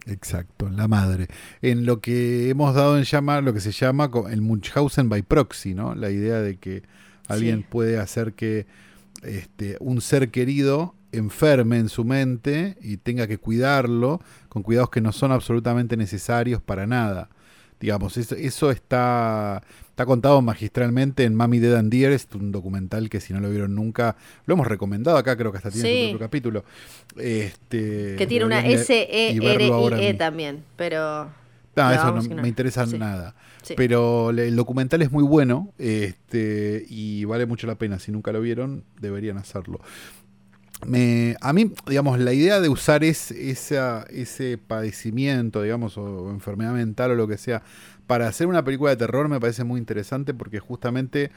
Exacto, 0.06 0.68
la 0.68 0.86
madre. 0.86 1.26
En 1.62 1.84
lo 1.84 2.00
que 2.00 2.50
hemos 2.50 2.74
dado 2.74 2.96
en 2.96 3.04
llamar, 3.04 3.42
lo 3.42 3.52
que 3.52 3.60
se 3.60 3.72
llama 3.72 4.08
el 4.30 4.40
Munchausen 4.42 5.08
by 5.08 5.22
proxy, 5.22 5.74
¿no? 5.74 5.96
La 5.96 6.10
idea 6.10 6.40
de 6.40 6.58
que 6.58 6.82
alguien 7.26 7.64
puede 7.64 7.98
hacer 7.98 8.34
que 8.34 8.66
este, 9.22 9.76
un 9.80 10.00
ser 10.00 10.30
querido 10.30 10.94
enferme 11.10 11.78
en 11.78 11.88
su 11.88 12.04
mente 12.04 12.76
y 12.82 12.98
tenga 12.98 13.26
que 13.26 13.38
cuidarlo 13.38 14.20
con 14.48 14.62
cuidados 14.62 14.90
que 14.90 15.00
no 15.00 15.12
son 15.12 15.32
absolutamente 15.32 15.96
necesarios 15.96 16.60
para 16.62 16.86
nada. 16.86 17.30
Digamos, 17.80 18.16
eso, 18.16 18.34
eso 18.34 18.70
está 18.70 19.62
Está 19.96 20.04
contado 20.04 20.42
magistralmente 20.42 21.24
en 21.24 21.34
Mami 21.34 21.58
Dead 21.58 21.74
and 21.74 21.90
Dear, 21.90 22.12
es 22.12 22.28
un 22.34 22.52
documental 22.52 23.08
que 23.08 23.18
si 23.18 23.32
no 23.32 23.40
lo 23.40 23.48
vieron 23.48 23.74
nunca, 23.74 24.14
lo 24.44 24.52
hemos 24.52 24.66
recomendado 24.66 25.16
acá, 25.16 25.38
creo 25.38 25.50
que 25.52 25.56
hasta 25.56 25.70
tiene 25.70 25.88
su 25.88 26.10
propio 26.10 26.26
capítulo. 26.26 26.64
Este, 27.16 28.14
que 28.18 28.26
tiene 28.26 28.44
una 28.44 28.60
S-E-R-I-E 28.60 30.12
también, 30.12 30.64
pero... 30.76 31.30
No, 31.76 31.90
eso 31.90 32.12
no, 32.12 32.42
me 32.42 32.46
interesa 32.46 32.84
nada. 32.84 33.34
Pero 33.74 34.28
el 34.28 34.54
documental 34.54 35.00
es 35.00 35.10
muy 35.10 35.24
bueno 35.24 35.72
este, 35.78 36.84
y 36.90 37.24
vale 37.24 37.46
mucho 37.46 37.66
la 37.66 37.76
pena. 37.76 37.98
Si 37.98 38.12
nunca 38.12 38.32
lo 38.32 38.42
vieron, 38.42 38.84
deberían 39.00 39.38
hacerlo. 39.38 39.80
Me, 40.84 41.36
a 41.40 41.52
mí, 41.52 41.72
digamos, 41.86 42.18
la 42.18 42.32
idea 42.34 42.60
de 42.60 42.68
usar 42.68 43.02
ese 43.02 44.58
padecimiento, 44.66 45.62
digamos, 45.62 45.96
o 45.96 46.30
enfermedad 46.30 46.72
mental 46.72 47.12
o 47.12 47.14
lo 47.14 47.26
que 47.26 47.38
sea, 47.38 47.62
para 48.06 48.28
hacer 48.28 48.46
una 48.46 48.64
película 48.64 48.90
de 48.90 48.96
terror 48.96 49.28
me 49.28 49.40
parece 49.40 49.64
muy 49.64 49.80
interesante 49.80 50.34
porque 50.34 50.60
justamente 50.60 51.30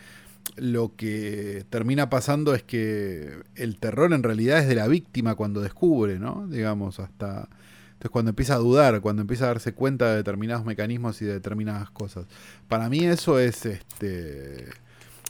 lo 0.58 0.95
que 0.95 1.65
termina 1.69 2.10
pasando 2.10 2.54
es 2.54 2.63
que 2.63 3.41
el 3.56 3.78
terror 3.80 4.13
en 4.13 4.23
realidad 4.23 4.60
es 4.60 4.67
de 4.67 4.75
la 4.75 4.88
víctima 4.88 5.36
cuando 5.36 5.62
descubre, 5.62 6.19
¿no? 6.19 6.47
Digamos, 6.47 6.99
hasta... 6.99 7.49
Entonces 7.93 8.12
cuando 8.12 8.30
empieza 8.30 8.56
a 8.56 8.60
dudar, 8.60 9.02
cuando 9.02 9.21
empieza 9.21 9.45
a 9.45 9.47
darse 9.49 9.73
cuenta 9.73 10.10
de 10.10 10.17
determinados 10.17 10.65
mecanismos 10.65 11.21
y 11.21 11.25
de 11.25 11.34
determinadas 11.34 11.89
cosas. 11.91 12.28
Para 12.69 12.88
mí 12.89 13.06
eso 13.06 13.39
es 13.39 13.65
este 13.65 14.67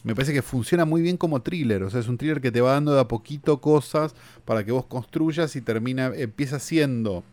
me 0.03 0.15
parece 0.15 0.33
que 0.33 0.41
funciona 0.41 0.85
muy 0.85 1.01
bien 1.01 1.17
como 1.17 1.41
thriller. 1.41 1.83
O 1.83 1.89
sea, 1.89 1.99
es 1.99 2.07
un 2.07 2.17
thriller 2.17 2.39
que 2.41 2.51
te 2.51 2.61
va 2.61 2.73
dando 2.73 2.93
de 2.93 3.01
a 3.01 3.07
poquito 3.07 3.59
cosas 3.61 4.15
para 4.45 4.63
que 4.63 4.71
vos 4.71 4.85
construyas 4.85 5.55
y 5.55 5.61
termina, 5.61 6.11
empieza 6.15 6.59
siendo 6.59 7.23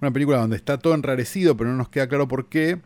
una 0.00 0.10
película 0.10 0.38
donde 0.38 0.56
está 0.56 0.78
todo 0.78 0.94
enrarecido, 0.94 1.56
pero 1.56 1.70
no 1.70 1.76
nos 1.76 1.88
queda 1.88 2.08
claro 2.08 2.26
por 2.28 2.48
qué, 2.48 2.78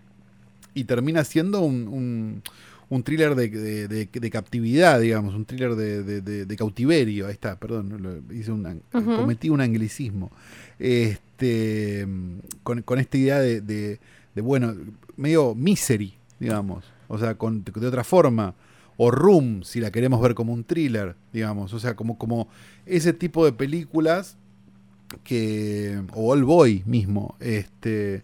y 0.75 0.85
termina 0.85 1.23
siendo 1.25 1.61
un, 1.61 1.87
un, 1.87 2.43
un 2.89 3.03
thriller 3.05 3.35
de, 3.37 3.49
de- 3.49 3.87
de- 3.89 4.09
de 4.13 4.31
captividad, 4.31 5.01
digamos, 5.01 5.35
un 5.35 5.45
thriller 5.45 5.77
de, 5.77 6.57
cautiverio. 6.57 7.27
Ahí 7.27 7.33
está, 7.33 7.57
perdón, 7.59 8.25
hice 8.33 8.51
un, 8.51 8.83
cometí 9.17 9.51
un 9.51 9.61
anglicismo. 9.61 10.33
Este, 10.81 12.07
con, 12.63 12.83
con 12.83 12.99
esta 12.99 13.17
idea 13.17 13.39
de, 13.41 13.61
de- 13.61 14.01
de, 14.35 14.43
bueno, 14.43 14.75
medio 15.17 15.55
misery, 15.55 16.15
digamos, 16.41 16.85
o 17.09 17.19
sea, 17.19 17.35
con, 17.37 17.65
de 17.65 17.87
otra 17.87 18.05
forma. 18.05 18.55
O 18.97 19.11
Room, 19.11 19.63
si 19.65 19.81
la 19.81 19.91
queremos 19.91 20.21
ver 20.23 20.35
como 20.35 20.53
un 20.53 20.63
thriller, 20.65 21.17
digamos, 21.33 21.73
o 21.73 21.81
sea, 21.81 21.97
como, 21.97 22.17
como 22.17 22.49
ese 22.87 23.13
tipo 23.13 23.45
de 23.45 23.53
películas 23.53 24.37
que 25.23 26.03
o 26.13 26.33
All 26.33 26.45
Boy 26.45 26.83
mismo 26.87 27.37
este 27.41 28.23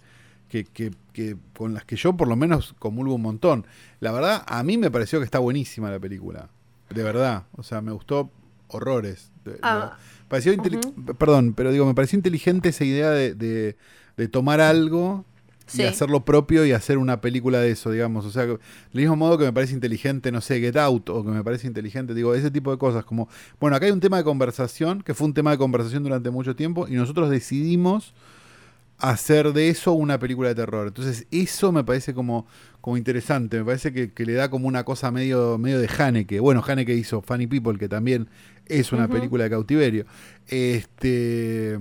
que, 0.49 0.65
que- 0.65 0.91
que 1.13 1.37
con 1.57 1.75
las 1.75 1.85
que 1.85 1.97
yo 1.97 2.17
por 2.17 2.29
lo 2.29 2.37
menos 2.37 2.75
comulgo 2.79 3.15
un 3.15 3.23
montón. 3.23 3.67
La 4.01 4.13
verdad 4.13 4.45
a 4.47 4.63
mí 4.63 4.79
me 4.79 4.91
pareció 4.91 5.19
que 5.19 5.25
está 5.25 5.39
buenísima 5.39 5.91
la 5.91 5.99
película. 5.99 6.49
De 6.95 7.03
verdad. 7.03 7.45
O 7.57 7.63
sea 7.63 7.81
me 7.81 7.93
gustó 7.93 8.31
horrores. 8.69 9.31
De- 9.45 9.59
Ah, 9.63 9.99
pareció 10.29 10.53
perdón 11.19 11.53
pero 11.55 11.73
digo 11.73 11.85
me 11.87 11.95
pareció 11.95 12.17
inteligente 12.17 12.69
esa 12.71 12.85
idea 12.85 13.11
de, 13.11 13.35
de- 13.35 13.77
de 14.17 14.29
tomar 14.29 14.61
algo 14.61 15.25
Sí. 15.71 15.83
y 15.83 15.87
hacerlo 15.87 16.25
propio 16.25 16.65
y 16.67 16.73
hacer 16.73 16.99
una 16.99 17.21
película 17.21 17.61
de 17.61 17.71
eso, 17.71 17.91
digamos. 17.91 18.25
O 18.27 18.31
sea, 18.31 18.45
del 18.47 18.59
mismo 18.93 19.17
modo 19.17 19.39
que 19.39 19.45
me 19.45 19.53
parece 19.53 19.75
inteligente, 19.75 20.33
no 20.33 20.41
sé, 20.41 20.59
Get 20.61 20.77
Out, 20.77 21.09
o 21.11 21.25
que 21.25 21.31
me 21.31 21.45
parece 21.45 21.67
inteligente, 21.67 22.13
digo, 22.15 22.35
ese 22.35 22.51
tipo 22.51 22.71
de 22.71 22.79
cosas, 22.79 23.05
como, 23.05 23.29
bueno, 23.61 23.77
acá 23.77 23.87
hay 23.87 23.93
un 23.93 24.01
tema 24.01 24.17
de 24.17 24.25
conversación, 24.25 25.03
que 25.03 25.15
fue 25.15 25.27
un 25.29 25.35
tema 25.35 25.53
de 25.53 25.59
conversación 25.59 26.03
durante 26.03 26.31
mucho 26.31 26.57
tiempo, 26.57 26.89
y 26.89 26.95
nosotros 26.95 27.31
decidimos 27.31 28.15
hacer 28.99 29.53
de 29.55 29.71
eso 29.71 29.93
una 29.93 30.19
película 30.19 30.49
de 30.51 30.55
terror. 30.57 30.89
Entonces, 30.89 31.27
eso 31.31 31.73
me 31.73 31.85
parece 31.85 32.13
como, 32.13 32.47
como 32.83 32.97
interesante, 32.99 33.59
me 33.59 33.65
parece 33.65 33.93
que, 33.95 34.13
que 34.13 34.27
le 34.27 34.35
da 34.35 34.51
como 34.51 34.69
una 34.69 34.85
cosa 34.85 35.11
medio, 35.11 35.57
medio 35.57 35.79
de 35.79 35.89
Haneke. 35.89 36.39
Bueno, 36.41 36.63
Haneke 36.67 36.95
hizo 36.95 37.23
Funny 37.23 37.47
People, 37.47 37.79
que 37.79 37.89
también 37.89 38.29
es 38.67 38.93
una 38.93 39.09
película 39.09 39.45
de 39.45 39.51
cautiverio. 39.51 40.05
Este. 40.49 41.79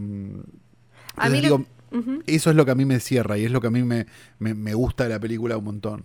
A 1.18 1.28
mí 1.30 1.42
lo- 1.42 1.66
eso 2.28 2.50
es 2.50 2.56
lo 2.56 2.66
que 2.66 2.72
a 2.72 2.76
mí 2.76 2.86
me 2.86 3.00
cierra 3.00 3.38
y 3.38 3.46
es 3.46 3.52
lo 3.52 3.62
que 3.62 3.68
a 3.68 3.72
mí 3.72 3.84
me, 3.84 4.06
me, 4.40 4.54
me 4.54 4.74
gusta 4.74 5.04
de 5.04 5.10
la 5.10 5.20
película 5.20 5.58
un 5.58 5.64
montón. 5.66 6.04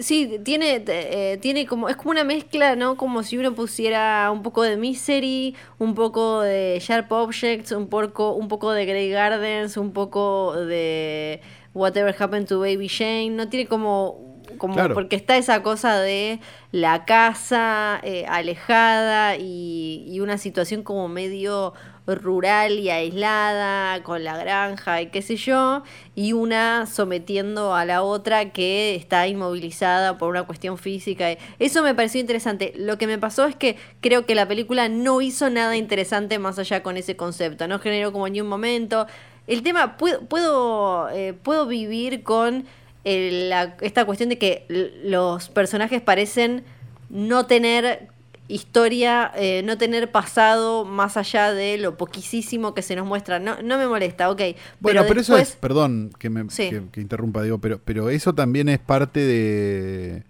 Sí, 0.00 0.40
tiene, 0.42 0.82
eh, 0.86 1.38
tiene 1.42 1.66
como, 1.66 1.90
es 1.90 1.96
como 1.96 2.12
una 2.12 2.24
mezcla, 2.24 2.74
¿no? 2.74 2.96
Como 2.96 3.22
si 3.22 3.36
uno 3.36 3.54
pusiera 3.54 4.30
un 4.30 4.42
poco 4.42 4.62
de 4.62 4.78
Misery, 4.78 5.54
un 5.78 5.94
poco 5.94 6.40
de 6.40 6.78
Sharp 6.80 7.12
Objects, 7.12 7.70
un 7.72 7.88
poco, 7.88 8.32
un 8.32 8.48
poco 8.48 8.72
de 8.72 8.86
Grey 8.86 9.10
Gardens, 9.10 9.76
un 9.76 9.92
poco 9.92 10.54
de 10.56 11.42
Whatever 11.74 12.14
Happened 12.18 12.48
to 12.48 12.60
Baby 12.60 12.88
Jane, 12.88 13.30
¿no? 13.30 13.50
Tiene 13.50 13.66
como, 13.66 14.40
como 14.56 14.72
Claro. 14.72 14.94
porque 14.94 15.16
está 15.16 15.36
esa 15.36 15.62
cosa 15.62 16.00
de 16.00 16.40
la 16.72 17.04
casa 17.04 18.00
eh, 18.04 18.24
alejada 18.26 19.36
y, 19.36 20.06
y 20.08 20.20
una 20.20 20.38
situación 20.38 20.82
como 20.82 21.08
medio 21.08 21.74
rural 22.06 22.78
y 22.78 22.90
aislada 22.90 24.02
con 24.02 24.24
la 24.24 24.36
granja 24.36 25.00
y 25.00 25.06
qué 25.06 25.22
sé 25.22 25.36
yo, 25.36 25.82
y 26.14 26.32
una 26.34 26.86
sometiendo 26.86 27.74
a 27.74 27.84
la 27.84 28.02
otra 28.02 28.50
que 28.50 28.94
está 28.94 29.26
inmovilizada 29.26 30.18
por 30.18 30.28
una 30.30 30.42
cuestión 30.44 30.76
física. 30.76 31.28
Eso 31.58 31.82
me 31.82 31.94
pareció 31.94 32.20
interesante. 32.20 32.72
Lo 32.76 32.98
que 32.98 33.06
me 33.06 33.18
pasó 33.18 33.46
es 33.46 33.56
que 33.56 33.76
creo 34.00 34.26
que 34.26 34.34
la 34.34 34.46
película 34.46 34.88
no 34.88 35.20
hizo 35.22 35.48
nada 35.50 35.76
interesante 35.76 36.38
más 36.38 36.58
allá 36.58 36.82
con 36.82 36.96
ese 36.96 37.16
concepto, 37.16 37.66
no 37.68 37.78
generó 37.78 38.12
como 38.12 38.28
ni 38.28 38.40
un 38.40 38.48
momento. 38.48 39.06
El 39.46 39.62
tema, 39.62 39.96
puedo, 39.96 40.20
puedo, 40.22 41.08
eh, 41.10 41.34
puedo 41.34 41.66
vivir 41.66 42.22
con 42.22 42.64
eh, 43.06 43.46
la- 43.50 43.76
esta 43.82 44.06
cuestión 44.06 44.30
de 44.30 44.38
que 44.38 44.64
los 45.04 45.48
personajes 45.50 46.00
parecen 46.00 46.64
no 47.10 47.44
tener 47.46 48.08
historia, 48.48 49.32
eh, 49.36 49.62
no 49.64 49.78
tener 49.78 50.10
pasado 50.12 50.84
más 50.84 51.16
allá 51.16 51.52
de 51.52 51.78
lo 51.78 51.96
poquísimo 51.96 52.74
que 52.74 52.82
se 52.82 52.94
nos 52.94 53.06
muestra. 53.06 53.38
No, 53.38 53.62
no 53.62 53.78
me 53.78 53.86
molesta, 53.86 54.30
ok. 54.30 54.40
Bueno, 54.80 55.02
pero, 55.08 55.20
eso 55.20 55.34
después- 55.34 55.50
es, 55.54 55.56
perdón 55.56 56.10
que 56.18 56.28
me 56.30 56.50
Sí. 56.50 56.68
que, 56.68 56.82
que 56.92 57.00
interrumpa, 57.00 57.42
digo, 57.42 57.58
pero, 57.58 57.80
pero 57.84 58.10
eso 58.10 58.34
también 58.34 58.68
es 58.68 58.78
parte 58.78 59.20
de 59.20 60.22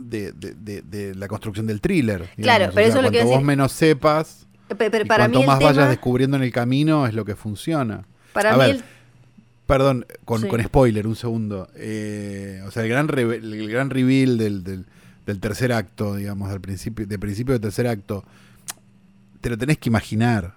de, 0.00 0.32
de- 0.32 0.54
de- 0.54 0.82
de 0.82 1.14
la 1.14 1.28
construcción 1.28 1.66
del 1.66 1.80
thriller. 1.80 2.28
Claro, 2.40 2.70
pero 2.74 2.86
O 2.86 2.88
eso 2.88 2.98
es 2.98 3.04
lo 3.04 3.10
que 3.10 3.22
vos 3.22 3.30
decir. 3.32 3.44
menos 3.46 3.72
sepas 3.72 4.46
pero 4.78 5.04
para 5.06 5.24
cuanto 5.24 5.42
más 5.42 5.58
tema, 5.58 5.70
vayas 5.72 5.88
descubriendo 5.90 6.36
en 6.36 6.44
el 6.44 6.52
camino 6.52 7.06
es 7.06 7.12
lo 7.14 7.24
que 7.24 7.34
funciona. 7.36 8.04
para 8.32 8.54
A 8.54 8.56
mí 8.56 8.60
ver, 8.60 8.70
el- 8.76 8.84
Perdón, 9.66 10.04
con, 10.24 10.40
Sí. 10.42 10.48
con 10.48 10.60
spoiler, 10.62 11.06
un 11.06 11.14
segundo. 11.16 11.68
Eh, 11.76 12.60
o 12.66 12.70
sea, 12.72 12.82
el 12.82 12.88
gran, 12.88 13.08
el 13.16 13.68
gran 13.70 13.88
reveal 13.90 14.36
del, 14.38 14.64
del- 14.64 14.86
del 15.30 15.40
tercer 15.40 15.72
acto, 15.72 16.14
digamos, 16.16 16.50
del 16.50 16.60
principio, 16.60 17.06
de 17.06 17.18
principio 17.18 17.52
del 17.54 17.60
tercer 17.62 17.86
acto, 17.86 18.24
te 19.40 19.48
lo 19.50 19.56
tenés 19.58 19.78
que 19.78 19.88
imaginar. 19.88 20.54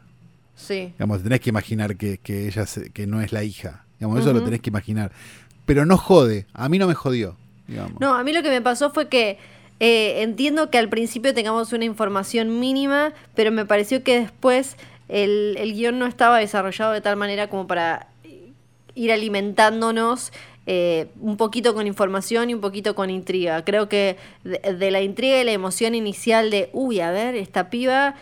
sí. 0.55 0.91
Digamos, 0.97 1.24
tenés 1.24 1.39
que 1.39 1.49
imaginar 1.49 1.95
que, 1.95 2.17
que 2.17 2.47
ella 2.47 2.65
se- 2.65 2.89
que 2.91 3.07
no 3.07 3.21
es 3.21 3.32
la 3.32 3.43
hija. 3.43 3.84
Digamos, 3.99 4.19
eso 4.19 4.34
lo 4.34 4.43
tenés 4.43 4.59
que 4.61 4.69
imaginar. 4.69 5.11
Pero 5.65 5.86
no 5.86 5.97
jode. 5.97 6.45
A 6.53 6.67
mí 6.69 6.78
no 6.78 6.88
me 6.88 6.93
jodió. 6.93 7.36
Digamos. 7.67 7.99
No, 8.01 8.13
a 8.15 8.24
mí 8.24 8.34
lo 8.34 8.43
que 8.43 8.49
me 8.49 8.61
pasó 8.61 8.91
fue 8.91 9.07
que 9.07 9.38
eh, 9.80 10.21
entiendo 10.21 10.69
que 10.69 10.78
al 10.78 10.89
principio 10.89 11.34
tengamos 11.34 11.71
una 11.74 11.86
información 11.86 12.59
mínima, 12.59 13.13
pero 13.36 13.51
me 13.51 13.65
pareció 13.65 14.03
que 14.03 14.19
después 14.19 14.76
el, 15.07 15.55
el 15.57 15.74
guion 15.74 15.97
no 15.99 16.05
estaba 16.05 16.38
desarrollado 16.39 16.91
de 16.91 17.01
tal 17.01 17.15
manera 17.15 17.47
como 17.49 17.65
para 17.67 18.07
ir 18.95 19.11
alimentándonos 19.11 20.32
eh, 20.66 21.07
un 21.20 21.38
poquito 21.38 21.74
con 21.74 21.88
información 21.88 22.49
y 22.49 22.53
un 22.53 22.61
poquito 22.61 22.95
con 22.95 23.09
intriga. 23.09 23.64
Creo 23.66 23.89
que 23.89 24.18
de, 24.43 24.91
la 24.91 25.01
intriga 25.01 25.39
y 25.41 25.43
la 25.43 25.51
emoción 25.51 25.95
inicial 25.95 26.49
de, 26.51 26.70
uy, 26.74 26.99
a 27.01 27.11
ver, 27.11 27.36
esta 27.36 27.70
piba, 27.70 28.16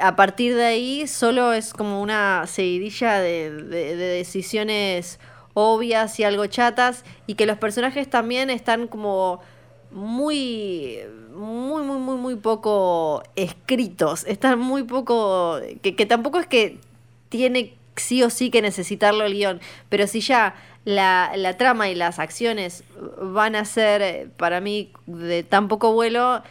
a 0.00 0.16
partir 0.16 0.56
de 0.56 0.64
ahí 0.64 1.06
solo 1.06 1.52
es 1.52 1.72
como 1.72 2.02
una 2.02 2.46
seguidilla 2.46 3.20
de, 3.20 3.50
de- 3.52 3.96
de 3.96 4.06
decisiones 4.06 5.20
obvias 5.54 6.18
y 6.20 6.24
algo 6.24 6.46
chatas 6.46 7.04
y 7.26 7.34
que 7.34 7.46
los 7.46 7.56
personajes 7.58 8.10
también 8.10 8.50
están 8.50 8.88
como 8.88 9.40
muy 9.90 10.98
muy 11.34 11.82
muy 11.82 11.98
muy 11.98 12.16
muy 12.16 12.34
poco 12.36 13.22
escritos 13.36 14.24
están 14.26 14.58
muy 14.58 14.82
poco 14.82 15.58
que, 15.82 15.94
que 15.96 16.04
tampoco 16.06 16.38
es 16.40 16.46
que 16.46 16.78
tiene 17.28 17.74
sí 17.96 18.22
o 18.22 18.30
sí 18.30 18.50
que 18.50 18.62
necesitarlo 18.62 19.24
el 19.24 19.34
guion 19.34 19.60
pero 19.88 20.06
si 20.06 20.20
ya 20.20 20.54
la, 20.84 21.32
la 21.36 21.56
trama 21.56 21.88
y 21.90 21.94
las 21.94 22.18
acciones 22.18 22.84
van 23.20 23.56
a 23.56 23.64
ser 23.64 24.02
eh, 24.02 24.28
para 24.36 24.60
mí 24.60 24.92
de 25.06 25.42
tan 25.42 25.68
poco 25.68 25.92
vuelo 25.92 26.42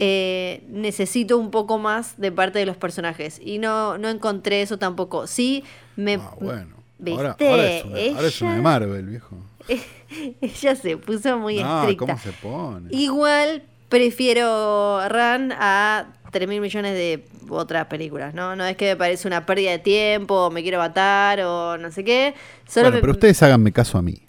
eh, 0.00 0.62
necesito 0.68 1.38
un 1.38 1.50
poco 1.50 1.78
más 1.78 2.18
de 2.20 2.30
parte 2.32 2.58
de 2.60 2.66
los 2.66 2.76
personajes 2.76 3.40
y 3.44 3.58
no 3.58 3.98
no 3.98 4.08
encontré 4.08 4.62
eso 4.62 4.78
tampoco 4.78 5.26
sí 5.26 5.64
me 5.96 6.14
Ah, 6.14 6.30
bueno. 6.40 6.76
¿Viste? 7.00 7.20
Ahora, 7.20 7.36
ahora 7.40 7.68
es 7.68 7.84
una, 7.84 7.98
ahora 8.16 8.26
es 8.28 8.42
una 8.42 8.50
de 8.50 8.56
Ella- 8.56 8.62
Marvel, 8.62 9.06
viejo. 9.06 9.36
ella 10.40 10.74
se 10.74 10.96
puso 10.96 11.38
muy 11.38 11.56
no, 11.62 11.80
estricta 11.80 12.06
¿cómo 12.06 12.18
se 12.18 12.32
pone? 12.32 12.88
Igual 12.90 13.62
prefiero 13.88 15.00
Run 15.08 15.52
a 15.52 16.06
3 16.30 16.48
mil 16.48 16.60
millones 16.60 16.94
de 16.94 17.24
otras 17.48 17.86
películas, 17.86 18.34
¿no? 18.34 18.54
No 18.56 18.64
es 18.64 18.76
que 18.76 18.86
me 18.90 18.96
parece 18.96 19.26
una 19.28 19.46
pérdida 19.46 19.70
de 19.72 19.78
tiempo, 19.78 20.34
o 20.46 20.50
me 20.50 20.62
quiero 20.62 20.78
matar, 20.78 21.40
o 21.40 21.78
no 21.78 21.90
sé 21.90 22.04
qué. 22.04 22.34
Solo 22.68 22.84
bueno, 22.86 22.96
me- 22.96 23.00
pero 23.00 23.12
ustedes 23.12 23.42
háganme 23.42 23.72
caso 23.72 23.98
a 23.98 24.02
mí. 24.02 24.20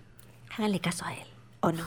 Háganle 0.58 0.80
caso 0.80 1.06
a 1.06 1.14
él, 1.14 1.28
¿o 1.62 1.72
no? 1.72 1.86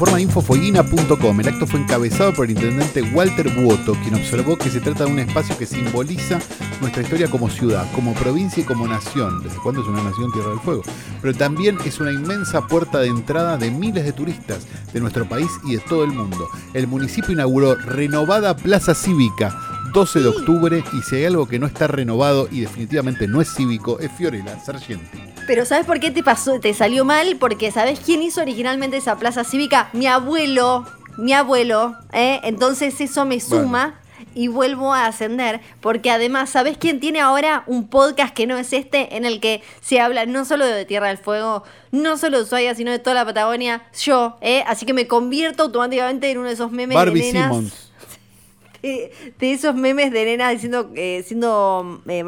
Informa 0.00 0.18
infofueguina.com. 0.22 1.40
El 1.40 1.48
acto 1.48 1.66
fue 1.66 1.78
encabezado 1.78 2.32
por 2.32 2.46
el 2.46 2.52
intendente 2.52 3.02
Walter 3.02 3.50
Buoto, 3.50 3.92
quien 4.02 4.14
observó 4.14 4.56
que 4.56 4.70
se 4.70 4.80
trata 4.80 5.04
de 5.04 5.12
un 5.12 5.18
espacio 5.18 5.58
que 5.58 5.66
simboliza 5.66 6.38
nuestra 6.80 7.02
historia 7.02 7.28
como 7.28 7.50
ciudad, 7.50 7.86
como 7.94 8.14
provincia 8.14 8.62
y 8.62 8.64
como 8.64 8.88
nación. 8.88 9.42
¿Desde 9.42 9.58
cuándo 9.58 9.82
es 9.82 9.88
una 9.88 10.02
nación 10.02 10.32
Tierra 10.32 10.48
del 10.48 10.60
Fuego? 10.60 10.84
Pero 11.20 11.34
también 11.34 11.76
es 11.84 12.00
una 12.00 12.12
inmensa 12.12 12.66
puerta 12.66 13.00
de 13.00 13.08
entrada 13.08 13.58
de 13.58 13.70
miles 13.70 14.06
de 14.06 14.14
turistas 14.14 14.66
de 14.90 15.00
nuestro 15.00 15.28
país 15.28 15.50
y 15.66 15.74
de 15.74 15.80
todo 15.80 16.04
el 16.04 16.12
mundo. 16.12 16.48
El 16.72 16.86
municipio 16.86 17.34
inauguró 17.34 17.74
renovada 17.74 18.56
Plaza 18.56 18.94
Cívica. 18.94 19.54
12 19.92 20.20
de 20.20 20.28
octubre 20.28 20.84
y 20.92 21.02
si 21.02 21.16
hay 21.16 21.24
algo 21.26 21.46
que 21.48 21.58
no 21.58 21.66
está 21.66 21.88
renovado 21.88 22.48
y 22.50 22.60
definitivamente 22.60 23.26
no 23.26 23.40
es 23.40 23.52
cívico 23.52 23.98
es 23.98 24.10
Fiorella 24.12 24.58
Sargenti. 24.60 25.18
Pero 25.46 25.64
¿sabes 25.64 25.84
por 25.84 25.98
qué 25.98 26.12
te 26.12 26.22
pasó, 26.22 26.60
te 26.60 26.72
salió 26.74 27.04
mal? 27.04 27.36
Porque 27.40 27.72
¿sabes 27.72 27.98
quién 27.98 28.22
hizo 28.22 28.40
originalmente 28.40 28.98
esa 28.98 29.16
plaza 29.16 29.42
cívica? 29.42 29.89
Mi 29.92 30.06
abuelo, 30.06 30.86
mi 31.16 31.32
abuelo, 31.32 31.96
¿eh? 32.12 32.40
Entonces 32.44 33.00
eso 33.00 33.24
me 33.24 33.40
suma 33.40 34.00
y 34.34 34.48
vuelvo 34.48 34.92
a 34.92 35.06
ascender, 35.06 35.60
porque 35.80 36.10
además, 36.10 36.50
¿sabes 36.50 36.76
quién 36.78 37.00
tiene 37.00 37.20
ahora 37.20 37.64
un 37.66 37.88
podcast 37.88 38.34
que 38.34 38.46
no 38.46 38.56
es 38.56 38.72
este, 38.72 39.16
en 39.16 39.24
el 39.24 39.40
que 39.40 39.62
se 39.80 40.00
habla 40.00 40.26
no 40.26 40.44
solo 40.44 40.64
de 40.66 40.84
Tierra 40.84 41.08
del 41.08 41.18
Fuego, 41.18 41.64
no 41.90 42.16
solo 42.16 42.38
de 42.38 42.44
Ushuaia, 42.44 42.74
sino 42.74 42.90
de 42.90 42.98
toda 42.98 43.14
la 43.14 43.24
Patagonia? 43.24 43.82
Yo, 43.98 44.36
¿eh? 44.40 44.62
Así 44.66 44.86
que 44.86 44.92
me 44.92 45.08
convierto 45.08 45.64
automáticamente 45.64 46.30
en 46.30 46.38
uno 46.38 46.48
de 46.48 46.54
esos 46.54 46.70
memes 46.70 46.94
Barbie 46.94 47.22
de 47.22 47.32
nenas. 47.32 47.48
Simmons. 47.48 47.92
de, 48.82 49.34
de 49.38 49.52
esos 49.52 49.74
memes 49.74 50.12
de 50.12 50.24
nenas 50.24 50.52
diciendo, 50.52 50.90
eh, 50.94 51.24
siendo 51.26 52.02
eh. 52.06 52.22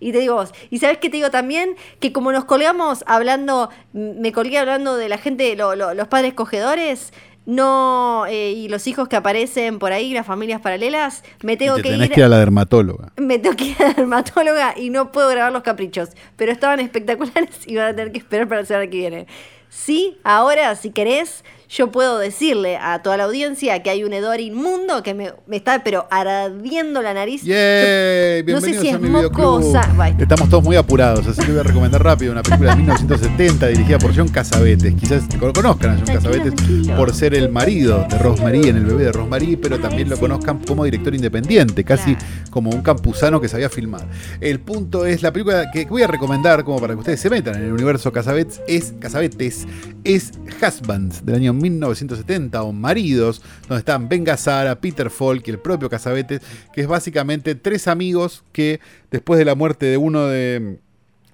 Y 0.00 0.12
te 0.12 0.18
digo 0.18 0.34
vos, 0.34 0.52
y 0.70 0.78
sabes 0.78 0.98
qué 0.98 1.08
te 1.08 1.16
digo 1.16 1.30
también, 1.30 1.74
que 2.00 2.12
como 2.12 2.30
nos 2.32 2.44
colgamos 2.44 3.02
hablando, 3.06 3.70
me 3.92 4.30
colgué 4.32 4.58
hablando 4.58 4.96
de 4.96 5.08
la 5.08 5.18
gente, 5.18 5.56
lo- 5.56 5.74
lo- 5.74 5.94
los 5.94 6.08
padres 6.08 6.34
cogedores, 6.34 7.12
no, 7.46 8.26
eh, 8.28 8.52
y 8.52 8.68
los 8.68 8.86
hijos 8.88 9.08
que 9.08 9.16
aparecen 9.16 9.78
por 9.78 9.92
ahí, 9.92 10.12
las 10.12 10.26
familias 10.26 10.60
paralelas, 10.60 11.22
me 11.42 11.52
Y 11.52 11.56
tengo 11.56 11.76
te 11.76 11.82
que 11.82 11.90
tenés 11.90 12.08
ir, 12.08 12.12
que 12.14 12.20
ir 12.20 12.24
a 12.26 12.28
la 12.28 12.38
dermatóloga. 12.38 13.12
me 13.16 13.38
tengo 13.38 13.56
que 13.56 13.66
ir 13.66 13.76
a 13.82 13.88
la 13.88 13.94
dermatóloga 13.94 14.74
y 14.76 14.90
no 14.90 15.12
puedo 15.12 15.28
grabar 15.30 15.52
los 15.52 15.62
caprichos, 15.62 16.10
pero 16.36 16.50
estaban 16.52 16.80
espectaculares 16.80 17.50
y 17.66 17.76
van 17.76 17.86
a 17.86 17.96
tener 17.96 18.12
que 18.12 18.18
esperar 18.18 18.48
para 18.48 18.62
la 18.62 18.66
semana 18.66 18.90
que 18.90 18.96
viene. 18.98 19.26
Sí, 19.68 20.18
ahora, 20.24 20.74
si 20.74 20.90
querés, 20.90 21.44
yo 21.68 21.90
puedo 21.90 22.18
decirle 22.18 22.76
a 22.76 23.02
toda 23.02 23.16
la 23.16 23.24
audiencia 23.24 23.82
que 23.82 23.90
hay 23.90 24.04
un 24.04 24.12
hedor 24.12 24.40
inmundo 24.40 25.02
que 25.02 25.14
me, 25.14 25.32
me 25.46 25.56
está, 25.56 25.82
pero 25.82 26.06
ardiendo 26.10 27.02
la 27.02 27.12
nariz. 27.14 27.42
No 27.42 28.60
sé 28.60 28.78
si 28.80 28.88
es 28.88 29.00
mi 29.00 29.08
moco 29.08 29.26
o 29.54 29.58
videoclub. 29.58 29.72
sa- 29.72 29.92
Bye. 29.94 30.14
Estamos 30.22 30.48
todos 30.48 30.62
muy 30.62 30.76
apurados, 30.76 31.26
así 31.26 31.42
que 31.42 31.50
voy 31.50 31.60
a 31.60 31.64
recomendar 31.64 32.02
rápido 32.02 32.32
una 32.32 32.42
película 32.42 32.70
de 32.70 32.76
1970 32.76 33.66
dirigida 33.68 33.98
por 33.98 34.14
John 34.16 34.28
Casavetes. 34.28 34.94
Quizás 34.94 35.24
lo 35.40 35.52
conozcan 35.52 35.90
a 35.90 35.96
John 35.96 36.06
Casavetes 36.14 36.54
por 36.96 37.12
ser 37.14 37.34
el 37.34 37.48
marido 37.50 38.06
de 38.08 38.18
Rosemary 38.18 38.68
en 38.68 38.76
El 38.76 38.84
bebé 38.86 39.04
de 39.04 39.12
Rosemary, 39.12 39.56
pero 39.56 39.78
también 39.80 40.08
lo 40.08 40.16
conozcan 40.18 40.58
como 40.66 40.84
director 40.84 41.14
independiente, 41.14 41.84
casi 41.84 42.14
Claro. 42.14 42.26
como 42.50 42.70
un 42.70 42.82
campusano 42.82 43.40
que 43.40 43.48
sabía 43.48 43.68
filmar. 43.68 44.06
El 44.40 44.60
punto 44.60 45.04
es 45.06 45.22
la 45.22 45.32
película 45.32 45.70
que 45.72 45.84
voy 45.86 46.02
a 46.02 46.06
recomendar 46.06 46.62
como 46.64 46.78
para 46.80 46.94
que 46.94 47.00
ustedes 47.00 47.20
se 47.20 47.28
metan 47.30 47.56
en 47.56 47.64
el 47.64 47.72
universo 47.72 48.12
Casavetes 48.12 48.60
es 48.68 48.94
Casavetes 49.00 49.66
es 50.04 50.32
Husbands 50.62 51.24
del 51.26 51.34
año 51.36 51.52
1970 51.56 52.62
o 52.62 52.72
Maridos, 52.72 53.42
donde 53.68 53.80
están 53.80 54.08
Ben 54.08 54.24
Gazzara, 54.24 54.80
Peter 54.80 55.10
Falk 55.10 55.46
y 55.46 55.50
el 55.50 55.58
propio 55.58 55.90
Casavetes, 55.90 56.40
que 56.72 56.80
es 56.82 56.86
básicamente 56.86 57.54
tres 57.54 57.88
amigos 57.88 58.44
que 58.52 58.80
después 59.10 59.38
de 59.38 59.44
la 59.44 59.54
muerte 59.54 59.86
de 59.86 59.96
uno 59.96 60.26
de, 60.26 60.78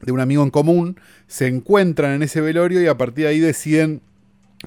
de 0.02 0.12
un 0.12 0.20
amigo 0.20 0.42
en 0.42 0.50
común 0.50 1.00
se 1.26 1.46
encuentran 1.46 2.12
en 2.12 2.22
ese 2.22 2.40
velorio 2.40 2.82
y 2.82 2.86
a 2.86 2.96
partir 2.96 3.24
de 3.24 3.30
ahí 3.30 3.40
deciden 3.40 4.02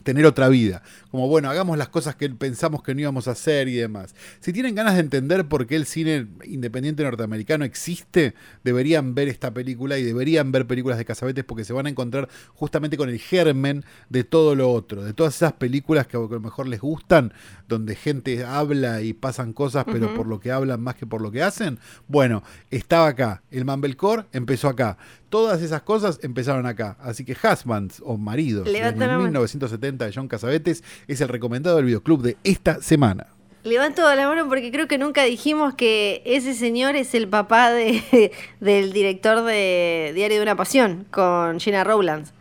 tener 0.04 0.26
otra 0.26 0.50
vida. 0.50 0.84
Como, 1.16 1.30
bueno, 1.30 1.50
hagamos 1.50 1.78
las 1.78 1.88
cosas 1.88 2.18
que 2.18 2.30
pensamos 2.30 2.84
que 2.84 2.94
no 2.94 3.00
íbamos 3.00 3.30
a 3.30 3.32
hacer 3.32 3.70
y 3.70 3.76
demás. 3.76 4.14
Si 4.42 4.52
tienen 4.52 4.76
ganas 4.76 4.96
de 4.96 5.00
entender 5.00 5.48
por 5.48 5.66
qué 5.66 5.78
el 5.78 5.86
cine 5.86 6.28
independiente 6.44 7.04
norteamericano 7.04 7.64
existe, 7.64 8.34
deberían 8.66 9.16
ver 9.16 9.30
esta 9.30 9.54
película 9.54 9.98
y 9.98 10.04
deberían 10.04 10.52
ver 10.52 10.68
películas 10.68 10.98
de 10.98 11.06
Casabetes 11.06 11.46
porque 11.46 11.64
se 11.64 11.72
van 11.72 11.86
a 11.86 11.90
encontrar 11.90 12.28
justamente 12.54 12.98
con 12.98 13.08
el 13.08 13.18
germen 13.18 13.86
de 14.10 14.26
todo 14.26 14.56
lo 14.56 14.70
otro, 14.70 15.06
de 15.06 15.14
todas 15.14 15.38
esas 15.38 15.54
películas 15.54 16.06
que 16.06 16.18
a 16.18 16.20
lo 16.20 16.42
mejor 16.42 16.68
les 16.68 16.82
gustan, 16.82 17.32
donde 17.70 17.96
gente 17.96 18.44
habla 18.44 19.02
y 19.02 19.14
pasan 19.14 19.54
cosas, 19.54 19.86
pero 19.90 20.14
por 20.16 20.28
lo 20.28 20.42
que 20.42 20.52
hablan 20.52 20.82
más 20.82 20.96
que 20.96 21.08
por 21.08 21.22
lo 21.22 21.32
que 21.32 21.44
hacen. 21.44 21.80
Bueno, 22.10 22.44
estaba 22.72 23.08
acá. 23.08 23.42
El 23.52 23.64
Mumblecore 23.64 24.26
empezó 24.34 24.68
acá. 24.68 24.98
Todas 25.30 25.62
esas 25.62 25.82
cosas 25.82 26.20
empezaron 26.22 26.66
acá. 26.66 26.98
Así 27.00 27.26
que 27.26 27.34
Husbands 27.34 28.02
o 28.06 28.18
Maridos, 28.18 28.68
mano. 28.96 29.20
1970 29.20 30.06
de 30.06 30.14
John 30.14 30.28
Casabetes, 30.28 30.84
es 31.08 31.22
el 31.22 31.28
recomendado 31.30 31.78
del 31.78 31.86
videoclub 31.86 32.22
de 32.22 32.38
esta 32.44 32.82
semana. 32.82 33.28
Levanto 33.64 34.02
la 34.14 34.28
mano 34.28 34.48
porque 34.48 34.72
creo 34.72 34.88
que 34.88 34.98
nunca 35.00 35.24
dijimos 35.24 35.74
que 35.74 36.22
ese 36.26 36.54
señor 36.54 36.96
es 36.96 37.16
el 37.16 37.28
papá 37.28 37.72
de, 37.72 38.32
del 38.60 38.94
director 38.94 39.44
de 39.44 40.12
Diario 40.14 40.38
de 40.38 40.44
una 40.44 40.56
Pasión, 40.56 41.06
con 41.12 41.60
Gina 41.60 41.84
Rowlands. 41.84 42.32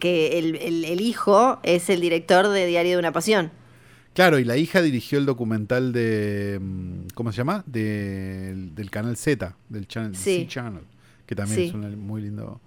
Que 0.00 0.38
el, 0.38 0.56
el- 0.56 0.84
el 0.86 1.00
hijo 1.02 1.60
es 1.62 1.90
el 1.90 2.00
director 2.00 2.48
de 2.48 2.66
Diario 2.66 2.92
de 2.92 2.98
una 2.98 3.12
Pasión. 3.12 3.50
Claro, 4.14 4.38
y 4.38 4.44
la 4.44 4.56
hija 4.56 4.82
dirigió 4.82 5.18
el 5.18 5.26
documental 5.26 5.92
de. 5.92 6.58
mm, 6.60 7.08
¿Cómo 7.14 7.30
se 7.30 7.38
llama? 7.38 7.62
De- 7.66 8.52
del 8.74 8.90
canal 8.90 9.16
Z, 9.16 9.54
del 9.68 9.86
channel, 9.86 10.16
Sí. 10.16 10.40
C 10.42 10.46
Channel, 10.48 10.82
que 11.26 11.34
también 11.34 11.58
Sí. 11.60 11.66
es 11.68 11.74
un 11.74 11.98
muy 12.00 12.22
lindo 12.22 12.60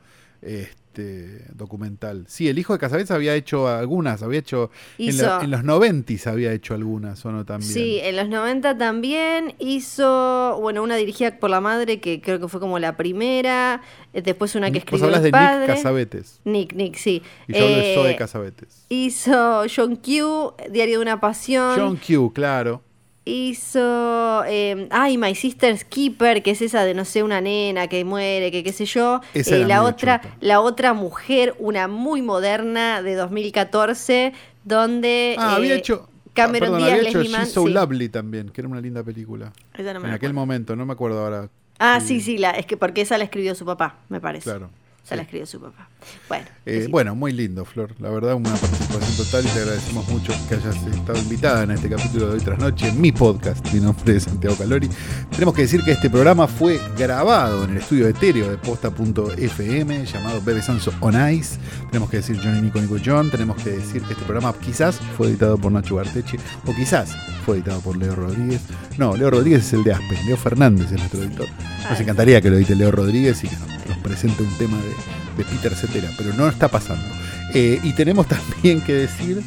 este, 0.45 1.43
documental. 1.53 2.23
Sí, 2.27 2.47
el 2.47 2.57
hijo 2.57 2.71
de 2.73 2.79
Casabetes 2.79 3.11
había 3.11 3.35
hecho 3.35 3.67
algunas, 3.67 4.23
había 4.23 4.39
hecho. 4.39 4.71
En, 4.97 5.09
Hizo- 5.09 5.25
la- 5.39 5.43
en 5.43 5.51
los 5.51 5.63
90 5.65 6.29
había 6.31 6.53
hecho 6.53 6.73
algunas, 6.73 7.25
¿o 7.25 7.31
no 7.31 7.43
también? 7.45 7.71
Sí, 7.73 7.99
en 8.01 8.15
los 8.15 8.29
90 8.29 8.77
también 8.77 9.55
hizo, 9.59 10.57
bueno, 10.61 10.83
una 10.83 10.95
dirigida 10.95 11.37
por 11.37 11.49
la 11.49 11.59
madre 11.61 11.99
que 11.99 12.21
creo 12.21 12.39
que 12.39 12.47
fue 12.47 12.59
como 12.59 12.79
la 12.79 12.95
primera, 12.95 13.81
eh, 14.13 14.21
después 14.21 14.55
una 14.55 14.71
que 14.71 14.77
escribió 14.79 15.05
hablas 15.05 15.19
el 15.19 15.23
de 15.25 15.31
padre. 15.31 15.67
Nick 15.67 15.75
Casabetes. 15.75 16.39
Nick, 16.45 16.73
Nick, 16.73 16.95
sí. 16.95 17.21
Y 17.47 17.53
yo 17.53 17.65
hablo 17.65 17.75
de 17.77 17.91
Eh, 17.91 17.95
Zoe 17.95 18.15
Casabetes. 18.15 18.85
Hizo 18.89 19.63
John 19.75 19.95
Q, 19.97 20.53
Diario 20.71 20.99
de 20.99 21.01
una 21.01 21.19
Pasión. 21.19 21.75
John 21.77 21.97
Q, 21.97 22.31
claro. 22.33 22.81
Hizo. 23.25 24.43
eh, 24.45 24.87
ay, 24.91 25.17
My 25.17 25.33
Sister's 25.33 25.83
Keeper, 25.83 26.43
que 26.43 26.51
es 26.51 26.61
esa 26.61 26.83
de 26.85 26.93
no 26.93 27.05
sé, 27.05 27.23
una 27.23 27.41
nena 27.41 27.87
que 27.87 28.05
muere, 28.05 28.51
que 28.51 28.63
qué 28.63 28.71
sé 28.71 28.85
yo. 28.85 29.21
Esa 29.33 29.55
Eh, 29.55 29.59
era 29.59 29.67
la 29.67 29.83
otra, 29.83 30.21
chota. 30.21 30.35
la 30.41 30.61
otra 30.61 30.93
mujer, 30.93 31.55
una 31.57 31.87
muy 31.87 32.21
moderna 32.21 33.01
de 33.01 33.15
2014, 33.15 34.33
donde. 34.63 35.35
Ah, 35.39 35.55
había 35.55 35.73
eh, 35.73 35.77
hecho. 35.77 36.07
Cameron 36.33 36.71
perdón, 36.73 36.77
Díaz, 36.79 36.97
había 36.99 37.09
hecho 37.09 37.19
Leslie 37.19 37.39
She's 37.39 37.51
So 37.53 37.65
sí. 37.65 37.73
Lovely 37.73 38.09
también, 38.09 38.49
que 38.49 38.61
era 38.61 38.67
una 38.67 38.81
linda 38.81 39.03
película. 39.03 39.53
Esa 39.73 39.93
no 39.93 40.01
me 40.01 40.09
en 40.09 40.13
aquel 40.13 40.33
momento, 40.33 40.75
no 40.75 40.85
me 40.85 40.93
acuerdo 40.93 41.19
ahora. 41.23 41.49
Ah, 41.79 41.99
sí, 42.01 42.21
sí, 42.21 42.37
la, 42.37 42.51
es 42.51 42.65
que 42.65 42.77
porque 42.77 43.01
esa 43.01 43.17
la 43.17 43.23
escribió 43.23 43.55
su 43.55 43.65
papá, 43.65 43.97
me 44.09 44.19
parece. 44.21 44.43
Claro. 44.43 44.69
Sí. 45.07 45.15
la 45.15 45.21
escribió 45.21 45.45
su 45.45 45.61
papá. 45.61 45.87
Bueno. 46.27 46.45
Eh, 46.65 46.87
bueno, 46.89 47.13
muy 47.13 47.31
lindo, 47.31 47.63
Flor. 47.63 47.93
La 47.99 48.09
verdad, 48.09 48.33
una 48.33 48.49
participación 48.49 49.17
total 49.17 49.45
y 49.45 49.49
te 49.49 49.59
agradecemos 49.59 50.07
mucho 50.09 50.33
que 50.49 50.55
hayas 50.55 50.75
estado 50.75 51.19
invitada 51.19 51.63
en 51.63 51.71
este 51.71 51.89
capítulo 51.89 52.27
de 52.27 52.33
hoy 52.33 52.39
tras 52.39 52.57
noche, 52.57 52.87
en 52.87 52.99
mi 52.99 53.11
podcast. 53.11 53.71
Mi 53.71 53.79
nombre 53.79 54.15
es 54.15 54.23
Santiago 54.23 54.55
Calori. 54.55 54.89
Tenemos 55.29 55.53
que 55.53 55.61
decir 55.61 55.83
que 55.83 55.91
este 55.91 56.09
programa 56.09 56.47
fue 56.47 56.79
grabado 56.97 57.65
en 57.65 57.71
el 57.71 57.77
estudio 57.77 58.07
etéreo 58.07 58.49
de 58.49 58.57
posta.fm 58.57 60.05
llamado 60.05 60.41
Bebe 60.41 60.61
Sanso 60.61 60.91
On 61.01 61.15
Ice. 61.31 61.59
Tenemos 61.87 62.09
que 62.09 62.17
decir 62.17 62.39
Johnny 62.43 62.61
Nico 62.61 62.79
Nico 62.79 62.97
John. 63.03 63.29
Tenemos 63.29 63.61
que 63.61 63.71
decir 63.71 64.01
que 64.03 64.13
este 64.13 64.25
programa 64.25 64.53
quizás 64.59 64.99
fue 65.17 65.27
editado 65.27 65.57
por 65.57 65.71
Nacho 65.71 65.97
Garteche 65.97 66.37
o 66.65 66.75
quizás 66.75 67.15
fue 67.45 67.57
editado 67.57 67.79
por 67.81 67.95
Leo 67.95 68.15
Rodríguez. 68.15 68.61
No, 68.97 69.15
Leo 69.15 69.29
Rodríguez 69.29 69.65
es 69.65 69.73
el 69.73 69.83
de 69.83 69.93
Aspen. 69.93 70.25
Leo 70.25 70.37
Fernández 70.37 70.91
es 70.91 70.97
nuestro 70.97 71.21
editor. 71.21 71.47
Nos 71.89 71.99
encantaría 71.99 72.41
que 72.41 72.49
lo 72.49 72.57
edite 72.57 72.75
Leo 72.75 72.91
Rodríguez 72.91 73.43
y 73.43 73.47
que 73.47 73.55
nos 73.57 73.84
presente 74.07 74.43
un 74.43 74.57
tema 74.57 74.77
de, 74.77 75.43
de 75.43 75.49
Peter 75.49 75.73
Cetera, 75.75 76.09
pero 76.17 76.33
no 76.33 76.47
está 76.47 76.67
pasando. 76.67 77.03
Eh, 77.53 77.79
y 77.83 77.93
tenemos 77.93 78.27
también 78.29 78.81
que 78.81 78.93
decir 78.93 79.41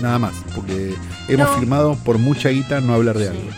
nada 0.00 0.18
más, 0.18 0.34
porque 0.54 0.94
hemos 1.28 1.48
No. 1.50 1.58
firmado 1.58 1.94
por 2.04 2.18
mucha 2.18 2.48
guita 2.50 2.80
no 2.80 2.94
hablar 2.94 3.18
de 3.18 3.24
Sí. 3.24 3.36
algo. 3.36 3.50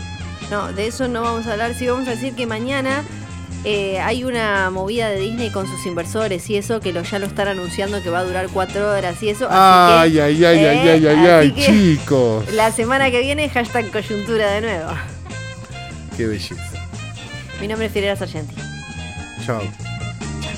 No, 0.51 0.73
de 0.73 0.87
eso 0.87 1.09
no 1.09 1.23
vamos 1.23 1.47
a 1.47 1.53
hablar. 1.53 1.75
Sí, 1.75 1.87
vamos 1.87 2.07
a 2.09 2.13
decir 2.13 2.35
que 2.35 2.47
mañana 2.47 3.03
eh, 3.65 4.01
hay 4.01 4.25
una 4.25 4.71
movida 4.71 5.09
de 5.09 5.19
Disney 5.21 5.51
con 5.51 5.67
sus 5.67 5.87
inversores 5.87 6.51
y 6.51 6.57
eso, 6.57 6.81
que 6.81 6.93
lo, 6.93 7.03
ya 7.05 7.19
lo 7.21 7.27
están 7.27 7.49
anunciando 7.49 8.03
que 8.03 8.11
va 8.11 8.19
a 8.19 8.25
durar 8.25 8.49
cuatro 8.53 8.91
horas 8.91 9.23
y 9.23 9.29
eso. 9.31 9.47
Ay, 9.51 10.19
así 10.19 10.21
ay, 10.21 10.45
ay, 10.45 10.59
eh, 10.65 10.69
ay, 10.69 10.89
ay, 10.89 11.07
ay, 11.07 11.27
ay, 11.27 11.55
chicos. 11.55 12.53
la 12.53 12.71
semana 12.73 13.11
que 13.11 13.21
viene, 13.21 13.49
hashtag 13.49 13.91
coyuntura 13.91 14.51
de 14.51 14.61
nuevo. 14.63 14.91
Qué 16.17 16.27
belleza. 16.27 16.57
Mi 17.61 17.69
nombre 17.69 17.87
es 17.87 17.93
Fidel 17.93 18.17
Sargenti. 18.19 18.57
Chao. 19.47 19.63